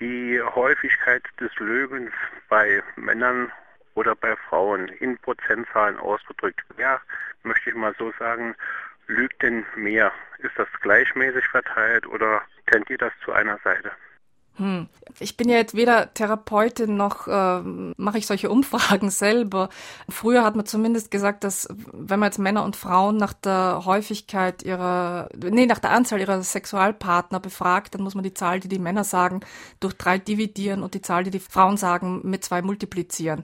die 0.00 0.40
Häufigkeit 0.42 1.22
des 1.40 1.54
Lügens 1.58 2.10
bei 2.48 2.82
Männern 2.96 3.52
oder 3.94 4.16
bei 4.16 4.34
Frauen 4.48 4.88
in 4.88 5.16
Prozentzahlen 5.18 5.96
ausgedrückt? 5.98 6.60
Wer, 6.76 7.00
möchte 7.44 7.70
ich 7.70 7.76
mal 7.76 7.94
so 7.98 8.12
sagen, 8.18 8.56
lügt 9.06 9.42
denn 9.42 9.64
mehr? 9.76 10.12
Ist 10.38 10.58
das 10.58 10.68
gleichmäßig 10.82 11.46
verteilt 11.46 12.06
oder 12.06 12.42
tendiert 12.66 13.02
das 13.02 13.12
zu 13.24 13.32
einer 13.32 13.58
Seite? 13.62 13.92
Hm. 14.56 14.86
Ich 15.18 15.36
bin 15.36 15.48
ja 15.48 15.56
jetzt 15.56 15.74
weder 15.74 16.14
Therapeutin 16.14 16.96
noch 16.96 17.26
äh, 17.26 17.60
mache 17.96 18.18
ich 18.18 18.26
solche 18.26 18.50
Umfragen 18.50 19.10
selber. 19.10 19.68
Früher 20.08 20.44
hat 20.44 20.54
man 20.54 20.64
zumindest 20.64 21.10
gesagt, 21.10 21.42
dass 21.42 21.68
wenn 21.92 22.20
man 22.20 22.28
jetzt 22.28 22.38
Männer 22.38 22.64
und 22.64 22.76
Frauen 22.76 23.16
nach 23.16 23.32
der 23.32 23.82
Häufigkeit 23.84 24.62
ihrer, 24.62 25.28
nee, 25.36 25.66
nach 25.66 25.80
der 25.80 25.90
Anzahl 25.90 26.20
ihrer 26.20 26.40
Sexualpartner 26.42 27.40
befragt, 27.40 27.94
dann 27.94 28.02
muss 28.02 28.14
man 28.14 28.22
die 28.22 28.34
Zahl, 28.34 28.60
die 28.60 28.68
die 28.68 28.78
Männer 28.78 29.02
sagen, 29.02 29.40
durch 29.80 29.94
drei 29.94 30.18
dividieren 30.18 30.84
und 30.84 30.94
die 30.94 31.02
Zahl, 31.02 31.24
die 31.24 31.30
die 31.32 31.40
Frauen 31.40 31.76
sagen, 31.76 32.20
mit 32.22 32.44
zwei 32.44 32.62
multiplizieren. 32.62 33.42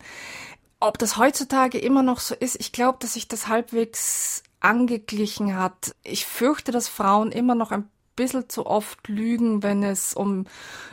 Ob 0.79 0.97
das 0.99 1.17
heutzutage 1.17 1.79
immer 1.79 2.03
noch 2.03 2.21
so 2.21 2.35
ist, 2.37 2.59
ich 2.61 2.73
glaube, 2.73 2.99
dass 3.01 3.15
sich 3.15 3.27
das 3.27 3.49
halbwegs 3.49 4.45
angeglichen 4.61 5.57
hat. 5.57 5.95
Ich 6.05 6.25
fürchte, 6.25 6.71
dass 6.71 6.89
Frauen 6.89 7.33
immer 7.33 7.55
noch 7.55 7.73
ein 7.73 7.89
bisschen 8.17 8.49
zu 8.49 8.67
oft 8.67 9.09
lügen, 9.09 9.63
wenn 9.63 9.83
es 9.83 10.15
um 10.15 10.47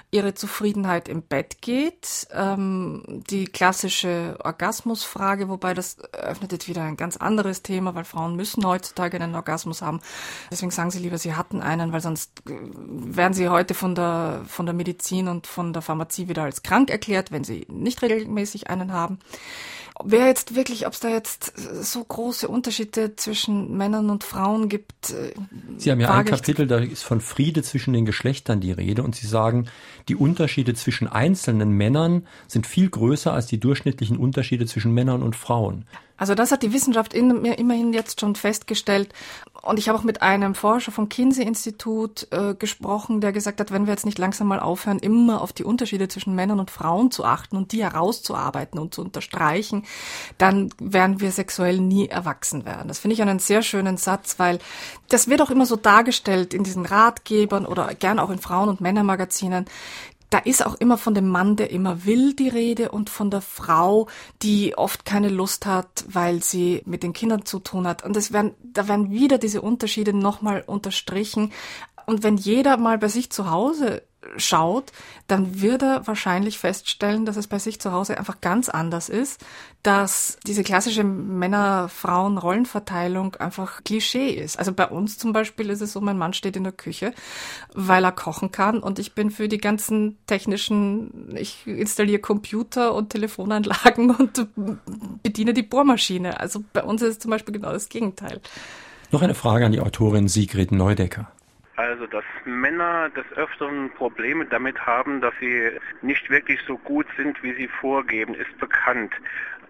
ihre 0.09 0.33
Zufriedenheit 0.33 1.09
im 1.09 1.21
Bett 1.21 1.61
geht. 1.61 2.27
Ähm, 2.31 3.03
die 3.29 3.45
klassische 3.45 4.37
Orgasmusfrage, 4.43 5.49
wobei 5.49 5.73
das 5.73 5.97
öffnet 6.13 6.53
jetzt 6.53 6.69
wieder 6.69 6.83
ein 6.83 6.95
ganz 6.95 7.17
anderes 7.17 7.61
Thema, 7.61 7.93
weil 7.93 8.05
Frauen 8.05 8.35
müssen 8.35 8.65
heutzutage 8.65 9.19
einen 9.19 9.35
Orgasmus 9.35 9.81
haben. 9.81 9.99
Deswegen 10.49 10.71
sagen 10.71 10.91
sie 10.91 10.99
lieber, 10.99 11.17
sie 11.17 11.35
hatten 11.35 11.61
einen, 11.61 11.91
weil 11.91 12.01
sonst 12.01 12.41
äh, 12.47 12.53
werden 12.55 13.33
sie 13.33 13.49
heute 13.49 13.73
von 13.73 13.95
der, 13.95 14.43
von 14.47 14.65
der 14.65 14.75
Medizin 14.75 15.27
und 15.27 15.47
von 15.47 15.73
der 15.73 15.81
Pharmazie 15.81 16.29
wieder 16.29 16.43
als 16.43 16.63
krank 16.63 16.89
erklärt, 16.89 17.31
wenn 17.31 17.43
sie 17.43 17.65
nicht 17.69 18.01
regelmäßig 18.01 18.69
einen 18.69 18.93
haben 18.93 19.19
wer 20.03 20.27
jetzt 20.27 20.55
wirklich, 20.55 20.85
ob 20.87 20.93
es 20.93 20.99
da 20.99 21.09
jetzt 21.09 21.53
so 21.57 22.03
große 22.03 22.47
Unterschiede 22.47 23.15
zwischen 23.15 23.75
Männern 23.77 24.09
und 24.09 24.23
Frauen 24.23 24.69
gibt. 24.69 25.11
Äh, 25.11 25.33
Sie 25.77 25.91
haben 25.91 25.99
ja 25.99 26.11
ein 26.11 26.25
Kapitel, 26.25 26.67
da 26.67 26.77
ist 26.79 27.03
von 27.03 27.21
Friede 27.21 27.63
zwischen 27.63 27.93
den 27.93 28.05
Geschlechtern 28.05 28.59
die 28.59 28.71
Rede 28.71 29.03
und 29.03 29.15
Sie 29.15 29.27
sagen, 29.27 29.67
die 30.07 30.15
Unterschiede 30.15 30.73
zwischen 30.73 31.07
einzelnen 31.07 31.71
Männern 31.71 32.27
sind 32.47 32.67
viel 32.67 32.89
größer 32.89 33.33
als 33.33 33.47
die 33.47 33.59
durchschnittlichen 33.59 34.17
Unterschiede 34.17 34.65
zwischen 34.65 34.93
Männern 34.93 35.23
und 35.23 35.35
Frauen. 35.35 35.85
Also 36.17 36.35
das 36.35 36.51
hat 36.51 36.63
die 36.63 36.73
Wissenschaft 36.73 37.13
in, 37.13 37.45
immerhin 37.45 37.93
jetzt 37.93 38.19
schon 38.19 38.35
festgestellt. 38.35 39.13
Und 39.61 39.79
ich 39.79 39.89
habe 39.89 39.97
auch 39.97 40.03
mit 40.03 40.21
einem 40.21 40.55
Forscher 40.55 40.91
vom 40.91 41.09
Kinsey-Institut 41.09 42.27
äh, 42.31 42.55
gesprochen, 42.55 43.21
der 43.21 43.31
gesagt 43.31 43.59
hat, 43.59 43.71
wenn 43.71 43.85
wir 43.85 43.93
jetzt 43.93 44.05
nicht 44.05 44.17
langsam 44.17 44.47
mal 44.47 44.59
aufhören, 44.59 44.99
immer 44.99 45.41
auf 45.41 45.53
die 45.53 45.63
Unterschiede 45.63 46.07
zwischen 46.07 46.35
Männern 46.35 46.59
und 46.59 46.71
Frauen 46.71 47.11
zu 47.11 47.25
achten 47.25 47.57
und 47.57 47.71
die 47.71 47.83
herauszuarbeiten 47.83 48.79
und 48.79 48.93
zu 48.93 49.01
unterstreichen, 49.01 49.83
dann 50.37 50.69
werden 50.79 51.19
wir 51.19 51.31
sexuell 51.31 51.79
nie 51.79 52.07
erwachsen 52.07 52.65
werden. 52.65 52.87
Das 52.87 52.99
finde 52.99 53.15
ich 53.15 53.21
einen 53.21 53.39
sehr 53.39 53.61
schönen 53.61 53.97
Satz, 53.97 54.39
weil 54.39 54.59
das 55.09 55.27
wird 55.27 55.41
auch 55.41 55.51
immer 55.51 55.65
so 55.65 55.75
dargestellt 55.75 56.53
in 56.53 56.63
diesen 56.63 56.85
Ratgebern 56.85 57.65
oder 57.65 57.93
gern 57.93 58.19
auch 58.19 58.29
in 58.29 58.39
Frauen- 58.39 58.69
und 58.69 58.81
Männermagazinen 58.81 59.65
da 60.29 60.39
ist 60.39 60.65
auch 60.65 60.75
immer 60.75 60.97
von 60.97 61.13
dem 61.13 61.27
Mann, 61.27 61.55
der 61.55 61.71
immer 61.71 62.05
will, 62.05 62.33
die 62.33 62.49
Rede 62.49 62.91
und 62.91 63.09
von 63.09 63.31
der 63.31 63.41
Frau, 63.41 64.07
die 64.41 64.77
oft 64.77 65.05
keine 65.05 65.29
Lust 65.29 65.65
hat, 65.65 66.05
weil 66.07 66.43
sie 66.43 66.81
mit 66.85 67.03
den 67.03 67.13
Kindern 67.13 67.45
zu 67.45 67.59
tun 67.59 67.87
hat. 67.87 68.03
Und 68.03 68.15
das 68.15 68.33
werden, 68.33 68.53
da 68.61 68.87
werden 68.87 69.11
wieder 69.11 69.37
diese 69.37 69.61
Unterschiede 69.61 70.13
nochmal 70.13 70.63
unterstrichen. 70.65 71.53
Und 72.05 72.23
wenn 72.23 72.37
jeder 72.37 72.77
mal 72.77 72.97
bei 72.97 73.07
sich 73.07 73.29
zu 73.31 73.49
Hause 73.51 74.03
schaut, 74.35 74.91
dann 75.27 75.61
wird 75.61 75.83
er 75.83 76.05
wahrscheinlich 76.07 76.59
feststellen, 76.59 77.25
dass 77.25 77.37
es 77.37 77.47
bei 77.47 77.59
sich 77.59 77.79
zu 77.79 77.91
Hause 77.91 78.17
einfach 78.17 78.41
ganz 78.41 78.67
anders 78.67 79.09
ist, 79.09 79.45
dass 79.83 80.39
diese 80.45 80.63
klassische 80.63 81.03
Männer-Frauen-Rollenverteilung 81.03 83.35
einfach 83.35 83.83
Klischee 83.83 84.31
ist. 84.31 84.57
Also 84.59 84.73
bei 84.73 84.87
uns 84.87 85.17
zum 85.17 85.31
Beispiel 85.33 85.69
ist 85.69 85.81
es 85.81 85.93
so, 85.93 86.01
mein 86.01 86.17
Mann 86.17 86.33
steht 86.33 86.57
in 86.57 86.63
der 86.63 86.73
Küche, 86.73 87.13
weil 87.73 88.03
er 88.03 88.11
kochen 88.11 88.51
kann 88.51 88.79
und 88.79 88.99
ich 88.99 89.13
bin 89.13 89.31
für 89.31 89.47
die 89.47 89.59
ganzen 89.59 90.17
technischen, 90.25 91.37
ich 91.37 91.65
installiere 91.67 92.19
Computer 92.19 92.95
und 92.95 93.11
Telefonanlagen 93.11 94.11
und 94.15 94.47
bediene 95.23 95.53
die 95.53 95.63
Bohrmaschine. 95.63 96.37
Also 96.39 96.63
bei 96.73 96.83
uns 96.83 97.01
ist 97.01 97.09
es 97.09 97.19
zum 97.19 97.31
Beispiel 97.31 97.53
genau 97.53 97.71
das 97.71 97.87
Gegenteil. 97.89 98.41
Noch 99.11 99.21
eine 99.21 99.35
Frage 99.35 99.65
an 99.65 99.71
die 99.71 99.79
Autorin 99.79 100.27
Sigrid 100.27 100.73
Neudecker. 100.73 101.31
Also, 101.77 102.07
dass 102.07 102.23
Männer 102.43 103.09
des 103.11 103.25
Öfteren 103.37 103.91
Probleme 103.93 104.45
damit 104.45 104.83
haben, 104.83 105.21
dass 105.21 105.33
sie 105.39 105.69
nicht 106.01 106.27
wirklich 106.29 106.59
so 106.67 106.75
gut 106.79 107.05
sind, 107.15 107.41
wie 107.43 107.53
sie 107.53 107.67
vorgeben, 107.67 108.33
ist 108.33 108.57
bekannt. 108.57 109.13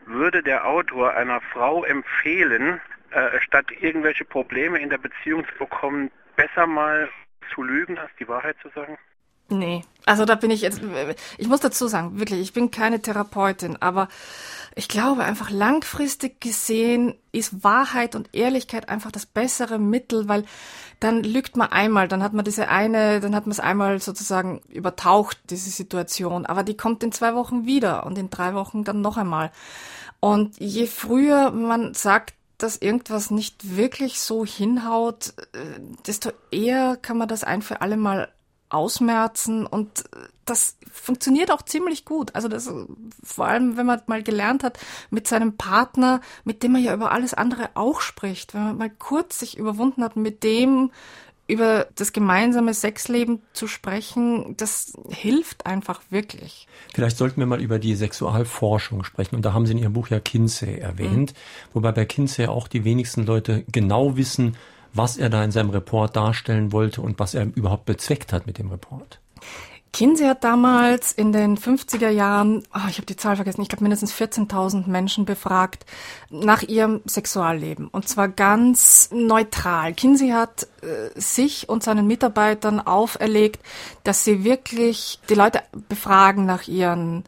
Würde 0.06 0.42
der 0.42 0.66
Autor 0.66 1.14
einer 1.16 1.42
Frau 1.52 1.84
empfehlen, 1.84 2.80
äh, 3.12 3.40
statt 3.42 3.66
irgendwelche 3.82 4.24
Probleme 4.24 4.80
in 4.80 4.90
der 4.90 5.00
Beziehung 5.00 5.46
zu 5.48 5.58
bekommen, 5.60 6.10
besser 6.38 6.66
mal 6.66 7.10
zu 7.54 7.62
lügen, 7.62 7.98
als 7.98 8.12
die 8.18 8.28
Wahrheit 8.30 8.56
zu 8.62 8.70
sagen? 8.70 8.98
Nee, 9.50 9.84
also 10.06 10.24
da 10.24 10.36
bin 10.36 10.52
ich 10.52 10.62
jetzt, 10.62 10.82
ich 11.38 11.48
muss 11.48 11.62
dazu 11.62 11.88
sagen, 11.88 12.20
wirklich, 12.20 12.40
ich 12.40 12.54
bin 12.54 12.72
keine 12.72 13.02
Therapeutin, 13.02 13.78
aber 13.82 14.08
ich 14.78 14.88
glaube 14.88 15.24
einfach 15.24 15.50
langfristig 15.50 16.40
gesehen 16.40 17.16
ist 17.32 17.64
Wahrheit 17.64 18.14
und 18.16 18.30
Ehrlichkeit 18.34 18.90
einfach 18.90 19.12
das 19.12 19.26
bessere 19.26 19.80
Mittel, 19.80 20.28
weil 20.28 20.46
dann 21.00 21.24
lügt 21.24 21.58
man 21.58 21.72
einmal, 21.72 22.08
dann 22.08 22.22
hat 22.22 22.34
man 22.34 22.46
diese 22.46 22.68
eine, 22.68 23.20
dann 23.20 23.36
hat 23.36 23.48
man 23.48 23.52
es 23.52 23.60
einmal 23.60 24.00
sozusagen 24.00 24.62
übertaucht, 24.70 25.40
diese 25.50 25.72
Situation, 25.72 26.46
aber 26.46 26.62
die 26.62 26.78
kommt 26.78 27.02
in 27.02 27.12
zwei 27.12 27.34
Wochen 27.34 27.66
wieder 27.66 28.06
und 28.06 28.20
in 28.20 28.30
drei 28.30 28.54
Wochen 28.54 28.84
dann 28.84 29.02
noch 29.02 29.18
einmal. 29.18 29.52
Und 30.20 30.60
je 30.60 30.86
früher 30.86 31.50
man 31.50 31.96
sagt, 31.96 32.36
dass 32.60 32.78
irgendwas 32.78 33.32
nicht 33.32 33.76
wirklich 33.78 34.20
so 34.20 34.46
hinhaut, 34.46 35.34
äh, 35.54 35.80
desto 36.06 36.32
eher 36.52 36.98
kann 36.98 37.18
man 37.18 37.28
das 37.28 37.44
ein 37.44 37.64
für 37.64 37.82
alle 37.82 37.98
Mal 37.98 38.30
ausmerzen 38.70 39.66
und 39.66 40.06
das 40.46 40.78
funktioniert 40.92 41.52
auch 41.52 41.62
ziemlich 41.62 42.06
gut. 42.06 42.36
Also 42.36 42.48
das, 42.48 42.72
vor 43.24 43.46
allem, 43.46 43.78
wenn 43.78 43.86
man 43.86 44.02
mal 44.08 44.24
gelernt 44.24 44.64
hat, 44.64 44.80
mit 45.10 45.28
seinem 45.28 45.58
Partner, 45.58 46.22
mit 46.44 46.64
dem 46.64 46.74
man 46.74 46.84
ja 46.84 46.94
über 46.94 47.12
alles 47.12 47.34
andere 47.34 47.70
auch 47.76 48.02
spricht, 48.02 48.54
wenn 48.54 48.64
man 48.64 48.78
mal 48.78 48.90
kurz 48.90 49.40
sich 49.40 49.58
überwunden 49.58 50.04
hat, 50.04 50.16
mit 50.16 50.44
dem 50.44 50.92
über 51.48 51.88
das 51.96 52.12
gemeinsame 52.12 52.74
Sexleben 52.74 53.42
zu 53.54 53.68
sprechen, 53.68 54.56
das 54.58 54.94
hilft 55.10 55.66
einfach 55.66 56.02
wirklich. 56.10 56.68
Vielleicht 56.94 57.18
sollten 57.18 57.40
wir 57.40 57.48
mal 57.48 57.62
über 57.62 57.80
die 57.80 57.96
Sexualforschung 57.96 59.06
sprechen. 59.06 59.36
Und 59.36 59.46
da 59.46 59.54
haben 59.54 59.66
Sie 59.66 59.72
in 59.72 59.78
Ihrem 59.78 59.94
Buch 59.94 60.10
ja 60.10 60.20
Kinsey 60.20 60.78
erwähnt, 60.78 61.32
mhm. 61.32 61.70
wobei 61.74 61.94
bei 61.94 62.06
Kinsey 62.06 62.48
auch 62.48 62.68
die 62.68 62.84
wenigsten 62.84 63.26
Leute 63.26 63.64
genau 63.72 64.18
wissen, 64.18 64.58
was 64.94 65.18
er 65.18 65.30
da 65.30 65.44
in 65.44 65.52
seinem 65.52 65.70
Report 65.70 66.16
darstellen 66.16 66.72
wollte 66.72 67.02
und 67.02 67.20
was 67.20 67.34
er 67.34 67.48
überhaupt 67.56 67.86
bezweckt 67.86 68.34
hat 68.34 68.48
mit 68.48 68.58
dem 68.58 68.70
Report. 68.70 69.20
Kinsey 69.94 70.28
hat 70.28 70.44
damals 70.44 71.12
in 71.12 71.32
den 71.32 71.58
50er 71.58 72.10
Jahren, 72.10 72.62
oh, 72.76 72.88
ich 72.88 72.98
habe 72.98 73.08
die 73.08 73.16
Zahl 73.16 73.36
vergessen, 73.36 73.62
ich 73.62 73.70
glaube 73.70 73.84
mindestens 73.84 74.14
14.000 74.14 74.88
Menschen 74.88 75.26
befragt 75.26 75.86
nach 76.30 76.62
ihrem 76.62 77.02
Sexualleben 77.08 77.88
und 77.88 78.08
zwar 78.08 78.28
ganz 78.28 79.10
neutral. 79.12 79.94
Kinsey 79.94 80.30
hat 80.30 80.68
äh, 80.82 81.20
sich 81.20 81.68
und 81.68 81.84
seinen 81.84 82.06
Mitarbeitern 82.06 82.80
auferlegt, 82.80 83.60
dass 84.04 84.24
sie 84.24 84.44
wirklich 84.44 85.20
die 85.30 85.36
Leute 85.36 85.64
befragen 85.90 86.46
nach 86.46 86.68
ihren 86.68 87.24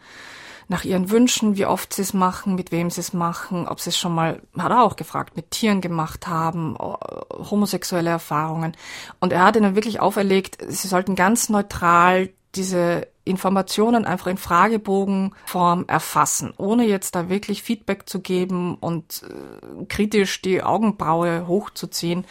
nach 0.70 0.86
ihren 0.86 1.10
Wünschen, 1.10 1.58
wie 1.58 1.66
oft 1.66 1.94
sie 1.94 2.04
es 2.04 2.14
machen, 2.14 2.56
mit 2.56 2.72
wem 2.72 2.92
sie 2.92 3.02
es 3.02 3.12
machen, 3.12 3.68
ob 3.68 3.82
sie 3.82 3.90
es 3.90 3.98
schon 3.98 4.14
mal, 4.14 4.42
hat 4.58 4.72
er 4.72 4.84
auch 4.84 4.96
gefragt, 4.96 5.36
mit 5.36 5.50
Tieren 5.50 5.82
gemacht 5.82 6.28
haben, 6.28 6.78
homosexuelle 6.80 8.12
Erfahrungen. 8.12 8.78
Und 9.20 9.34
er 9.34 9.44
hat 9.44 9.56
ihnen 9.56 9.76
wirklich 9.76 10.00
auferlegt, 10.00 10.60
sie 10.68 10.88
sollten 10.88 11.16
ganz 11.16 11.50
neutral 11.50 12.30
diese 12.56 13.08
Informationen 13.26 14.06
einfach 14.06 14.28
in 14.28 14.38
Fragebogenform 14.38 15.86
erfassen, 15.88 16.54
ohne 16.58 16.86
jetzt 16.86 17.16
da 17.16 17.30
wirklich 17.30 17.64
Feedback 17.64 18.08
zu 18.08 18.22
geben 18.22 18.76
und 18.76 19.24
äh, 19.24 19.86
kritisch 19.86 20.42
die 20.42 20.64
Augenbraue 20.64 21.48
hochzuziehen, 21.48 22.26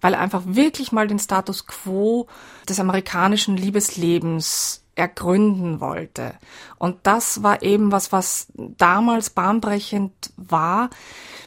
weil 0.00 0.14
er 0.14 0.20
einfach 0.20 0.42
wirklich 0.44 0.92
mal 0.92 1.08
den 1.08 1.18
Status 1.18 1.66
quo 1.66 2.26
des 2.68 2.80
amerikanischen 2.80 3.56
Liebeslebens 3.56 4.81
ergründen 4.94 5.80
wollte. 5.80 6.34
Und 6.78 6.98
das 7.04 7.42
war 7.42 7.62
eben 7.62 7.92
was, 7.92 8.12
was 8.12 8.48
damals 8.54 9.30
bahnbrechend 9.30 10.12
war. 10.36 10.90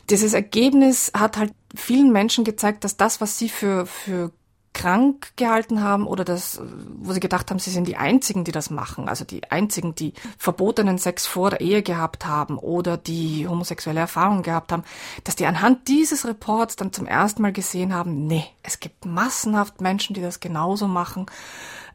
Dieses 0.09 0.33
Ergebnis 0.33 1.11
hat 1.15 1.37
halt 1.37 1.53
vielen 1.75 2.11
Menschen 2.11 2.43
gezeigt, 2.43 2.83
dass 2.83 2.97
das, 2.97 3.21
was 3.21 3.37
sie 3.37 3.49
für, 3.49 3.85
für 3.85 4.31
krank 4.75 5.31
gehalten 5.37 5.81
haben 5.81 6.05
oder 6.05 6.25
das, 6.25 6.61
wo 6.97 7.13
sie 7.13 7.21
gedacht 7.21 7.49
haben, 7.49 7.59
sie 7.59 7.69
sind 7.69 7.87
die 7.87 7.95
Einzigen, 7.95 8.43
die 8.43 8.51
das 8.51 8.69
machen, 8.69 9.07
also 9.07 9.23
die 9.23 9.49
Einzigen, 9.49 9.95
die 9.95 10.13
verbotenen 10.37 10.97
Sex 10.97 11.25
vor 11.25 11.49
der 11.49 11.61
Ehe 11.61 11.81
gehabt 11.81 12.25
haben 12.25 12.57
oder 12.59 12.97
die 12.97 13.47
homosexuelle 13.47 14.01
Erfahrungen 14.01 14.43
gehabt 14.43 14.73
haben, 14.73 14.83
dass 15.23 15.37
die 15.37 15.45
anhand 15.45 15.87
dieses 15.87 16.27
Reports 16.27 16.75
dann 16.75 16.91
zum 16.91 17.07
ersten 17.07 17.41
Mal 17.41 17.53
gesehen 17.53 17.93
haben, 17.93 18.27
nee, 18.27 18.45
es 18.63 18.81
gibt 18.81 19.05
massenhaft 19.05 19.79
Menschen, 19.79 20.13
die 20.13 20.21
das 20.21 20.41
genauso 20.41 20.89
machen 20.89 21.25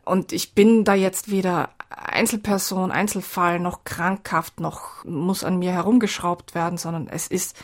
und 0.04 0.32
ich 0.32 0.54
bin 0.54 0.84
da 0.84 0.94
jetzt 0.94 1.30
weder 1.30 1.70
Einzelperson, 1.90 2.90
Einzelfall, 2.90 3.60
noch 3.60 3.84
krankhaft, 3.84 4.60
noch 4.60 5.04
muss 5.04 5.44
an 5.44 5.58
mir 5.58 5.72
herumgeschraubt 5.72 6.54
werden, 6.54 6.78
sondern 6.78 7.08
es 7.08 7.26
ist 7.26 7.56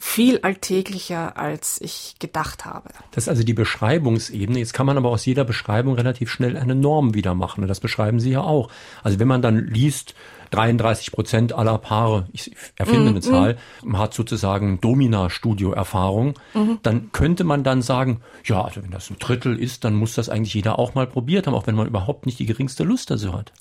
viel 0.00 0.38
alltäglicher, 0.42 1.36
als 1.36 1.80
ich 1.80 2.16
gedacht 2.18 2.64
habe. 2.64 2.90
Das 3.10 3.24
ist 3.24 3.28
also 3.28 3.42
die 3.42 3.54
Beschreibungsebene. 3.54 4.58
Jetzt 4.58 4.72
kann 4.72 4.86
man 4.86 4.96
aber 4.96 5.10
aus 5.10 5.26
jeder 5.26 5.44
Beschreibung 5.44 5.94
relativ 5.94 6.30
schnell 6.30 6.56
eine 6.56 6.74
Norm 6.74 7.14
wieder 7.14 7.34
machen. 7.34 7.62
Und 7.62 7.68
das 7.68 7.80
beschreiben 7.80 8.20
Sie 8.20 8.30
ja 8.30 8.40
auch. 8.40 8.70
Also 9.02 9.18
wenn 9.18 9.28
man 9.28 9.42
dann 9.42 9.66
liest, 9.66 10.14
33 10.50 11.12
Prozent 11.12 11.52
aller 11.52 11.78
Paare, 11.78 12.26
ich 12.32 12.54
erfinde 12.76 13.02
mhm. 13.02 13.08
eine 13.08 13.20
Zahl, 13.20 13.58
hat 13.92 14.14
sozusagen 14.14 14.80
Domina-Studio-Erfahrung, 14.80 16.34
mhm. 16.54 16.78
dann 16.82 17.12
könnte 17.12 17.44
man 17.44 17.64
dann 17.64 17.82
sagen, 17.82 18.20
ja, 18.44 18.62
also 18.62 18.82
wenn 18.82 18.90
das 18.90 19.10
ein 19.10 19.18
Drittel 19.18 19.58
ist, 19.58 19.84
dann 19.84 19.94
muss 19.94 20.14
das 20.14 20.28
eigentlich 20.28 20.54
jeder 20.54 20.78
auch 20.78 20.94
mal 20.94 21.06
probiert 21.06 21.46
haben, 21.46 21.54
auch 21.54 21.66
wenn 21.66 21.74
man 21.74 21.86
überhaupt 21.86 22.26
nicht 22.26 22.38
die 22.38 22.46
geringste 22.46 22.84
Lust 22.84 23.10
dazu 23.10 23.32
hat. 23.32 23.52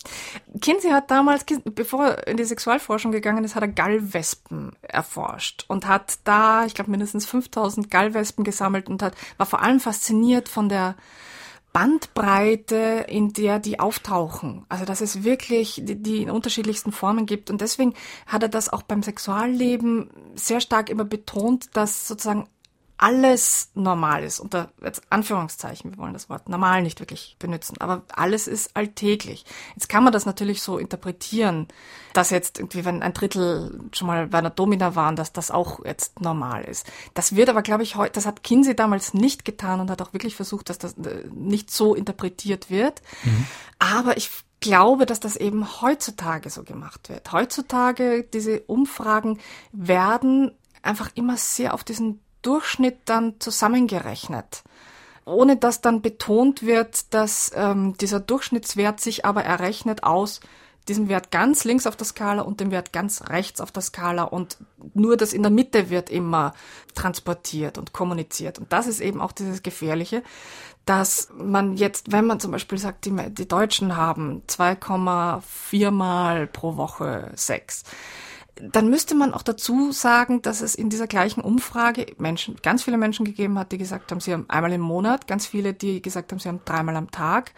Kinsey 0.61 0.91
hat 0.91 1.11
damals, 1.11 1.45
bevor 1.63 2.05
er 2.05 2.27
in 2.27 2.37
die 2.37 2.43
Sexualforschung 2.43 3.11
gegangen 3.11 3.43
ist, 3.43 3.55
hat 3.55 3.63
er 3.63 3.69
Gallwespen 3.69 4.71
erforscht 4.81 5.65
und 5.67 5.87
hat 5.87 6.19
da, 6.23 6.65
ich 6.65 6.73
glaube, 6.73 6.91
mindestens 6.91 7.25
5000 7.25 7.89
Gallwespen 7.91 8.43
gesammelt 8.43 8.89
und 8.89 9.01
hat, 9.01 9.15
war 9.37 9.45
vor 9.45 9.61
allem 9.61 9.79
fasziniert 9.79 10.49
von 10.49 10.69
der 10.69 10.95
Bandbreite, 11.77 13.05
in 13.07 13.33
der 13.33 13.59
die 13.59 13.79
auftauchen. 13.79 14.65
Also 14.67 14.83
dass 14.83 14.99
es 14.99 15.23
wirklich 15.23 15.79
die, 15.85 16.01
die 16.01 16.23
in 16.23 16.31
unterschiedlichsten 16.31 16.91
Formen 16.91 17.27
gibt. 17.27 17.51
Und 17.51 17.61
deswegen 17.61 17.93
hat 18.25 18.41
er 18.41 18.49
das 18.49 18.73
auch 18.73 18.81
beim 18.81 19.03
Sexualleben 19.03 20.09
sehr 20.33 20.59
stark 20.59 20.89
immer 20.89 21.05
betont, 21.05 21.67
dass 21.73 22.07
sozusagen 22.07 22.49
alles 22.97 23.69
normal 23.75 24.23
ist, 24.23 24.39
unter 24.39 24.71
jetzt 24.83 25.03
Anführungszeichen, 25.09 25.91
wir 25.91 25.97
wollen 25.99 26.13
das 26.13 26.29
Wort 26.29 26.49
normal 26.49 26.81
nicht 26.81 26.99
wirklich 26.99 27.35
benutzen, 27.37 27.79
aber 27.79 28.01
alles 28.11 28.47
ist 28.47 28.75
alltäglich. 28.75 29.45
Jetzt 29.75 29.87
kann 29.87 30.03
man 30.03 30.13
das 30.13 30.25
natürlich 30.25 30.61
so 30.63 30.79
interpretieren, 30.79 31.67
dass 32.13 32.31
jetzt 32.31 32.57
irgendwie, 32.57 32.85
wenn 32.85 33.03
ein 33.03 33.13
Drittel 33.13 33.79
schon 33.91 34.07
mal 34.07 34.27
bei 34.27 34.39
einer 34.39 34.49
Domina 34.49 34.95
waren, 34.95 35.15
dass 35.15 35.31
das 35.31 35.51
auch 35.51 35.85
jetzt 35.85 36.19
normal 36.19 36.63
ist. 36.63 36.87
Das 37.13 37.35
wird 37.35 37.49
aber, 37.49 37.61
glaube 37.61 37.83
ich, 37.83 37.95
heute, 37.95 38.13
das 38.13 38.25
hat 38.25 38.43
Kinsey 38.43 38.75
damals 38.75 39.13
nicht 39.13 39.45
getan 39.45 39.79
und 39.79 39.91
hat 39.91 40.01
auch 40.01 40.13
wirklich 40.13 40.35
versucht, 40.35 40.69
dass 40.69 40.79
das 40.79 40.93
äh, 40.93 41.29
nicht 41.31 41.69
so 41.69 41.93
interpretiert 41.93 42.71
wird. 42.71 43.03
Mhm. 43.23 43.45
Aber 43.77 44.17
ich 44.17 44.31
glaube, 44.59 45.05
dass 45.05 45.19
das 45.19 45.35
eben 45.35 45.81
heutzutage 45.81 46.49
so 46.49 46.63
gemacht 46.63 47.09
wird. 47.09 47.31
Heutzutage, 47.31 48.23
diese 48.23 48.61
Umfragen 48.61 49.39
werden 49.71 50.51
einfach 50.81 51.11
immer 51.13 51.37
sehr 51.37 51.75
auf 51.75 51.83
diesen 51.83 52.21
Durchschnitt 52.47 52.99
dann 53.05 53.39
zusammengerechnet, 53.39 54.63
ohne 55.25 55.57
dass 55.57 55.81
dann 55.81 56.01
betont 56.01 56.63
wird, 56.63 57.13
dass 57.13 57.51
ähm, 57.53 57.95
dieser 57.99 58.21
Durchschnittswert 58.21 59.01
sich 59.01 59.25
aber 59.25 59.43
errechnet 59.43 60.03
aus 60.03 60.39
diesem 60.87 61.09
Wert 61.09 61.29
ganz 61.29 61.65
links 61.65 61.85
auf 61.85 61.97
der 61.97 62.07
Skala 62.07 62.43
und 62.43 62.61
dem 62.61 62.71
Wert 62.71 62.93
ganz 62.93 63.27
rechts 63.27 63.59
auf 63.59 63.71
der 63.71 63.81
Skala 63.81 64.23
und 64.23 64.57
nur 64.93 65.17
das 65.17 65.33
in 65.33 65.41
der 65.41 65.51
Mitte 65.51 65.89
wird 65.89 66.09
immer 66.09 66.53
transportiert 66.95 67.77
und 67.77 67.91
kommuniziert. 67.91 68.59
Und 68.59 68.71
das 68.71 68.87
ist 68.87 69.01
eben 69.01 69.19
auch 69.19 69.33
dieses 69.33 69.63
Gefährliche, 69.63 70.23
dass 70.85 71.27
man 71.37 71.75
jetzt, 71.75 72.13
wenn 72.13 72.25
man 72.25 72.39
zum 72.39 72.51
Beispiel 72.51 72.77
sagt, 72.77 73.03
die, 73.03 73.13
die 73.31 73.47
Deutschen 73.47 73.97
haben 73.97 74.43
2,4 74.47 75.91
Mal 75.91 76.47
pro 76.47 76.77
Woche 76.77 77.31
Sex, 77.35 77.83
dann 78.61 78.89
müsste 78.89 79.15
man 79.15 79.33
auch 79.33 79.41
dazu 79.41 79.91
sagen, 79.91 80.41
dass 80.41 80.61
es 80.61 80.75
in 80.75 80.89
dieser 80.89 81.07
gleichen 81.07 81.41
Umfrage 81.41 82.05
Menschen, 82.17 82.55
ganz 82.61 82.83
viele 82.83 82.97
Menschen 82.97 83.25
gegeben 83.25 83.57
hat, 83.57 83.71
die 83.71 83.77
gesagt 83.77 84.11
haben, 84.11 84.19
sie 84.19 84.33
haben 84.33 84.45
einmal 84.47 84.71
im 84.73 84.81
Monat, 84.81 85.27
ganz 85.27 85.47
viele, 85.47 85.73
die 85.73 86.01
gesagt 86.01 86.31
haben, 86.31 86.39
sie 86.39 86.49
haben 86.49 86.61
dreimal 86.65 86.95
am 86.95 87.11
Tag 87.11 87.53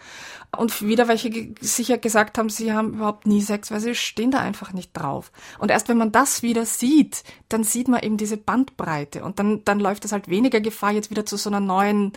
und 0.56 0.82
wieder 0.82 1.08
welche 1.08 1.54
sicher 1.60 1.98
gesagt 1.98 2.38
haben, 2.38 2.48
sie 2.48 2.72
haben 2.72 2.94
überhaupt 2.94 3.26
nie 3.26 3.40
Sex, 3.40 3.70
weil 3.70 3.80
sie 3.80 3.94
stehen 3.94 4.30
da 4.30 4.40
einfach 4.40 4.72
nicht 4.72 4.92
drauf. 4.92 5.32
Und 5.58 5.70
erst 5.70 5.88
wenn 5.88 5.98
man 5.98 6.12
das 6.12 6.42
wieder 6.42 6.66
sieht, 6.66 7.24
dann 7.48 7.64
sieht 7.64 7.88
man 7.88 8.02
eben 8.02 8.16
diese 8.16 8.36
Bandbreite 8.36 9.24
und 9.24 9.38
dann, 9.38 9.64
dann 9.64 9.80
läuft 9.80 10.04
es 10.04 10.12
halt 10.12 10.28
weniger 10.28 10.60
Gefahr, 10.60 10.92
jetzt 10.92 11.10
wieder 11.10 11.26
zu 11.26 11.36
so 11.36 11.50
einer 11.50 11.60
neuen 11.60 12.12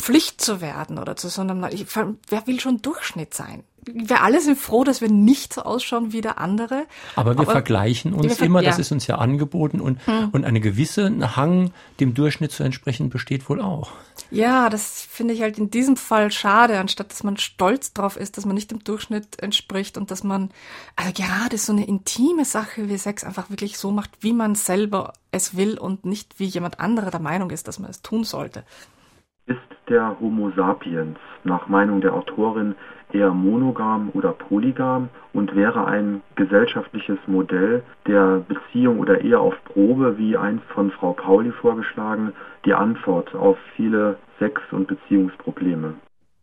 Pflicht 0.00 0.40
zu 0.40 0.60
werden 0.60 0.98
oder 0.98 1.16
zu 1.16 1.28
so 1.28 1.42
einem, 1.42 1.62
wer 2.28 2.46
will 2.46 2.60
schon 2.60 2.82
Durchschnitt 2.82 3.34
sein? 3.34 3.64
Wir 3.86 4.22
alle 4.22 4.40
sind 4.40 4.58
froh, 4.58 4.84
dass 4.84 5.00
wir 5.00 5.10
nicht 5.10 5.54
so 5.54 5.62
ausschauen 5.62 6.12
wie 6.12 6.20
der 6.20 6.38
andere. 6.38 6.84
Aber 7.16 7.34
wir 7.34 7.40
Aber 7.40 7.52
vergleichen 7.52 8.12
uns 8.12 8.38
wir 8.38 8.46
immer, 8.46 8.62
ja. 8.62 8.68
das 8.68 8.78
ist 8.78 8.92
uns 8.92 9.06
ja 9.06 9.16
angeboten 9.16 9.80
und, 9.80 10.06
hm. 10.06 10.28
und 10.32 10.44
eine 10.44 10.60
gewisse 10.60 11.36
Hang 11.36 11.72
dem 11.98 12.14
Durchschnitt 12.14 12.52
zu 12.52 12.62
entsprechen 12.62 13.08
besteht 13.08 13.48
wohl 13.48 13.60
auch. 13.60 13.92
Ja, 14.30 14.68
das 14.68 15.02
finde 15.02 15.34
ich 15.34 15.42
halt 15.42 15.58
in 15.58 15.70
diesem 15.70 15.96
Fall 15.96 16.30
schade, 16.30 16.78
anstatt 16.78 17.10
dass 17.10 17.24
man 17.24 17.36
stolz 17.36 17.92
drauf 17.92 18.16
ist, 18.16 18.36
dass 18.36 18.46
man 18.46 18.54
nicht 18.54 18.70
dem 18.70 18.84
Durchschnitt 18.84 19.42
entspricht 19.42 19.96
und 19.96 20.10
dass 20.10 20.22
man 20.22 20.50
also 20.94 21.12
gerade 21.12 21.56
so 21.56 21.72
eine 21.72 21.86
intime 21.86 22.44
Sache 22.44 22.88
wie 22.88 22.98
Sex 22.98 23.24
einfach 23.24 23.50
wirklich 23.50 23.78
so 23.78 23.90
macht, 23.90 24.10
wie 24.20 24.32
man 24.32 24.54
selber 24.54 25.14
es 25.32 25.56
will 25.56 25.78
und 25.78 26.04
nicht 26.04 26.38
wie 26.38 26.44
jemand 26.44 26.80
anderer 26.80 27.10
der 27.10 27.20
Meinung 27.20 27.50
ist, 27.50 27.66
dass 27.66 27.78
man 27.78 27.90
es 27.90 28.02
tun 28.02 28.24
sollte. 28.24 28.64
Ist 29.46 29.58
der 29.88 30.16
Homo 30.20 30.52
sapiens 30.54 31.18
nach 31.42 31.66
Meinung 31.66 32.00
der 32.00 32.14
Autorin 32.14 32.76
eher 33.14 33.30
monogam 33.30 34.10
oder 34.14 34.32
polygam 34.32 35.08
und 35.32 35.54
wäre 35.54 35.86
ein 35.86 36.22
gesellschaftliches 36.36 37.18
Modell 37.26 37.82
der 38.06 38.44
Beziehung 38.46 38.98
oder 38.98 39.20
eher 39.20 39.40
auf 39.40 39.54
Probe, 39.64 40.18
wie 40.18 40.36
einst 40.36 40.64
von 40.74 40.90
Frau 40.90 41.12
Pauli 41.12 41.52
vorgeschlagen, 41.52 42.32
die 42.64 42.74
Antwort 42.74 43.34
auf 43.34 43.58
viele 43.76 44.18
Sex- 44.38 44.62
und 44.70 44.88
Beziehungsprobleme. 44.88 45.94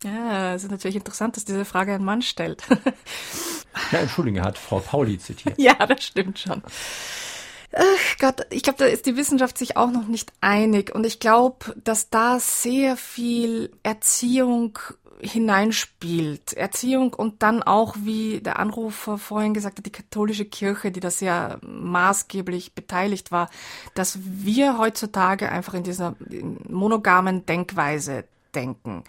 Ja, 0.04 0.54
es 0.54 0.64
ist 0.64 0.72
natürlich 0.72 0.98
interessant, 0.98 1.36
dass 1.36 1.46
diese 1.46 1.66
Frage 1.66 1.94
ein 1.94 2.04
Mann 2.04 2.22
stellt. 2.22 2.64
ja, 3.92 4.00
Entschuldigung, 4.00 4.40
er 4.40 4.46
hat 4.46 4.58
Frau 4.58 4.80
Pauli 4.80 5.18
zitiert. 5.18 5.58
Ja, 5.58 5.74
das 5.74 6.04
stimmt 6.04 6.38
schon. 6.38 6.62
Ach 7.74 8.18
Gott, 8.20 8.46
ich 8.50 8.64
glaube, 8.64 8.80
da 8.80 8.86
ist 8.86 9.06
die 9.06 9.18
Wissenschaft 9.18 9.58
sich 9.58 9.76
auch 9.76 9.92
noch 9.92 10.08
nicht 10.08 10.32
einig. 10.40 10.94
Und 10.94 11.06
ich 11.06 11.20
glaube, 11.20 11.76
dass 11.84 12.10
da 12.10 12.40
sehr 12.40 12.96
viel 12.96 13.72
Erziehung 13.84 14.80
hineinspielt. 15.20 16.54
Erziehung 16.54 17.14
und 17.14 17.42
dann 17.44 17.64
auch, 17.64 17.96
wie 18.00 18.40
der 18.42 18.60
Anrufer 18.60 19.18
vorhin 19.18 19.54
gesagt 19.54 19.78
hat, 19.80 19.86
die 19.86 19.92
katholische 19.92 20.46
Kirche, 20.46 20.92
die 20.92 21.00
da 21.00 21.10
sehr 21.10 21.60
maßgeblich 21.62 22.74
beteiligt 22.74 23.32
war, 23.32 23.50
dass 23.96 24.20
wir 24.22 24.78
heutzutage 24.78 25.50
einfach 25.52 25.74
in 25.74 25.84
dieser 25.84 26.16
monogamen 26.68 27.46
Denkweise 27.46 28.26
denken. 28.54 29.04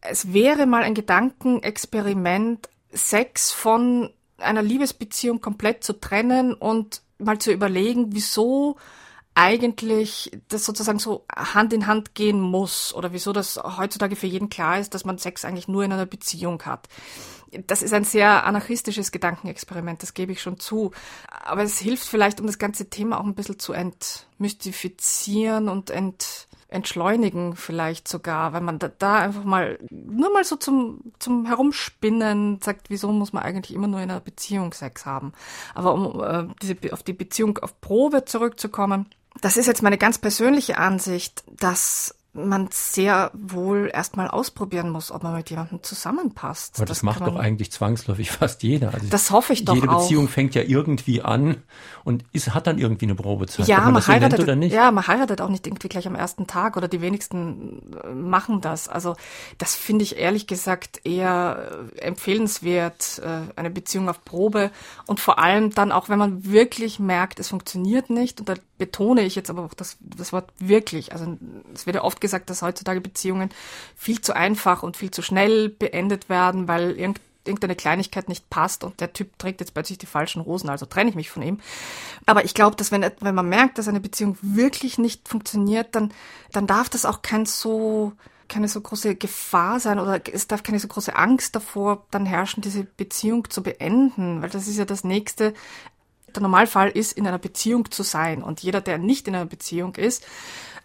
Es 0.00 0.32
wäre 0.32 0.66
mal 0.66 0.82
ein 0.82 0.94
Gedankenexperiment, 0.94 2.68
Sex 2.92 3.52
von 3.52 4.10
einer 4.38 4.62
Liebesbeziehung 4.62 5.40
komplett 5.40 5.84
zu 5.84 5.94
trennen 5.94 6.54
und 6.54 7.02
mal 7.18 7.38
zu 7.38 7.52
überlegen, 7.52 8.14
wieso 8.14 8.76
eigentlich 9.38 10.32
das 10.48 10.64
sozusagen 10.64 10.98
so 10.98 11.24
Hand 11.32 11.72
in 11.72 11.86
Hand 11.86 12.16
gehen 12.16 12.40
muss 12.40 12.92
oder 12.92 13.12
wieso 13.12 13.32
das 13.32 13.56
heutzutage 13.56 14.16
für 14.16 14.26
jeden 14.26 14.48
klar 14.48 14.80
ist, 14.80 14.94
dass 14.94 15.04
man 15.04 15.16
Sex 15.18 15.44
eigentlich 15.44 15.68
nur 15.68 15.84
in 15.84 15.92
einer 15.92 16.06
Beziehung 16.06 16.60
hat. 16.64 16.88
Das 17.68 17.82
ist 17.82 17.94
ein 17.94 18.02
sehr 18.02 18.44
anarchistisches 18.44 19.12
Gedankenexperiment, 19.12 20.02
das 20.02 20.14
gebe 20.14 20.32
ich 20.32 20.42
schon 20.42 20.58
zu. 20.58 20.90
Aber 21.30 21.62
es 21.62 21.78
hilft 21.78 22.08
vielleicht, 22.08 22.40
um 22.40 22.46
das 22.48 22.58
ganze 22.58 22.90
Thema 22.90 23.20
auch 23.20 23.24
ein 23.24 23.36
bisschen 23.36 23.60
zu 23.60 23.72
entmystifizieren 23.72 25.68
und 25.68 25.90
ent, 25.90 26.48
entschleunigen 26.66 27.54
vielleicht 27.54 28.08
sogar, 28.08 28.52
wenn 28.52 28.64
man 28.64 28.80
da, 28.80 28.88
da 28.88 29.20
einfach 29.20 29.44
mal 29.44 29.78
nur 29.88 30.32
mal 30.32 30.42
so 30.42 30.56
zum, 30.56 31.12
zum 31.20 31.46
Herumspinnen 31.46 32.60
sagt, 32.60 32.90
wieso 32.90 33.12
muss 33.12 33.32
man 33.32 33.44
eigentlich 33.44 33.72
immer 33.72 33.86
nur 33.86 34.00
in 34.00 34.10
einer 34.10 34.20
Beziehung 34.20 34.72
Sex 34.72 35.06
haben. 35.06 35.32
Aber 35.76 35.94
um 35.94 36.20
äh, 36.20 36.52
diese, 36.60 36.76
auf 36.92 37.04
die 37.04 37.12
Beziehung 37.12 37.58
auf 37.58 37.80
Probe 37.80 38.24
zurückzukommen, 38.24 39.06
das 39.40 39.56
ist 39.56 39.66
jetzt 39.66 39.82
meine 39.82 39.98
ganz 39.98 40.18
persönliche 40.18 40.78
Ansicht, 40.78 41.44
dass 41.46 42.14
man 42.32 42.68
sehr 42.70 43.30
wohl 43.34 43.90
erstmal 43.92 44.28
ausprobieren 44.28 44.90
muss, 44.90 45.10
ob 45.10 45.22
man 45.22 45.34
mit 45.34 45.50
jemandem 45.50 45.82
zusammenpasst. 45.82 46.76
Aber 46.76 46.86
das, 46.86 46.98
das 46.98 47.02
macht 47.02 47.20
doch 47.22 47.36
eigentlich 47.36 47.72
zwangsläufig 47.72 48.30
fast 48.30 48.62
jeder. 48.62 48.94
Also 48.94 49.06
das 49.08 49.30
hoffe 49.30 49.52
ich 49.52 49.64
doch 49.64 49.74
Jede 49.74 49.88
auch. 49.88 50.02
Beziehung 50.02 50.28
fängt 50.28 50.54
ja 50.54 50.62
irgendwie 50.62 51.22
an 51.22 51.62
und 52.04 52.24
ist, 52.32 52.54
hat 52.54 52.66
dann 52.66 52.78
irgendwie 52.78 53.06
eine 53.06 53.14
Probezeit. 53.14 53.66
Ja, 53.66 53.80
man, 53.80 53.94
man 53.94 54.06
heiratet, 54.06 54.40
oder 54.40 54.56
nicht. 54.56 54.72
ja, 54.72 54.90
man 54.90 55.06
heiratet 55.06 55.40
auch 55.40 55.48
nicht 55.48 55.66
irgendwie 55.66 55.88
gleich 55.88 56.06
am 56.06 56.14
ersten 56.14 56.46
Tag 56.46 56.76
oder 56.76 56.86
die 56.86 57.00
wenigsten 57.00 57.92
äh, 58.04 58.14
machen 58.14 58.60
das. 58.60 58.88
Also 58.88 59.16
das 59.56 59.74
finde 59.74 60.04
ich 60.04 60.18
ehrlich 60.18 60.46
gesagt 60.46 61.00
eher 61.04 61.88
äh, 61.96 62.00
empfehlenswert, 62.00 63.20
äh, 63.24 63.58
eine 63.58 63.70
Beziehung 63.70 64.08
auf 64.08 64.24
Probe 64.24 64.70
und 65.06 65.18
vor 65.20 65.38
allem 65.38 65.70
dann 65.70 65.92
auch, 65.92 66.08
wenn 66.08 66.18
man 66.18 66.44
wirklich 66.44 66.98
merkt, 66.98 67.40
es 67.40 67.48
funktioniert 67.48 68.10
nicht 68.10 68.40
und 68.40 68.48
da 68.48 68.54
betone 68.78 69.22
ich 69.22 69.34
jetzt 69.34 69.50
aber 69.50 69.64
auch 69.64 69.74
das, 69.74 69.96
das 70.00 70.32
Wort 70.32 70.50
wirklich. 70.58 71.12
Also 71.12 71.36
es 71.74 71.86
wird 71.86 71.96
ja 71.96 72.04
oft 72.04 72.20
gesagt, 72.20 72.27
dass 72.28 72.62
heutzutage 72.62 73.00
Beziehungen 73.00 73.50
viel 73.96 74.20
zu 74.20 74.34
einfach 74.34 74.82
und 74.82 74.96
viel 74.96 75.10
zu 75.10 75.22
schnell 75.22 75.68
beendet 75.68 76.28
werden, 76.28 76.68
weil 76.68 76.96
irgendeine 77.48 77.76
Kleinigkeit 77.76 78.28
nicht 78.28 78.50
passt 78.50 78.84
und 78.84 79.00
der 79.00 79.12
Typ 79.12 79.38
trägt 79.38 79.60
jetzt 79.60 79.74
plötzlich 79.74 79.98
die 79.98 80.06
falschen 80.06 80.40
Rosen, 80.40 80.68
also 80.68 80.86
trenne 80.86 81.10
ich 81.10 81.16
mich 81.16 81.30
von 81.30 81.42
ihm. 81.42 81.60
Aber 82.26 82.44
ich 82.44 82.54
glaube, 82.54 82.76
dass 82.76 82.92
wenn, 82.92 83.04
wenn 83.20 83.34
man 83.34 83.48
merkt, 83.48 83.78
dass 83.78 83.88
eine 83.88 84.00
Beziehung 84.00 84.36
wirklich 84.42 84.98
nicht 84.98 85.28
funktioniert, 85.28 85.94
dann, 85.94 86.12
dann 86.52 86.66
darf 86.66 86.88
das 86.88 87.06
auch 87.06 87.22
kein 87.22 87.46
so, 87.46 88.12
keine 88.48 88.68
so 88.68 88.80
große 88.80 89.16
Gefahr 89.16 89.80
sein 89.80 89.98
oder 89.98 90.20
es 90.32 90.46
darf 90.46 90.62
keine 90.62 90.78
so 90.78 90.88
große 90.88 91.16
Angst 91.16 91.56
davor 91.56 92.06
dann 92.10 92.26
herrschen, 92.26 92.62
diese 92.62 92.84
Beziehung 92.84 93.50
zu 93.50 93.62
beenden, 93.62 94.42
weil 94.42 94.50
das 94.50 94.68
ist 94.68 94.78
ja 94.78 94.84
das 94.84 95.04
nächste 95.04 95.54
der 96.34 96.42
Normalfall 96.42 96.90
ist, 96.90 97.12
in 97.12 97.26
einer 97.26 97.38
Beziehung 97.38 97.90
zu 97.90 98.02
sein. 98.02 98.42
Und 98.42 98.60
jeder, 98.60 98.82
der 98.82 98.98
nicht 98.98 99.26
in 99.28 99.34
einer 99.34 99.46
Beziehung 99.46 99.94
ist 99.94 100.26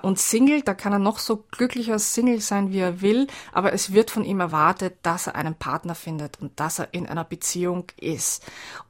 und 0.04 0.20
Single, 0.20 0.62
da 0.62 0.74
kann 0.74 0.92
er 0.92 1.00
noch 1.00 1.18
so 1.18 1.46
glücklicher 1.50 1.98
Single 1.98 2.42
sein, 2.42 2.72
wie 2.72 2.80
er 2.80 3.02
will, 3.02 3.28
aber 3.54 3.72
es 3.72 3.94
wird 3.94 4.12
von 4.12 4.26
ihm 4.26 4.42
erwartet, 4.42 4.98
dass 5.02 5.28
er 5.28 5.36
einen 5.36 5.56
Partner 5.56 5.96
findet 5.96 6.42
und 6.42 6.60
dass 6.60 6.80
er 6.80 6.94
in 6.94 7.08
einer 7.08 7.24
Beziehung 7.24 7.86
ist. 7.98 8.44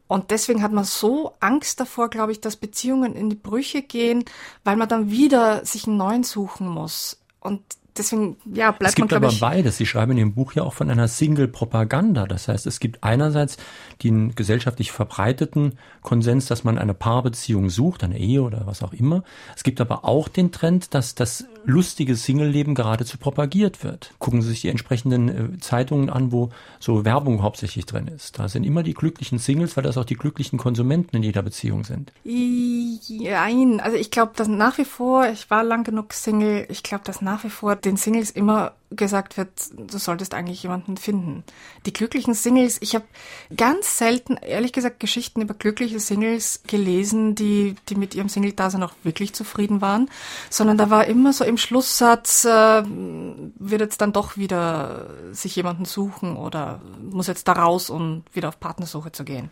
Und 0.08 0.32
deswegen 0.32 0.64
hat 0.64 0.72
man 0.72 0.86
so 0.86 1.34
Angst 1.40 1.80
davor, 1.80 2.10
glaube 2.10 2.32
ich, 2.32 2.42
dass 2.42 2.56
Beziehungen 2.56 3.16
in 3.16 3.30
die 3.30 3.36
Brüche 3.36 3.84
gehen, 3.84 4.26
weil 4.64 4.76
man 4.76 4.90
dann 4.90 5.12
wieder 5.12 5.64
sich 5.66 5.88
einen 5.88 5.98
neuen 5.98 6.24
suchen 6.24 6.68
muss. 6.68 7.22
Und 7.40 7.62
deswegen, 7.98 8.38
ja, 8.46 8.72
bleibt 8.72 8.92
es 8.92 8.96
gibt 8.96 9.12
man, 9.12 9.24
aber 9.24 9.34
ich, 9.34 9.40
beides. 9.40 9.78
Sie 9.78 9.86
schreiben 9.86 10.14
in 10.14 10.18
Ihrem 10.18 10.34
Buch 10.34 10.54
ja 10.54 10.64
auch 10.64 10.74
von 10.74 10.90
einer 10.90 11.08
Single-Propaganda. 11.08 12.26
Das 12.26 12.48
heißt, 12.48 12.66
es 12.68 12.80
gibt 12.80 13.04
einerseits 13.04 13.58
den 14.04 14.36
gesellschaftlich 14.36 14.92
verbreiteten 14.92 15.78
Konsens, 16.02 16.46
dass 16.48 16.64
man 16.64 16.78
eine 16.78 16.94
Paarbeziehung 16.94 17.70
sucht, 17.70 18.04
eine 18.04 18.18
Ehe 18.18 18.42
oder 18.42 18.64
was 18.66 18.84
auch 18.84 18.94
immer. 18.94 19.24
Es 19.56 19.64
gibt 19.64 19.82
aber 19.82 20.06
auch 20.06 20.28
den 20.28 20.52
Trend, 20.52 20.94
dass 20.94 21.16
das 21.16 21.46
lustige 21.66 22.16
Single-Leben 22.16 22.76
geradezu 22.76 23.18
propagiert 23.18 23.84
wird. 23.84 24.14
Gucken 24.20 24.42
Sie 24.42 24.50
sich 24.50 24.62
die 24.62 24.70
entsprechenden 24.70 25.30
äh, 25.30 25.58
Zeitungen 25.60 26.10
an, 26.10 26.32
wo 26.32 26.50
so 26.80 27.06
Werbung 27.06 27.42
hauptsächlich 27.42 27.86
drin 27.86 28.08
ist. 28.08 28.40
Da 28.40 28.50
sind 28.50 28.64
immer 28.64 28.84
die 28.84 28.94
glücklichen 28.94 29.40
Singles, 29.40 29.78
weil 29.78 29.84
das 29.84 29.98
auch 29.98 30.06
die 30.06 30.16
glücklichen 30.16 30.60
Konsumenten 30.60 31.16
in 31.16 31.24
jeder 31.24 31.42
Beziehung 31.42 31.84
sind. 31.84 32.12
Nein, 32.24 33.80
also 33.80 33.98
ich 33.98 34.12
glaube, 34.12 34.34
dass 34.36 34.48
nach 34.48 34.78
wie 34.78 34.86
vor, 34.86 35.28
ich 35.28 35.50
war 35.50 35.64
lang 35.64 35.84
genug 35.84 36.14
Single, 36.14 36.66
ich 36.70 36.84
glaube, 36.84 37.04
dass 37.06 37.22
nach 37.22 37.44
wie 37.44 37.50
vor 37.50 37.76
den 37.86 37.98
Singles 37.98 38.32
immer 38.32 38.74
gesagt 38.92 39.38
wird, 39.38 39.50
du 39.76 39.98
solltest 39.98 40.34
eigentlich 40.34 40.64
jemanden 40.64 40.98
finden. 40.98 41.44
Die 41.86 41.94
glücklichen 41.94 42.34
Singles, 42.34 42.78
ich 42.82 42.96
habe 42.96 43.06
ganz 43.56 43.98
selten, 43.98 44.38
ehrlich 44.38 44.72
gesagt, 44.72 45.00
Geschichten 45.00 45.42
über 45.42 45.54
glückliche 45.54 46.00
Singles 46.00 46.62
gelesen, 46.68 47.36
die, 47.36 47.76
die 47.90 47.96
mit 47.96 48.16
ihrem 48.16 48.30
Single-Dasein 48.30 48.84
auch 48.84 48.94
wirklich 49.04 49.34
zufrieden 49.34 49.82
waren, 49.82 50.10
sondern 50.50 50.78
da 50.78 50.90
war 50.90 51.06
immer 51.06 51.34
so 51.34 51.44
im 51.44 51.58
Schlusssatz, 51.58 52.46
äh, 52.46 52.84
wird 52.86 53.82
jetzt 53.82 54.02
dann 54.02 54.14
doch 54.14 54.38
wieder 54.38 55.08
sich 55.32 55.56
jemanden 55.56 55.86
suchen 55.86 56.38
oder 56.38 56.82
muss 57.10 57.28
jetzt 57.28 57.48
da 57.48 57.54
raus, 57.54 57.90
um 57.90 58.24
wieder 58.34 58.50
auf 58.50 58.60
Partnersuche 58.60 59.12
zu 59.12 59.24
gehen. 59.24 59.50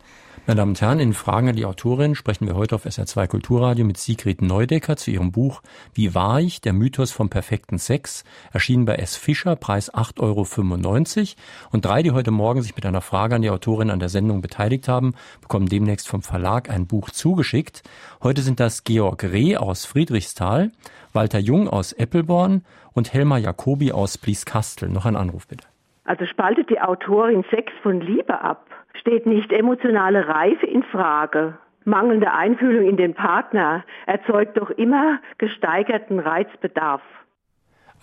Meine 0.48 0.58
Damen 0.58 0.72
und 0.72 0.82
Herren, 0.82 1.00
in 1.00 1.14
Fragen 1.14 1.50
an 1.50 1.56
die 1.56 1.66
Autorin 1.66 2.16
sprechen 2.16 2.48
wir 2.48 2.56
heute 2.56 2.74
auf 2.74 2.86
SR2 2.86 3.28
Kulturradio 3.28 3.86
mit 3.86 3.98
Sigrid 3.98 4.42
Neudecker 4.42 4.98
zu 4.98 5.12
ihrem 5.12 5.32
Buch 5.32 5.62
Wie 5.94 6.16
war 6.16 6.40
ich? 6.40 6.62
Der 6.62 6.74
Mythos 6.74 7.12
vom 7.12 7.30
perfekten 7.30 7.78
Sex, 7.78 8.24
erschienen 8.52 8.86
bei 8.86 8.96
S. 8.96 9.16
Fischer, 9.16 9.56
Preis 9.56 9.94
8,95 9.94 11.20
Euro. 11.20 11.70
Und 11.72 11.86
drei, 11.86 12.02
die 12.02 12.12
heute 12.12 12.32
Morgen 12.32 12.64
sich 12.64 12.76
mit 12.76 12.86
einer 12.88 13.02
Frage 13.02 13.36
an 13.36 13.44
die 13.44 13.52
Autorin 13.52 13.92
an 13.92 14.00
der 14.00 14.10
Sendung 14.10 14.42
beteiligt 14.42 14.88
haben, 14.88 15.14
bekommen 15.42 15.68
demnächst 15.68 16.10
vom 16.10 16.24
Verlag 16.24 16.70
ein 16.70 16.88
Buch 16.88 17.12
zugeschickt. 17.12 17.84
Heute 18.24 18.42
sind 18.42 18.60
das 18.60 18.84
Georg 18.84 19.24
Reh 19.24 19.58
aus 19.58 19.86
Friedrichsthal, 19.86 20.72
Walter 21.14 21.40
Jung 21.40 21.70
aus 21.70 21.94
Eppelborn 21.94 22.66
und 22.94 23.14
Helma 23.14 23.38
Jacobi 23.38 23.92
aus 23.92 24.18
Blieskastel. 24.18 24.90
Noch 24.90 25.06
ein 25.06 25.16
Anruf 25.16 25.48
bitte. 25.48 25.68
Also 26.06 26.26
spaltet 26.26 26.70
die 26.70 26.82
Autorin 26.82 27.46
Sex 27.52 27.72
von 27.84 28.02
Liebe 28.02 28.42
ab? 28.42 28.66
Steht 29.02 29.26
nicht 29.26 29.52
emotionale 29.52 30.28
Reife 30.28 30.66
in 30.66 30.84
Frage. 30.84 31.58
Mangelnde 31.84 32.32
Einfühlung 32.32 32.88
in 32.88 32.98
den 32.98 33.16
Partner 33.16 33.84
erzeugt 34.06 34.58
doch 34.58 34.70
immer 34.70 35.20
gesteigerten 35.40 36.20
Reizbedarf. 36.20 37.02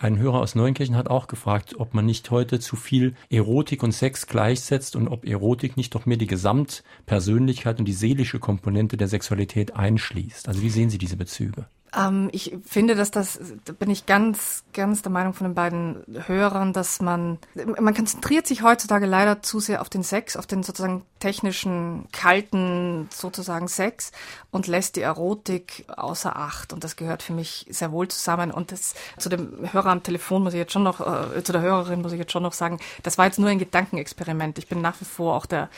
Ein 0.01 0.17
Hörer 0.17 0.39
aus 0.39 0.55
Neunkirchen 0.55 0.95
hat 0.95 1.09
auch 1.09 1.27
gefragt, 1.27 1.75
ob 1.77 1.93
man 1.93 2.05
nicht 2.05 2.31
heute 2.31 2.59
zu 2.59 2.77
viel 2.77 3.15
Erotik 3.29 3.83
und 3.83 3.91
Sex 3.91 4.27
gleichsetzt 4.27 4.95
und 4.95 5.09
ob 5.09 5.25
Erotik 5.25 5.75
nicht 5.75 5.93
doch 5.95 6.05
mehr 6.05 6.15
die 6.15 6.27
Gesamtpersönlichkeit 6.27 7.79
und 7.79 7.85
die 7.85 7.93
seelische 7.93 8.39
Komponente 8.39 8.95
der 8.95 9.07
Sexualität 9.07 9.75
einschließt. 9.75 10.47
Also 10.47 10.61
wie 10.61 10.69
sehen 10.69 10.89
Sie 10.89 10.97
diese 10.97 11.17
Bezüge? 11.17 11.65
Ähm, 11.95 12.29
ich 12.31 12.55
finde, 12.65 12.95
dass 12.95 13.11
das, 13.11 13.39
da 13.65 13.73
bin 13.73 13.89
ich 13.89 14.05
ganz, 14.05 14.63
ganz 14.73 15.01
der 15.01 15.11
Meinung 15.11 15.33
von 15.33 15.47
den 15.47 15.55
beiden 15.55 16.03
Hörern, 16.27 16.73
dass 16.73 17.01
man, 17.01 17.39
man 17.55 17.93
konzentriert 17.93 18.47
sich 18.47 18.63
heutzutage 18.63 19.05
leider 19.05 19.41
zu 19.41 19.59
sehr 19.59 19.81
auf 19.81 19.89
den 19.89 20.03
Sex, 20.03 20.35
auf 20.35 20.47
den 20.47 20.63
sozusagen 20.63 21.03
technischen, 21.19 22.07
kalten, 22.11 23.09
sozusagen 23.11 23.67
Sex 23.67 24.11
und 24.51 24.67
lässt 24.67 24.95
die 24.95 25.01
Erotik 25.01 25.85
außer 25.95 26.35
Acht. 26.35 26.73
Und 26.73 26.83
das 26.83 26.95
gehört 26.95 27.23
für 27.23 27.33
mich 27.33 27.65
sehr 27.69 27.91
wohl 27.91 28.07
zusammen. 28.07 28.51
Und 28.51 28.71
das, 28.71 28.93
zu 29.17 29.29
dem 29.29 29.71
Hörer 29.71 29.89
am 29.89 30.03
Telefon 30.03 30.43
muss 30.43 30.53
ich 30.53 30.59
jetzt 30.59 30.73
schon 30.73 30.83
noch, 30.83 31.01
äh, 31.01 31.43
zu 31.43 31.51
der 31.51 31.61
Hörerin 31.61 32.01
muss 32.01 32.13
ich 32.13 32.19
jetzt 32.19 32.31
schon 32.31 32.43
noch 32.43 32.53
sagen, 32.53 32.79
das 33.03 33.17
war 33.17 33.25
jetzt 33.25 33.39
nur 33.39 33.49
ein 33.49 33.59
Gedankenexperiment. 33.59 34.57
Ich 34.57 34.67
bin 34.67 34.81
nach 34.81 34.99
wie 35.01 35.05
vor 35.05 35.35
auch 35.35 35.45
der, 35.45 35.69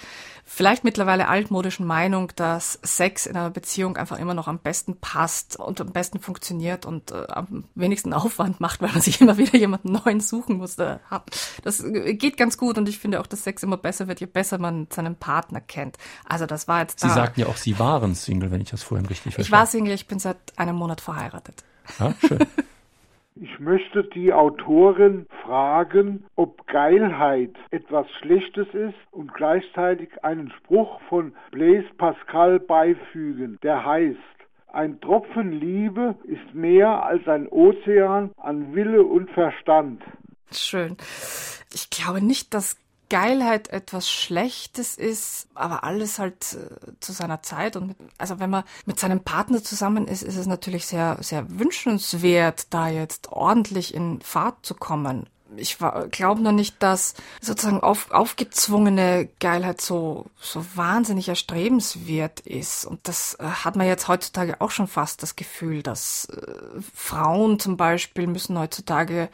vielleicht 0.54 0.84
mittlerweile 0.84 1.30
altmodischen 1.30 1.86
Meinung, 1.86 2.32
dass 2.36 2.78
Sex 2.84 3.26
in 3.26 3.38
einer 3.38 3.49
Beziehung 3.49 3.95
einfach 3.95 4.20
immer 4.20 4.34
noch 4.34 4.49
am 4.49 4.60
besten 4.60 4.97
passt 4.99 5.58
und 5.58 5.80
am 5.80 5.93
besten 5.93 6.20
funktioniert 6.20 6.86
und 6.86 7.12
äh, 7.12 7.26
am 7.30 7.64
wenigsten 7.74 8.14
Aufwand 8.14 8.60
macht, 8.60 8.82
weil 8.82 8.91
man 8.91 9.02
sich 9.02 9.22
immer 9.22 9.38
wieder 9.38 9.58
jemanden 9.58 9.93
neuen 9.93 10.20
suchen 10.20 10.58
muss. 10.58 10.76
Das 10.76 11.84
geht 11.84 12.36
ganz 12.36 12.58
gut 12.58 12.78
und 12.78 12.89
ich 12.89 12.99
finde 12.99 13.22
auch, 13.22 13.28
dass 13.28 13.45
Sex 13.45 13.64
immer 13.64 13.78
besser 13.78 14.10
wird, 14.10 14.20
je 14.20 14.26
besser 14.26 14.58
man 14.58 14.88
seinen 14.91 15.16
Partner 15.16 15.62
kennt. 15.62 15.97
Also 16.28 16.45
das 16.45 16.68
war 16.68 16.82
jetzt 16.82 16.99
Sie 16.99 17.08
da. 17.08 17.14
sagten 17.14 17.39
ja 17.39 17.47
auch, 17.47 17.58
Sie 17.58 17.80
waren 17.80 18.14
Single, 18.14 18.52
wenn 18.52 18.62
ich 18.62 18.72
das 18.72 18.84
vorhin 18.84 19.06
richtig 19.06 19.36
verstehe. 19.36 19.45
Ich 19.45 19.52
war 19.52 19.66
Single, 19.66 19.93
ich 19.93 20.08
bin 20.08 20.20
seit 20.20 20.38
einem 20.58 20.76
Monat 20.76 20.99
verheiratet. 20.99 21.64
Ja, 21.97 22.14
schön. 22.28 22.39
Ich 23.36 23.60
möchte 23.60 24.04
die 24.04 24.34
Autorin 24.34 25.26
fragen, 25.44 26.26
ob 26.36 26.68
Geilheit 26.68 27.56
etwas 27.72 28.06
Schlechtes 28.20 28.68
ist 28.74 28.98
und 29.12 29.34
gleichzeitig 29.34 30.24
einen 30.24 30.52
Spruch 30.52 31.00
von 31.08 31.34
Blaise 31.52 31.88
Pascal 31.98 32.60
beifügen, 32.60 33.58
der 33.64 33.86
heißt, 33.86 34.18
ein 34.74 35.02
Tropfen 35.02 35.52
Liebe 35.52 36.16
ist 36.24 36.54
mehr 36.54 37.04
als 37.04 37.28
ein 37.28 37.48
Ozean 37.48 38.32
an 38.38 38.74
Wille 38.74 39.04
und 39.04 39.30
Verstand. 39.32 40.02
Schön. 40.52 40.96
Ich 41.74 41.90
glaube 41.90 42.24
nicht, 42.24 42.54
dass 42.54 42.78
Geilheit 43.12 43.68
etwas 43.68 44.09
Schlechtes 44.09 44.95
ist, 44.95 45.49
aber 45.53 45.84
alles 45.84 46.18
halt 46.18 46.53
äh, 46.53 46.93
zu 47.01 47.12
seiner 47.12 47.41
Zeit. 47.41 47.76
Und 47.76 47.89
mit, 47.89 47.97
also 48.18 48.39
wenn 48.39 48.49
man 48.49 48.64
mit 48.86 49.01
seinem 49.01 49.20
Partner 49.20 49.62
zusammen 49.62 50.07
ist, 50.07 50.24
ist 50.24 50.38
es 50.38 50.47
natürlich 50.47 50.86
sehr, 50.86 51.18
sehr 51.20 51.59
wünschenswert, 51.59 52.68
da 52.70 52.88
jetzt 52.88 53.30
ordentlich 53.34 53.93
in 53.93 54.22
Fahrt 54.22 54.66
zu 54.66 54.76
kommen. 54.76 55.28
Ich 55.57 55.78
glaube 56.12 56.41
nur 56.41 56.53
nicht, 56.53 56.82
dass 56.82 57.14
sozusagen 57.41 57.82
auf, 57.82 58.12
aufgezwungene 58.12 59.28
Geilheit 59.41 59.82
so, 59.82 60.28
so 60.39 60.66
wahnsinnig 60.76 61.28
erstrebenswert 61.28 62.39
ist. 62.39 62.86
Und 62.86 63.05
das 63.09 63.36
äh, 63.41 63.43
hat 63.43 63.76
man 63.76 63.88
jetzt 63.88 64.07
heutzutage 64.07 64.62
auch 64.62 64.72
schon 64.72 64.88
fast 64.88 65.22
das 65.22 65.36
Gefühl, 65.36 65.84
dass 65.84 66.30
äh, 66.30 66.82
Frauen 66.93 67.59
zum 67.59 67.76
Beispiel 67.76 68.28
müssen 68.28 68.57
heutzutage 68.57 69.28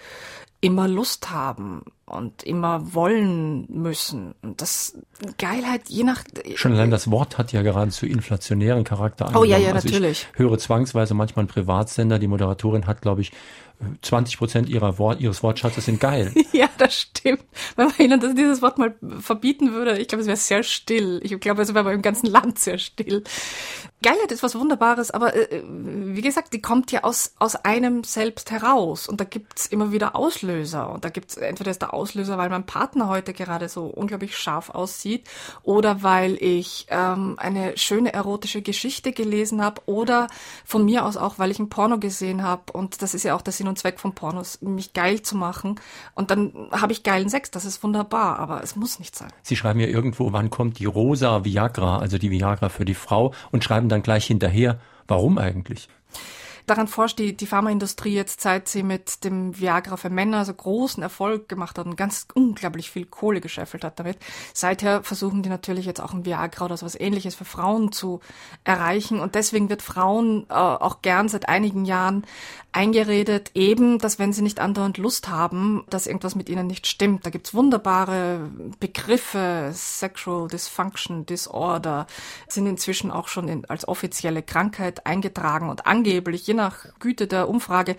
immer 0.62 0.88
Lust 0.88 1.30
haben 1.30 1.84
und 2.05 2.43
immer 2.43 2.93
wollen 2.93 3.68
müssen. 3.70 4.34
Und 4.41 4.62
das 4.62 4.97
Geilheit, 5.38 5.89
je 5.89 6.03
nach. 6.03 6.24
Schon 6.55 6.74
allein 6.74 6.89
das 6.89 7.12
Wort 7.12 7.38
hat 7.38 7.51
ja 7.51 7.62
geradezu 7.62 8.05
inflationären 8.05 8.84
Charakter. 8.84 9.26
Angenommen. 9.26 9.47
Oh 9.47 9.51
ja, 9.51 9.58
ja, 9.58 9.74
also 9.74 9.88
natürlich. 9.88 10.28
Ich 10.34 10.39
höre 10.39 10.58
zwangsweise 10.58 11.14
manchmal 11.14 11.43
einen 11.43 11.49
Privatsender. 11.49 12.18
Die 12.18 12.28
Moderatorin 12.28 12.88
hat, 12.88 13.01
glaube 13.01 13.22
ich, 13.22 13.32
20 14.01 14.38
Prozent 14.38 14.69
ihrer 14.69 14.97
Wort, 14.97 15.21
ihres 15.21 15.43
Wortschatzes 15.43 15.86
sind 15.86 15.99
geil. 15.99 16.34
ja, 16.51 16.67
das 16.78 16.95
stimmt. 16.95 17.43
Wenn 17.75 17.88
man 17.88 17.95
ihnen 17.99 18.36
dieses 18.36 18.61
Wort 18.61 18.78
mal 18.78 18.95
verbieten 19.19 19.73
würde, 19.73 19.97
ich 19.99 20.07
glaube, 20.07 20.21
es 20.21 20.28
wäre 20.28 20.38
sehr 20.38 20.63
still. 20.63 21.19
Ich 21.23 21.39
glaube, 21.39 21.61
es 21.61 21.73
wäre 21.73 21.93
im 21.93 22.01
ganzen 22.01 22.28
Land 22.28 22.59
sehr 22.59 22.78
still. 22.80 23.23
Geilheit 24.03 24.32
ist 24.32 24.43
was 24.43 24.57
Wunderbares, 24.57 25.09
aber 25.11 25.36
äh, 25.36 25.63
wie 25.67 26.21
gesagt, 26.21 26.53
die 26.53 26.61
kommt 26.61 26.91
ja 26.91 27.03
aus, 27.03 27.34
aus 27.39 27.55
einem 27.55 28.03
selbst 28.03 28.51
heraus. 28.51 29.07
Und 29.07 29.19
da 29.19 29.25
gibt's 29.25 29.65
immer 29.67 29.91
wieder 29.91 30.15
Auslöser. 30.15 30.91
Und 30.91 31.03
da 31.03 31.09
gibt's 31.09 31.36
entweder 31.38 31.71
ist 31.71 31.82
der 31.82 31.93
Auslöser, 31.93 32.38
weil 32.38 32.49
mein 32.49 32.65
Partner 32.65 33.09
heute 33.09 33.34
gerade 33.34 33.69
so 33.69 33.86
unglaublich 33.86 34.38
scharf 34.38 34.69
aussieht, 34.69 35.28
oder 35.63 36.03
weil 36.03 36.38
ich 36.41 36.88
ähm, 36.89 37.36
eine 37.38 37.78
schöne 37.78 38.13
erotische 38.13 38.61
Geschichte 38.61 39.11
gelesen 39.11 39.63
habe, 39.63 39.82
oder 39.86 40.28
von 40.63 40.86
mir 40.86 41.05
aus 41.05 41.17
auch, 41.17 41.39
weil 41.39 41.51
ich 41.51 41.59
ein 41.59 41.69
Porno 41.69 41.99
gesehen 41.99 42.43
habe. 42.43 42.73
Und 42.73 43.01
das 43.01 43.13
ist 43.13 43.23
ja 43.23 43.36
auch 43.36 43.41
der 43.41 43.53
Sinn 43.53 43.66
und 43.68 43.78
Zweck 43.78 43.99
von 43.99 44.13
Pornos, 44.13 44.61
mich 44.61 44.93
geil 44.93 45.22
zu 45.22 45.36
machen. 45.36 45.80
Und 46.15 46.32
dann 46.32 46.53
habe 46.72 46.91
ich 46.91 47.03
geilen 47.03 47.30
Sex, 47.30 47.51
das 47.51 47.65
ist 47.65 47.84
wunderbar, 47.84 48.39
aber 48.39 48.63
es 48.63 48.76
muss 48.76 48.99
nicht 48.99 49.15
sein. 49.15 49.30
Sie 49.43 49.55
schreiben 49.55 49.80
ja 49.80 49.88
irgendwo, 49.88 50.34
wann 50.34 50.49
kommt 50.49 50.80
die 50.80 50.86
rosa 50.86 51.43
Viagra, 51.43 51.99
also 51.99 52.18
die 52.18 52.32
Viagra 52.32 52.70
für 52.70 52.86
die 52.86 52.93
Frau, 52.93 53.34
und 53.51 53.63
schreiben 53.63 53.89
dann 53.89 54.03
gleich 54.03 54.26
hinterher, 54.26 54.80
warum 55.07 55.38
eigentlich? 55.38 55.89
Daran 56.68 56.88
forscht 56.88 57.18
die, 57.18 57.36
die 57.36 57.47
Pharmaindustrie 57.47 58.13
jetzt, 58.13 58.41
seit 58.41 58.68
sie 58.68 58.84
mit 58.84 59.24
dem 59.24 59.57
Viagra 59.57 59.97
für 59.97 60.09
Männer 60.09 60.45
so 60.45 60.53
großen 60.53 61.01
Erfolg 61.01 61.49
gemacht 61.49 61.80
hat 61.80 61.86
und 61.86 61.95
ganz 61.95 62.28
unglaublich 62.34 62.91
viel 62.91 63.05
Kohle 63.05 63.41
gescheffelt 63.41 63.84
hat 63.84 63.99
damit. 63.99 64.18
Seither 64.53 65.01
versuchen 65.01 65.41
die 65.41 65.49
natürlich 65.49 65.86
jetzt 65.86 66.01
auch 66.01 66.13
ein 66.13 66.26
Viagra 66.26 66.65
oder 66.65 66.78
sowas 66.78 66.99
ähnliches 66.99 67.36
für 67.36 67.45
Frauen 67.45 67.91
zu 67.91 68.20
erreichen 68.65 69.20
und 69.20 69.34
deswegen 69.36 69.70
wird 69.70 69.82
Frauen 69.82 70.45
äh, 70.49 70.53
auch 70.53 71.01
gern 71.01 71.30
seit 71.30 71.47
einigen 71.47 71.86
Jahren 71.86 72.26
eingeredet, 72.74 73.51
eben, 73.55 73.97
dass 73.97 74.20
wenn 74.20 74.34
sie 74.34 74.43
nicht 74.43 74.59
andauernd 74.59 74.97
Lust 74.97 75.30
haben, 75.30 75.84
dass 75.89 76.05
irgendwas 76.05 76.36
mit 76.36 76.49
ihnen 76.49 76.68
nicht 76.68 76.86
stimmt. 76.86 77.26
Da 77.26 77.32
gibt's 77.32 77.53
wunderbare 77.53 78.51
Begriffe, 78.80 79.72
Sexual 79.74 80.47
Dysfunction, 80.47 81.26
Disorder, 81.26 82.05
sind 82.47 82.68
inzwischen 82.68 83.09
auch 83.09 83.30
schon 83.30 83.47
in, 83.47 83.65
als 83.65 83.88
offizielle 83.88 84.43
Krankheit 84.43 85.07
eingetragen 85.07 85.70
und 85.70 85.88
angeblich, 85.88 86.45
je 86.45 86.53
nach 86.58 86.86
Güte 86.99 87.28
der 87.28 87.47
Umfrage, 87.47 87.95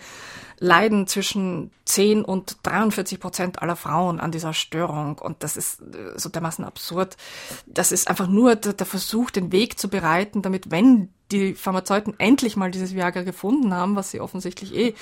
leiden 0.59 1.07
zwischen 1.07 1.71
10 1.85 2.23
und 2.23 2.57
43 2.63 3.19
Prozent 3.19 3.61
aller 3.61 3.75
Frauen 3.75 4.19
an 4.19 4.31
dieser 4.31 4.53
Störung. 4.53 5.17
Und 5.17 5.43
das 5.43 5.57
ist 5.57 5.81
äh, 5.81 6.17
so 6.17 6.29
dermaßen 6.29 6.63
absurd. 6.65 7.17
Das 7.65 7.91
ist 7.91 8.09
einfach 8.09 8.27
nur 8.27 8.55
der, 8.55 8.85
Versuch, 8.85 9.31
den 9.31 9.51
Weg 9.51 9.79
zu 9.79 9.89
bereiten, 9.89 10.41
damit, 10.41 10.69
wenn 10.69 11.09
die 11.31 11.53
Pharmazeuten 11.53 12.15
endlich 12.17 12.55
mal 12.55 12.71
dieses 12.71 12.95
Viagra 12.95 13.21
gefunden 13.21 13.73
haben, 13.73 13.95
was 13.95 14.11
sie 14.11 14.19
offensichtlich 14.19 14.75
eh 14.75 14.93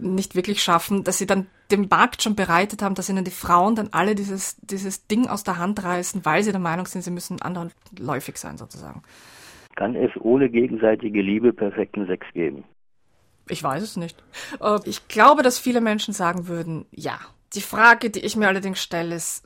nicht 0.00 0.34
wirklich 0.36 0.62
schaffen, 0.62 1.04
dass 1.04 1.18
sie 1.18 1.26
dann 1.26 1.46
den 1.70 1.88
Markt 1.90 2.22
schon 2.22 2.36
bereitet 2.36 2.82
haben, 2.82 2.94
dass 2.94 3.08
ihnen 3.08 3.24
die 3.24 3.30
Frauen 3.30 3.74
dann 3.74 3.88
alle 3.90 4.14
dieses, 4.14 4.56
dieses 4.60 5.06
Ding 5.06 5.26
aus 5.26 5.42
der 5.42 5.58
Hand 5.58 5.82
reißen, 5.82 6.24
weil 6.24 6.42
sie 6.42 6.52
der 6.52 6.60
Meinung 6.60 6.86
sind, 6.86 7.02
sie 7.02 7.10
müssen 7.10 7.42
anderen 7.42 7.72
läufig 7.98 8.36
sein 8.36 8.56
sozusagen. 8.56 9.02
Kann 9.74 9.96
es 9.96 10.12
ohne 10.20 10.48
gegenseitige 10.48 11.20
Liebe 11.20 11.52
perfekten 11.52 12.06
Sex 12.06 12.24
geben? 12.32 12.64
Ich 13.48 13.62
weiß 13.62 13.82
es 13.82 13.96
nicht. 13.96 14.22
Äh, 14.60 14.78
ich 14.84 15.08
glaube, 15.08 15.42
dass 15.42 15.58
viele 15.58 15.80
Menschen 15.80 16.14
sagen 16.14 16.48
würden, 16.48 16.86
ja. 16.90 17.18
Die 17.54 17.60
Frage, 17.60 18.10
die 18.10 18.18
ich 18.20 18.34
mir 18.34 18.48
allerdings 18.48 18.82
stelle, 18.82 19.14
ist, 19.14 19.44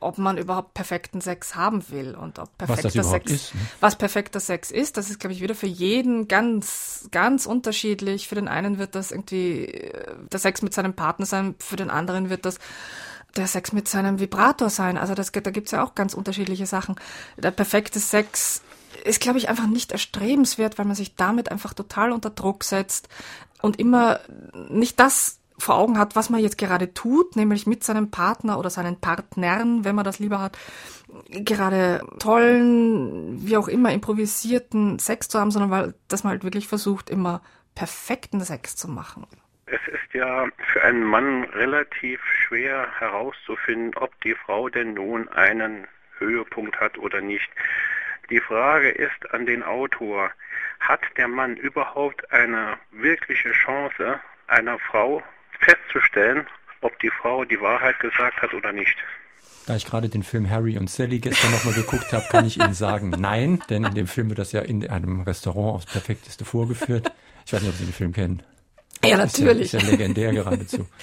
ob 0.00 0.16
man 0.16 0.38
überhaupt 0.38 0.72
perfekten 0.72 1.20
Sex 1.20 1.54
haben 1.54 1.86
will 1.90 2.14
und 2.14 2.38
ob 2.38 2.56
perfekter 2.56 3.04
Sex, 3.04 3.30
ist, 3.30 3.54
ne? 3.54 3.60
was 3.80 3.96
perfekter 3.96 4.40
Sex 4.40 4.70
ist. 4.70 4.96
Das 4.96 5.10
ist, 5.10 5.20
glaube 5.20 5.34
ich, 5.34 5.42
wieder 5.42 5.54
für 5.54 5.66
jeden 5.66 6.26
ganz, 6.26 7.06
ganz 7.10 7.44
unterschiedlich. 7.44 8.28
Für 8.28 8.34
den 8.34 8.48
einen 8.48 8.78
wird 8.78 8.94
das 8.94 9.10
irgendwie 9.10 9.66
äh, 9.66 10.14
der 10.32 10.40
Sex 10.40 10.62
mit 10.62 10.72
seinem 10.72 10.94
Partner 10.94 11.26
sein, 11.26 11.54
für 11.58 11.76
den 11.76 11.90
anderen 11.90 12.30
wird 12.30 12.46
das 12.46 12.58
der 13.36 13.46
Sex 13.46 13.72
mit 13.72 13.88
seinem 13.88 14.18
Vibrator 14.18 14.70
sein. 14.70 14.98
Also 14.98 15.14
das, 15.14 15.30
da 15.30 15.50
gibt's 15.50 15.70
ja 15.70 15.84
auch 15.84 15.94
ganz 15.94 16.14
unterschiedliche 16.14 16.66
Sachen. 16.66 16.96
Der 17.36 17.50
perfekte 17.50 18.00
Sex 18.00 18.62
ist, 19.04 19.20
glaube 19.20 19.38
ich, 19.38 19.48
einfach 19.48 19.66
nicht 19.66 19.92
erstrebenswert, 19.92 20.78
weil 20.78 20.86
man 20.86 20.94
sich 20.94 21.16
damit 21.16 21.50
einfach 21.50 21.74
total 21.74 22.12
unter 22.12 22.30
Druck 22.30 22.64
setzt 22.64 23.08
und 23.62 23.78
immer 23.78 24.20
nicht 24.68 24.98
das 25.00 25.40
vor 25.60 25.76
Augen 25.76 25.98
hat, 25.98 26.16
was 26.16 26.30
man 26.30 26.40
jetzt 26.40 26.58
gerade 26.58 26.94
tut, 26.94 27.36
nämlich 27.36 27.66
mit 27.66 27.84
seinem 27.84 28.10
Partner 28.10 28.58
oder 28.58 28.70
seinen 28.70 29.00
Partnern, 29.00 29.84
wenn 29.84 29.94
man 29.94 30.04
das 30.04 30.18
lieber 30.18 30.40
hat, 30.40 30.58
gerade 31.28 32.02
tollen, 32.18 33.46
wie 33.46 33.56
auch 33.56 33.68
immer, 33.68 33.92
improvisierten 33.92 34.98
Sex 34.98 35.28
zu 35.28 35.38
haben, 35.38 35.50
sondern 35.50 35.70
weil, 35.70 35.94
dass 36.08 36.24
man 36.24 36.32
halt 36.32 36.44
wirklich 36.44 36.66
versucht, 36.66 37.10
immer 37.10 37.42
perfekten 37.74 38.40
Sex 38.40 38.76
zu 38.76 38.88
machen. 38.88 39.26
Es 39.66 39.80
ist 39.86 40.14
ja 40.14 40.46
für 40.72 40.82
einen 40.82 41.04
Mann 41.04 41.44
relativ 41.44 42.20
schwer 42.24 42.88
herauszufinden, 42.98 43.94
ob 43.96 44.18
die 44.22 44.34
Frau 44.34 44.68
denn 44.68 44.94
nun 44.94 45.28
einen 45.28 45.86
Höhepunkt 46.18 46.80
hat 46.80 46.98
oder 46.98 47.20
nicht. 47.20 47.48
Die 48.30 48.40
Frage 48.40 48.90
ist 48.90 49.32
an 49.32 49.44
den 49.44 49.62
Autor, 49.62 50.30
hat 50.78 51.00
der 51.16 51.28
Mann 51.28 51.56
überhaupt 51.56 52.30
eine 52.32 52.78
wirkliche 52.92 53.52
Chance, 53.52 54.20
einer 54.46 54.78
Frau 54.78 55.22
festzustellen, 55.58 56.46
ob 56.80 56.98
die 57.00 57.10
Frau 57.10 57.44
die 57.44 57.60
Wahrheit 57.60 57.98
gesagt 57.98 58.40
hat 58.40 58.54
oder 58.54 58.72
nicht. 58.72 58.96
Da 59.66 59.76
ich 59.76 59.84
gerade 59.84 60.08
den 60.08 60.22
Film 60.22 60.48
Harry 60.48 60.78
und 60.78 60.88
Sally 60.88 61.18
gestern 61.18 61.50
nochmal 61.50 61.74
geguckt 61.74 62.12
habe, 62.12 62.24
kann 62.30 62.46
ich 62.46 62.58
Ihnen 62.58 62.74
sagen, 62.74 63.10
nein, 63.10 63.62
denn 63.68 63.84
in 63.84 63.94
dem 63.94 64.06
Film 64.06 64.28
wird 64.28 64.38
das 64.38 64.52
ja 64.52 64.62
in 64.62 64.88
einem 64.88 65.20
Restaurant 65.20 65.74
aufs 65.74 65.86
Perfekteste 65.86 66.44
vorgeführt. 66.44 67.12
Ich 67.46 67.52
weiß 67.52 67.62
nicht, 67.62 67.70
ob 67.70 67.76
Sie 67.76 67.84
den 67.84 67.92
Film 67.92 68.12
kennen. 68.12 68.42
Ja, 69.04 69.16
natürlich. 69.16 69.66
Ist 69.66 69.72
ja, 69.72 69.78
ist 69.78 69.84
ja 69.86 69.90
legendär 69.90 70.32
geradezu. 70.32 70.86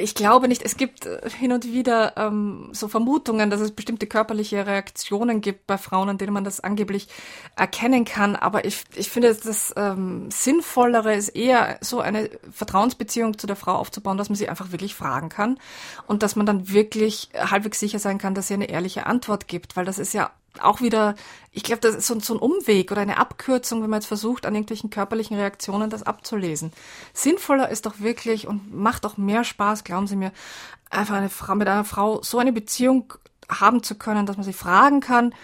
Ich 0.00 0.14
glaube 0.14 0.48
nicht. 0.48 0.62
Es 0.62 0.76
gibt 0.76 1.06
äh, 1.06 1.28
hin 1.28 1.52
und 1.52 1.64
wieder 1.64 2.14
ähm, 2.16 2.70
so 2.72 2.88
Vermutungen, 2.88 3.50
dass 3.50 3.60
es 3.60 3.72
bestimmte 3.72 4.06
körperliche 4.06 4.66
Reaktionen 4.66 5.40
gibt 5.40 5.66
bei 5.66 5.76
Frauen, 5.78 6.08
an 6.08 6.18
denen 6.18 6.32
man 6.32 6.44
das 6.44 6.60
angeblich 6.60 7.08
erkennen 7.56 8.04
kann. 8.04 8.36
Aber 8.36 8.64
ich, 8.64 8.84
ich 8.94 9.10
finde, 9.10 9.34
das 9.34 9.74
ähm, 9.76 10.30
Sinnvollere 10.30 11.14
ist 11.14 11.28
eher 11.30 11.78
so 11.82 12.00
eine 12.00 12.30
Vertrauensbeziehung 12.50 13.38
zu 13.38 13.46
der 13.46 13.56
Frau 13.56 13.74
aufzubauen, 13.74 14.16
dass 14.16 14.28
man 14.28 14.36
sie 14.36 14.48
einfach 14.48 14.72
wirklich 14.72 14.94
fragen 14.94 15.28
kann 15.28 15.58
und 16.06 16.22
dass 16.22 16.36
man 16.36 16.46
dann 16.46 16.70
wirklich 16.70 17.28
halbwegs 17.34 17.78
sicher 17.78 17.98
sein 17.98 18.18
kann, 18.18 18.34
dass 18.34 18.48
sie 18.48 18.54
eine 18.54 18.70
ehrliche 18.70 19.06
Antwort 19.06 19.46
gibt, 19.48 19.76
weil 19.76 19.84
das 19.84 19.98
ist 19.98 20.14
ja 20.14 20.30
auch 20.62 20.80
wieder, 20.80 21.14
ich 21.52 21.62
glaube, 21.62 21.80
das 21.80 21.94
ist 21.94 22.06
so, 22.06 22.18
so, 22.20 22.34
ein 22.34 22.40
Umweg 22.40 22.92
oder 22.92 23.00
eine 23.00 23.18
Abkürzung, 23.18 23.82
wenn 23.82 23.90
man 23.90 24.00
jetzt 24.00 24.08
versucht, 24.08 24.46
an 24.46 24.54
irgendwelchen 24.54 24.90
körperlichen 24.90 25.36
Reaktionen 25.36 25.90
das 25.90 26.02
abzulesen. 26.02 26.72
Sinnvoller 27.12 27.68
ist 27.68 27.86
doch 27.86 28.00
wirklich 28.00 28.46
und 28.46 28.74
macht 28.74 29.06
auch 29.06 29.16
mehr 29.16 29.44
Spaß, 29.44 29.84
glauben 29.84 30.06
Sie 30.06 30.16
mir, 30.16 30.32
einfach 30.90 31.16
eine 31.16 31.30
Frau, 31.30 31.54
mit 31.54 31.68
einer 31.68 31.84
Frau 31.84 32.22
so 32.22 32.38
eine 32.38 32.52
Beziehung 32.52 33.12
haben 33.48 33.82
zu 33.82 33.94
können, 33.96 34.26
dass 34.26 34.36
man 34.36 34.44
sie 34.44 34.52
fragen 34.52 35.00
kann, 35.00 35.34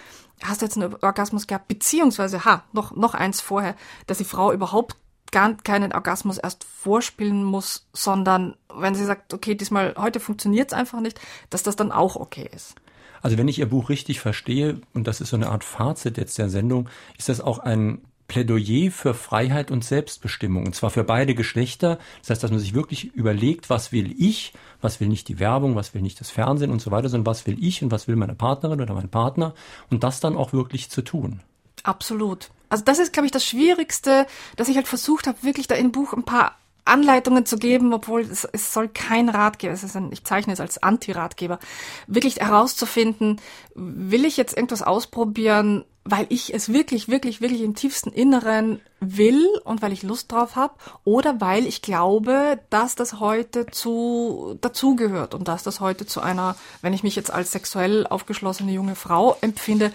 hast 0.43 0.61
du 0.61 0.65
jetzt 0.65 0.77
einen 0.77 0.95
Orgasmus 1.01 1.47
gehabt, 1.47 1.67
beziehungsweise, 1.67 2.45
ha, 2.45 2.63
noch, 2.73 2.95
noch 2.95 3.13
eins 3.13 3.41
vorher, 3.41 3.75
dass 4.07 4.17
die 4.17 4.25
Frau 4.25 4.51
überhaupt 4.51 4.97
gar 5.31 5.53
keinen 5.55 5.93
Orgasmus 5.93 6.37
erst 6.37 6.63
vorspielen 6.63 7.43
muss, 7.43 7.87
sondern 7.91 8.55
wenn 8.73 8.93
sie 8.93 9.05
sagt, 9.05 9.33
okay, 9.33 9.55
diesmal, 9.55 9.95
heute 9.97 10.19
funktioniert 10.19 10.71
es 10.71 10.77
einfach 10.77 10.99
nicht, 10.99 11.19
dass 11.49 11.63
das 11.63 11.75
dann 11.75 11.91
auch 11.91 12.15
okay 12.15 12.49
ist. 12.53 12.75
Also 13.23 13.37
wenn 13.37 13.47
ich 13.47 13.57
Ihr 13.57 13.65
Buch 13.65 13.89
richtig 13.89 14.19
verstehe, 14.19 14.81
und 14.93 15.07
das 15.07 15.21
ist 15.21 15.29
so 15.29 15.37
eine 15.37 15.49
Art 15.49 15.63
Fazit 15.63 16.17
jetzt 16.17 16.37
der 16.37 16.49
Sendung, 16.49 16.89
ist 17.17 17.29
das 17.29 17.41
auch 17.41 17.57
ein 17.59 18.01
Plädoyer 18.27 18.91
für 18.91 19.13
Freiheit 19.13 19.71
und 19.71 19.83
Selbstbestimmung, 19.83 20.65
und 20.65 20.75
zwar 20.75 20.89
für 20.89 21.03
beide 21.03 21.33
Geschlechter. 21.33 21.99
Das 22.21 22.31
heißt, 22.31 22.43
dass 22.43 22.51
man 22.51 22.59
sich 22.59 22.73
wirklich 22.73 23.13
überlegt, 23.13 23.69
was 23.69 23.91
will 23.91 24.13
ich, 24.17 24.53
was 24.81 24.99
will 24.99 25.07
nicht 25.07 25.27
die 25.29 25.39
Werbung, 25.39 25.75
was 25.75 25.93
will 25.93 26.01
nicht 26.01 26.19
das 26.19 26.31
Fernsehen 26.31 26.71
und 26.71 26.81
so 26.81 26.91
weiter, 26.91 27.09
sondern 27.09 27.25
was 27.25 27.47
will 27.47 27.57
ich 27.63 27.81
und 27.81 27.91
was 27.91 28.07
will 28.07 28.15
meine 28.15 28.35
Partnerin 28.35 28.81
oder 28.81 28.93
mein 28.93 29.09
Partner, 29.09 29.53
und 29.89 30.03
das 30.03 30.19
dann 30.19 30.35
auch 30.35 30.51
wirklich 30.51 30.89
zu 30.89 31.01
tun. 31.01 31.39
Absolut. 31.83 32.49
Also 32.69 32.83
das 32.83 32.99
ist, 32.99 33.13
glaube 33.13 33.27
ich, 33.27 33.31
das 33.31 33.45
Schwierigste, 33.45 34.25
dass 34.55 34.67
ich 34.67 34.75
halt 34.75 34.87
versucht 34.87 35.27
habe, 35.27 35.43
wirklich 35.43 35.67
da 35.67 35.75
im 35.75 35.91
Buch 35.91 36.13
ein 36.13 36.23
paar 36.23 36.57
Anleitungen 36.85 37.45
zu 37.45 37.57
geben, 37.57 37.93
obwohl 37.93 38.21
es, 38.21 38.45
es 38.45 38.73
soll 38.73 38.89
kein 38.89 39.29
Ratgeber, 39.29 39.73
es 39.73 39.83
ist 39.83 39.95
ein, 39.95 40.11
ich 40.11 40.23
zeichne 40.23 40.53
es 40.53 40.59
als 40.59 40.81
Anti-Ratgeber, 40.81 41.59
wirklich 42.07 42.37
herauszufinden, 42.37 43.39
will 43.73 44.25
ich 44.25 44.37
jetzt 44.37 44.55
irgendwas 44.55 44.81
ausprobieren, 44.81 45.85
weil 46.05 46.25
ich 46.29 46.53
es 46.53 46.73
wirklich, 46.73 47.07
wirklich, 47.07 47.39
wirklich 47.39 47.61
im 47.61 47.75
tiefsten 47.75 48.09
Inneren 48.09 48.81
will 48.99 49.47
und 49.63 49.81
weil 49.81 49.93
ich 49.93 50.03
Lust 50.03 50.31
drauf 50.31 50.57
habe 50.57 50.73
oder 51.05 51.39
weil 51.39 51.65
ich 51.65 51.81
glaube, 51.81 52.59
dass 52.69 52.95
das 52.95 53.21
heute 53.21 53.67
zu 53.67 54.57
dazugehört 54.59 55.33
und 55.33 55.47
dass 55.47 55.63
das 55.63 55.79
heute 55.79 56.05
zu 56.05 56.19
einer, 56.19 56.55
wenn 56.81 56.93
ich 56.93 57.03
mich 57.03 57.15
jetzt 57.15 57.31
als 57.31 57.53
sexuell 57.53 58.05
aufgeschlossene 58.05 58.73
junge 58.73 58.95
Frau 58.95 59.37
empfinde, 59.39 59.93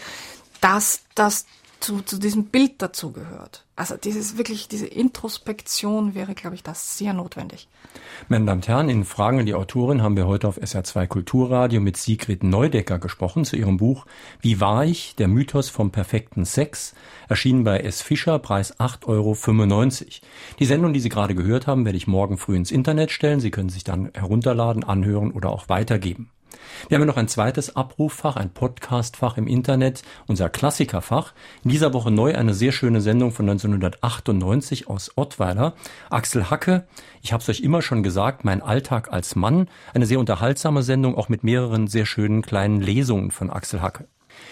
dass 0.62 1.02
das 1.14 1.44
zu, 1.80 2.02
zu 2.02 2.18
diesem 2.18 2.46
Bild 2.46 2.82
dazugehört. 2.82 3.64
Also 3.76 3.96
dieses 3.96 4.36
wirklich, 4.36 4.68
diese 4.68 4.86
Introspektion 4.86 6.14
wäre, 6.14 6.34
glaube 6.34 6.56
ich, 6.56 6.62
das 6.62 6.98
sehr 6.98 7.12
notwendig. 7.12 7.68
Meine 8.28 8.44
Damen 8.44 8.58
und 8.58 8.68
Herren, 8.68 8.88
in 8.88 9.04
Fragen 9.04 9.38
an 9.38 9.46
die 9.46 9.54
Autorin 9.54 10.02
haben 10.02 10.16
wir 10.16 10.26
heute 10.26 10.48
auf 10.48 10.58
SR2 10.58 11.06
Kulturradio 11.06 11.80
mit 11.80 11.96
Sigrid 11.96 12.42
Neudecker 12.42 12.98
gesprochen 12.98 13.44
zu 13.44 13.56
ihrem 13.56 13.76
Buch 13.76 14.06
Wie 14.40 14.60
war 14.60 14.84
ich? 14.84 15.14
Der 15.16 15.28
Mythos 15.28 15.68
vom 15.68 15.92
perfekten 15.92 16.44
Sex, 16.44 16.94
erschienen 17.28 17.64
bei 17.64 17.80
S. 17.80 18.02
Fischer, 18.02 18.38
Preis 18.38 18.78
8,95 18.78 19.06
Euro. 19.06 19.36
Die 20.58 20.66
Sendung, 20.66 20.92
die 20.92 21.00
Sie 21.00 21.08
gerade 21.08 21.34
gehört 21.34 21.66
haben, 21.66 21.84
werde 21.84 21.98
ich 21.98 22.06
morgen 22.06 22.38
früh 22.38 22.56
ins 22.56 22.72
Internet 22.72 23.12
stellen. 23.12 23.40
Sie 23.40 23.50
können 23.50 23.68
sich 23.68 23.84
dann 23.84 24.10
herunterladen, 24.14 24.82
anhören 24.82 25.30
oder 25.30 25.50
auch 25.50 25.68
weitergeben. 25.68 26.30
Wir 26.88 26.96
haben 26.96 27.02
ja 27.02 27.06
noch 27.06 27.16
ein 27.16 27.28
zweites 27.28 27.76
Abruffach, 27.76 28.36
ein 28.36 28.50
Podcastfach 28.50 29.36
im 29.36 29.46
Internet, 29.46 30.02
unser 30.26 30.48
Klassikerfach. 30.48 31.32
In 31.64 31.70
dieser 31.70 31.92
Woche 31.92 32.10
neu 32.10 32.34
eine 32.34 32.54
sehr 32.54 32.72
schöne 32.72 33.00
Sendung 33.00 33.32
von 33.32 33.48
1998 33.48 34.88
aus 34.88 35.12
Ottweiler. 35.16 35.74
Axel 36.10 36.50
Hacke, 36.50 36.86
ich 37.22 37.32
habe 37.32 37.42
es 37.42 37.48
euch 37.48 37.60
immer 37.60 37.82
schon 37.82 38.02
gesagt, 38.02 38.44
mein 38.44 38.62
Alltag 38.62 39.12
als 39.12 39.36
Mann. 39.36 39.68
Eine 39.94 40.06
sehr 40.06 40.18
unterhaltsame 40.18 40.82
Sendung, 40.82 41.16
auch 41.16 41.28
mit 41.28 41.44
mehreren 41.44 41.86
sehr 41.88 42.06
schönen 42.06 42.42
kleinen 42.42 42.80
Lesungen 42.80 43.30
von 43.30 43.50
Axel 43.50 43.82
Hacke. 43.82 44.08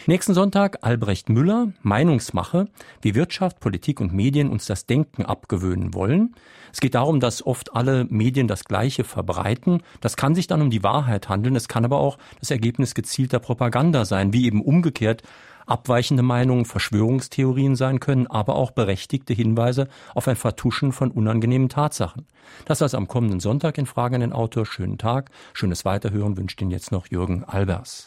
Nächsten 0.08 0.34
Sonntag 0.34 0.78
Albrecht 0.82 1.30
Müller, 1.30 1.72
Meinungsmache, 1.82 2.68
wie 3.02 3.16
Wirtschaft, 3.16 3.58
Politik 3.58 4.00
und 4.00 4.12
Medien 4.12 4.50
uns 4.50 4.66
das 4.66 4.86
Denken 4.86 5.24
abgewöhnen 5.26 5.94
wollen. 5.94 6.36
Es 6.72 6.78
geht 6.78 6.94
darum, 6.94 7.18
dass 7.18 7.44
oft 7.44 7.74
alle 7.74 8.04
Medien 8.04 8.46
das 8.46 8.66
Gleiche 8.66 9.02
verbreiten. 9.02 9.82
Das 10.00 10.16
kann 10.16 10.36
sich 10.36 10.46
dann 10.46 10.62
um 10.62 10.70
die 10.70 10.84
Wahrheit 10.84 11.28
handeln. 11.28 11.56
Es 11.56 11.66
kann 11.66 11.84
aber 11.84 11.98
auch 11.98 12.18
das 12.38 12.52
Ergebnis 12.52 12.94
gezielter 12.94 13.40
Propaganda 13.40 14.04
sein, 14.04 14.32
wie 14.32 14.46
eben 14.46 14.62
umgekehrt 14.62 15.24
abweichende 15.66 16.22
Meinungen, 16.22 16.66
Verschwörungstheorien 16.66 17.74
sein 17.74 17.98
können, 17.98 18.28
aber 18.28 18.54
auch 18.54 18.70
berechtigte 18.70 19.34
Hinweise 19.34 19.88
auf 20.14 20.28
ein 20.28 20.36
Vertuschen 20.36 20.92
von 20.92 21.10
unangenehmen 21.10 21.68
Tatsachen. 21.68 22.28
Das 22.64 22.80
also 22.80 22.96
am 22.96 23.08
kommenden 23.08 23.40
Sonntag 23.40 23.76
in 23.76 23.86
Fragen 23.86 24.14
an 24.14 24.20
den 24.20 24.32
Autor. 24.32 24.66
Schönen 24.66 24.98
Tag, 24.98 25.32
schönes 25.52 25.84
Weiterhören 25.84 26.36
wünscht 26.36 26.62
Ihnen 26.62 26.70
jetzt 26.70 26.92
noch 26.92 27.08
Jürgen 27.08 27.42
Albers. 27.42 28.04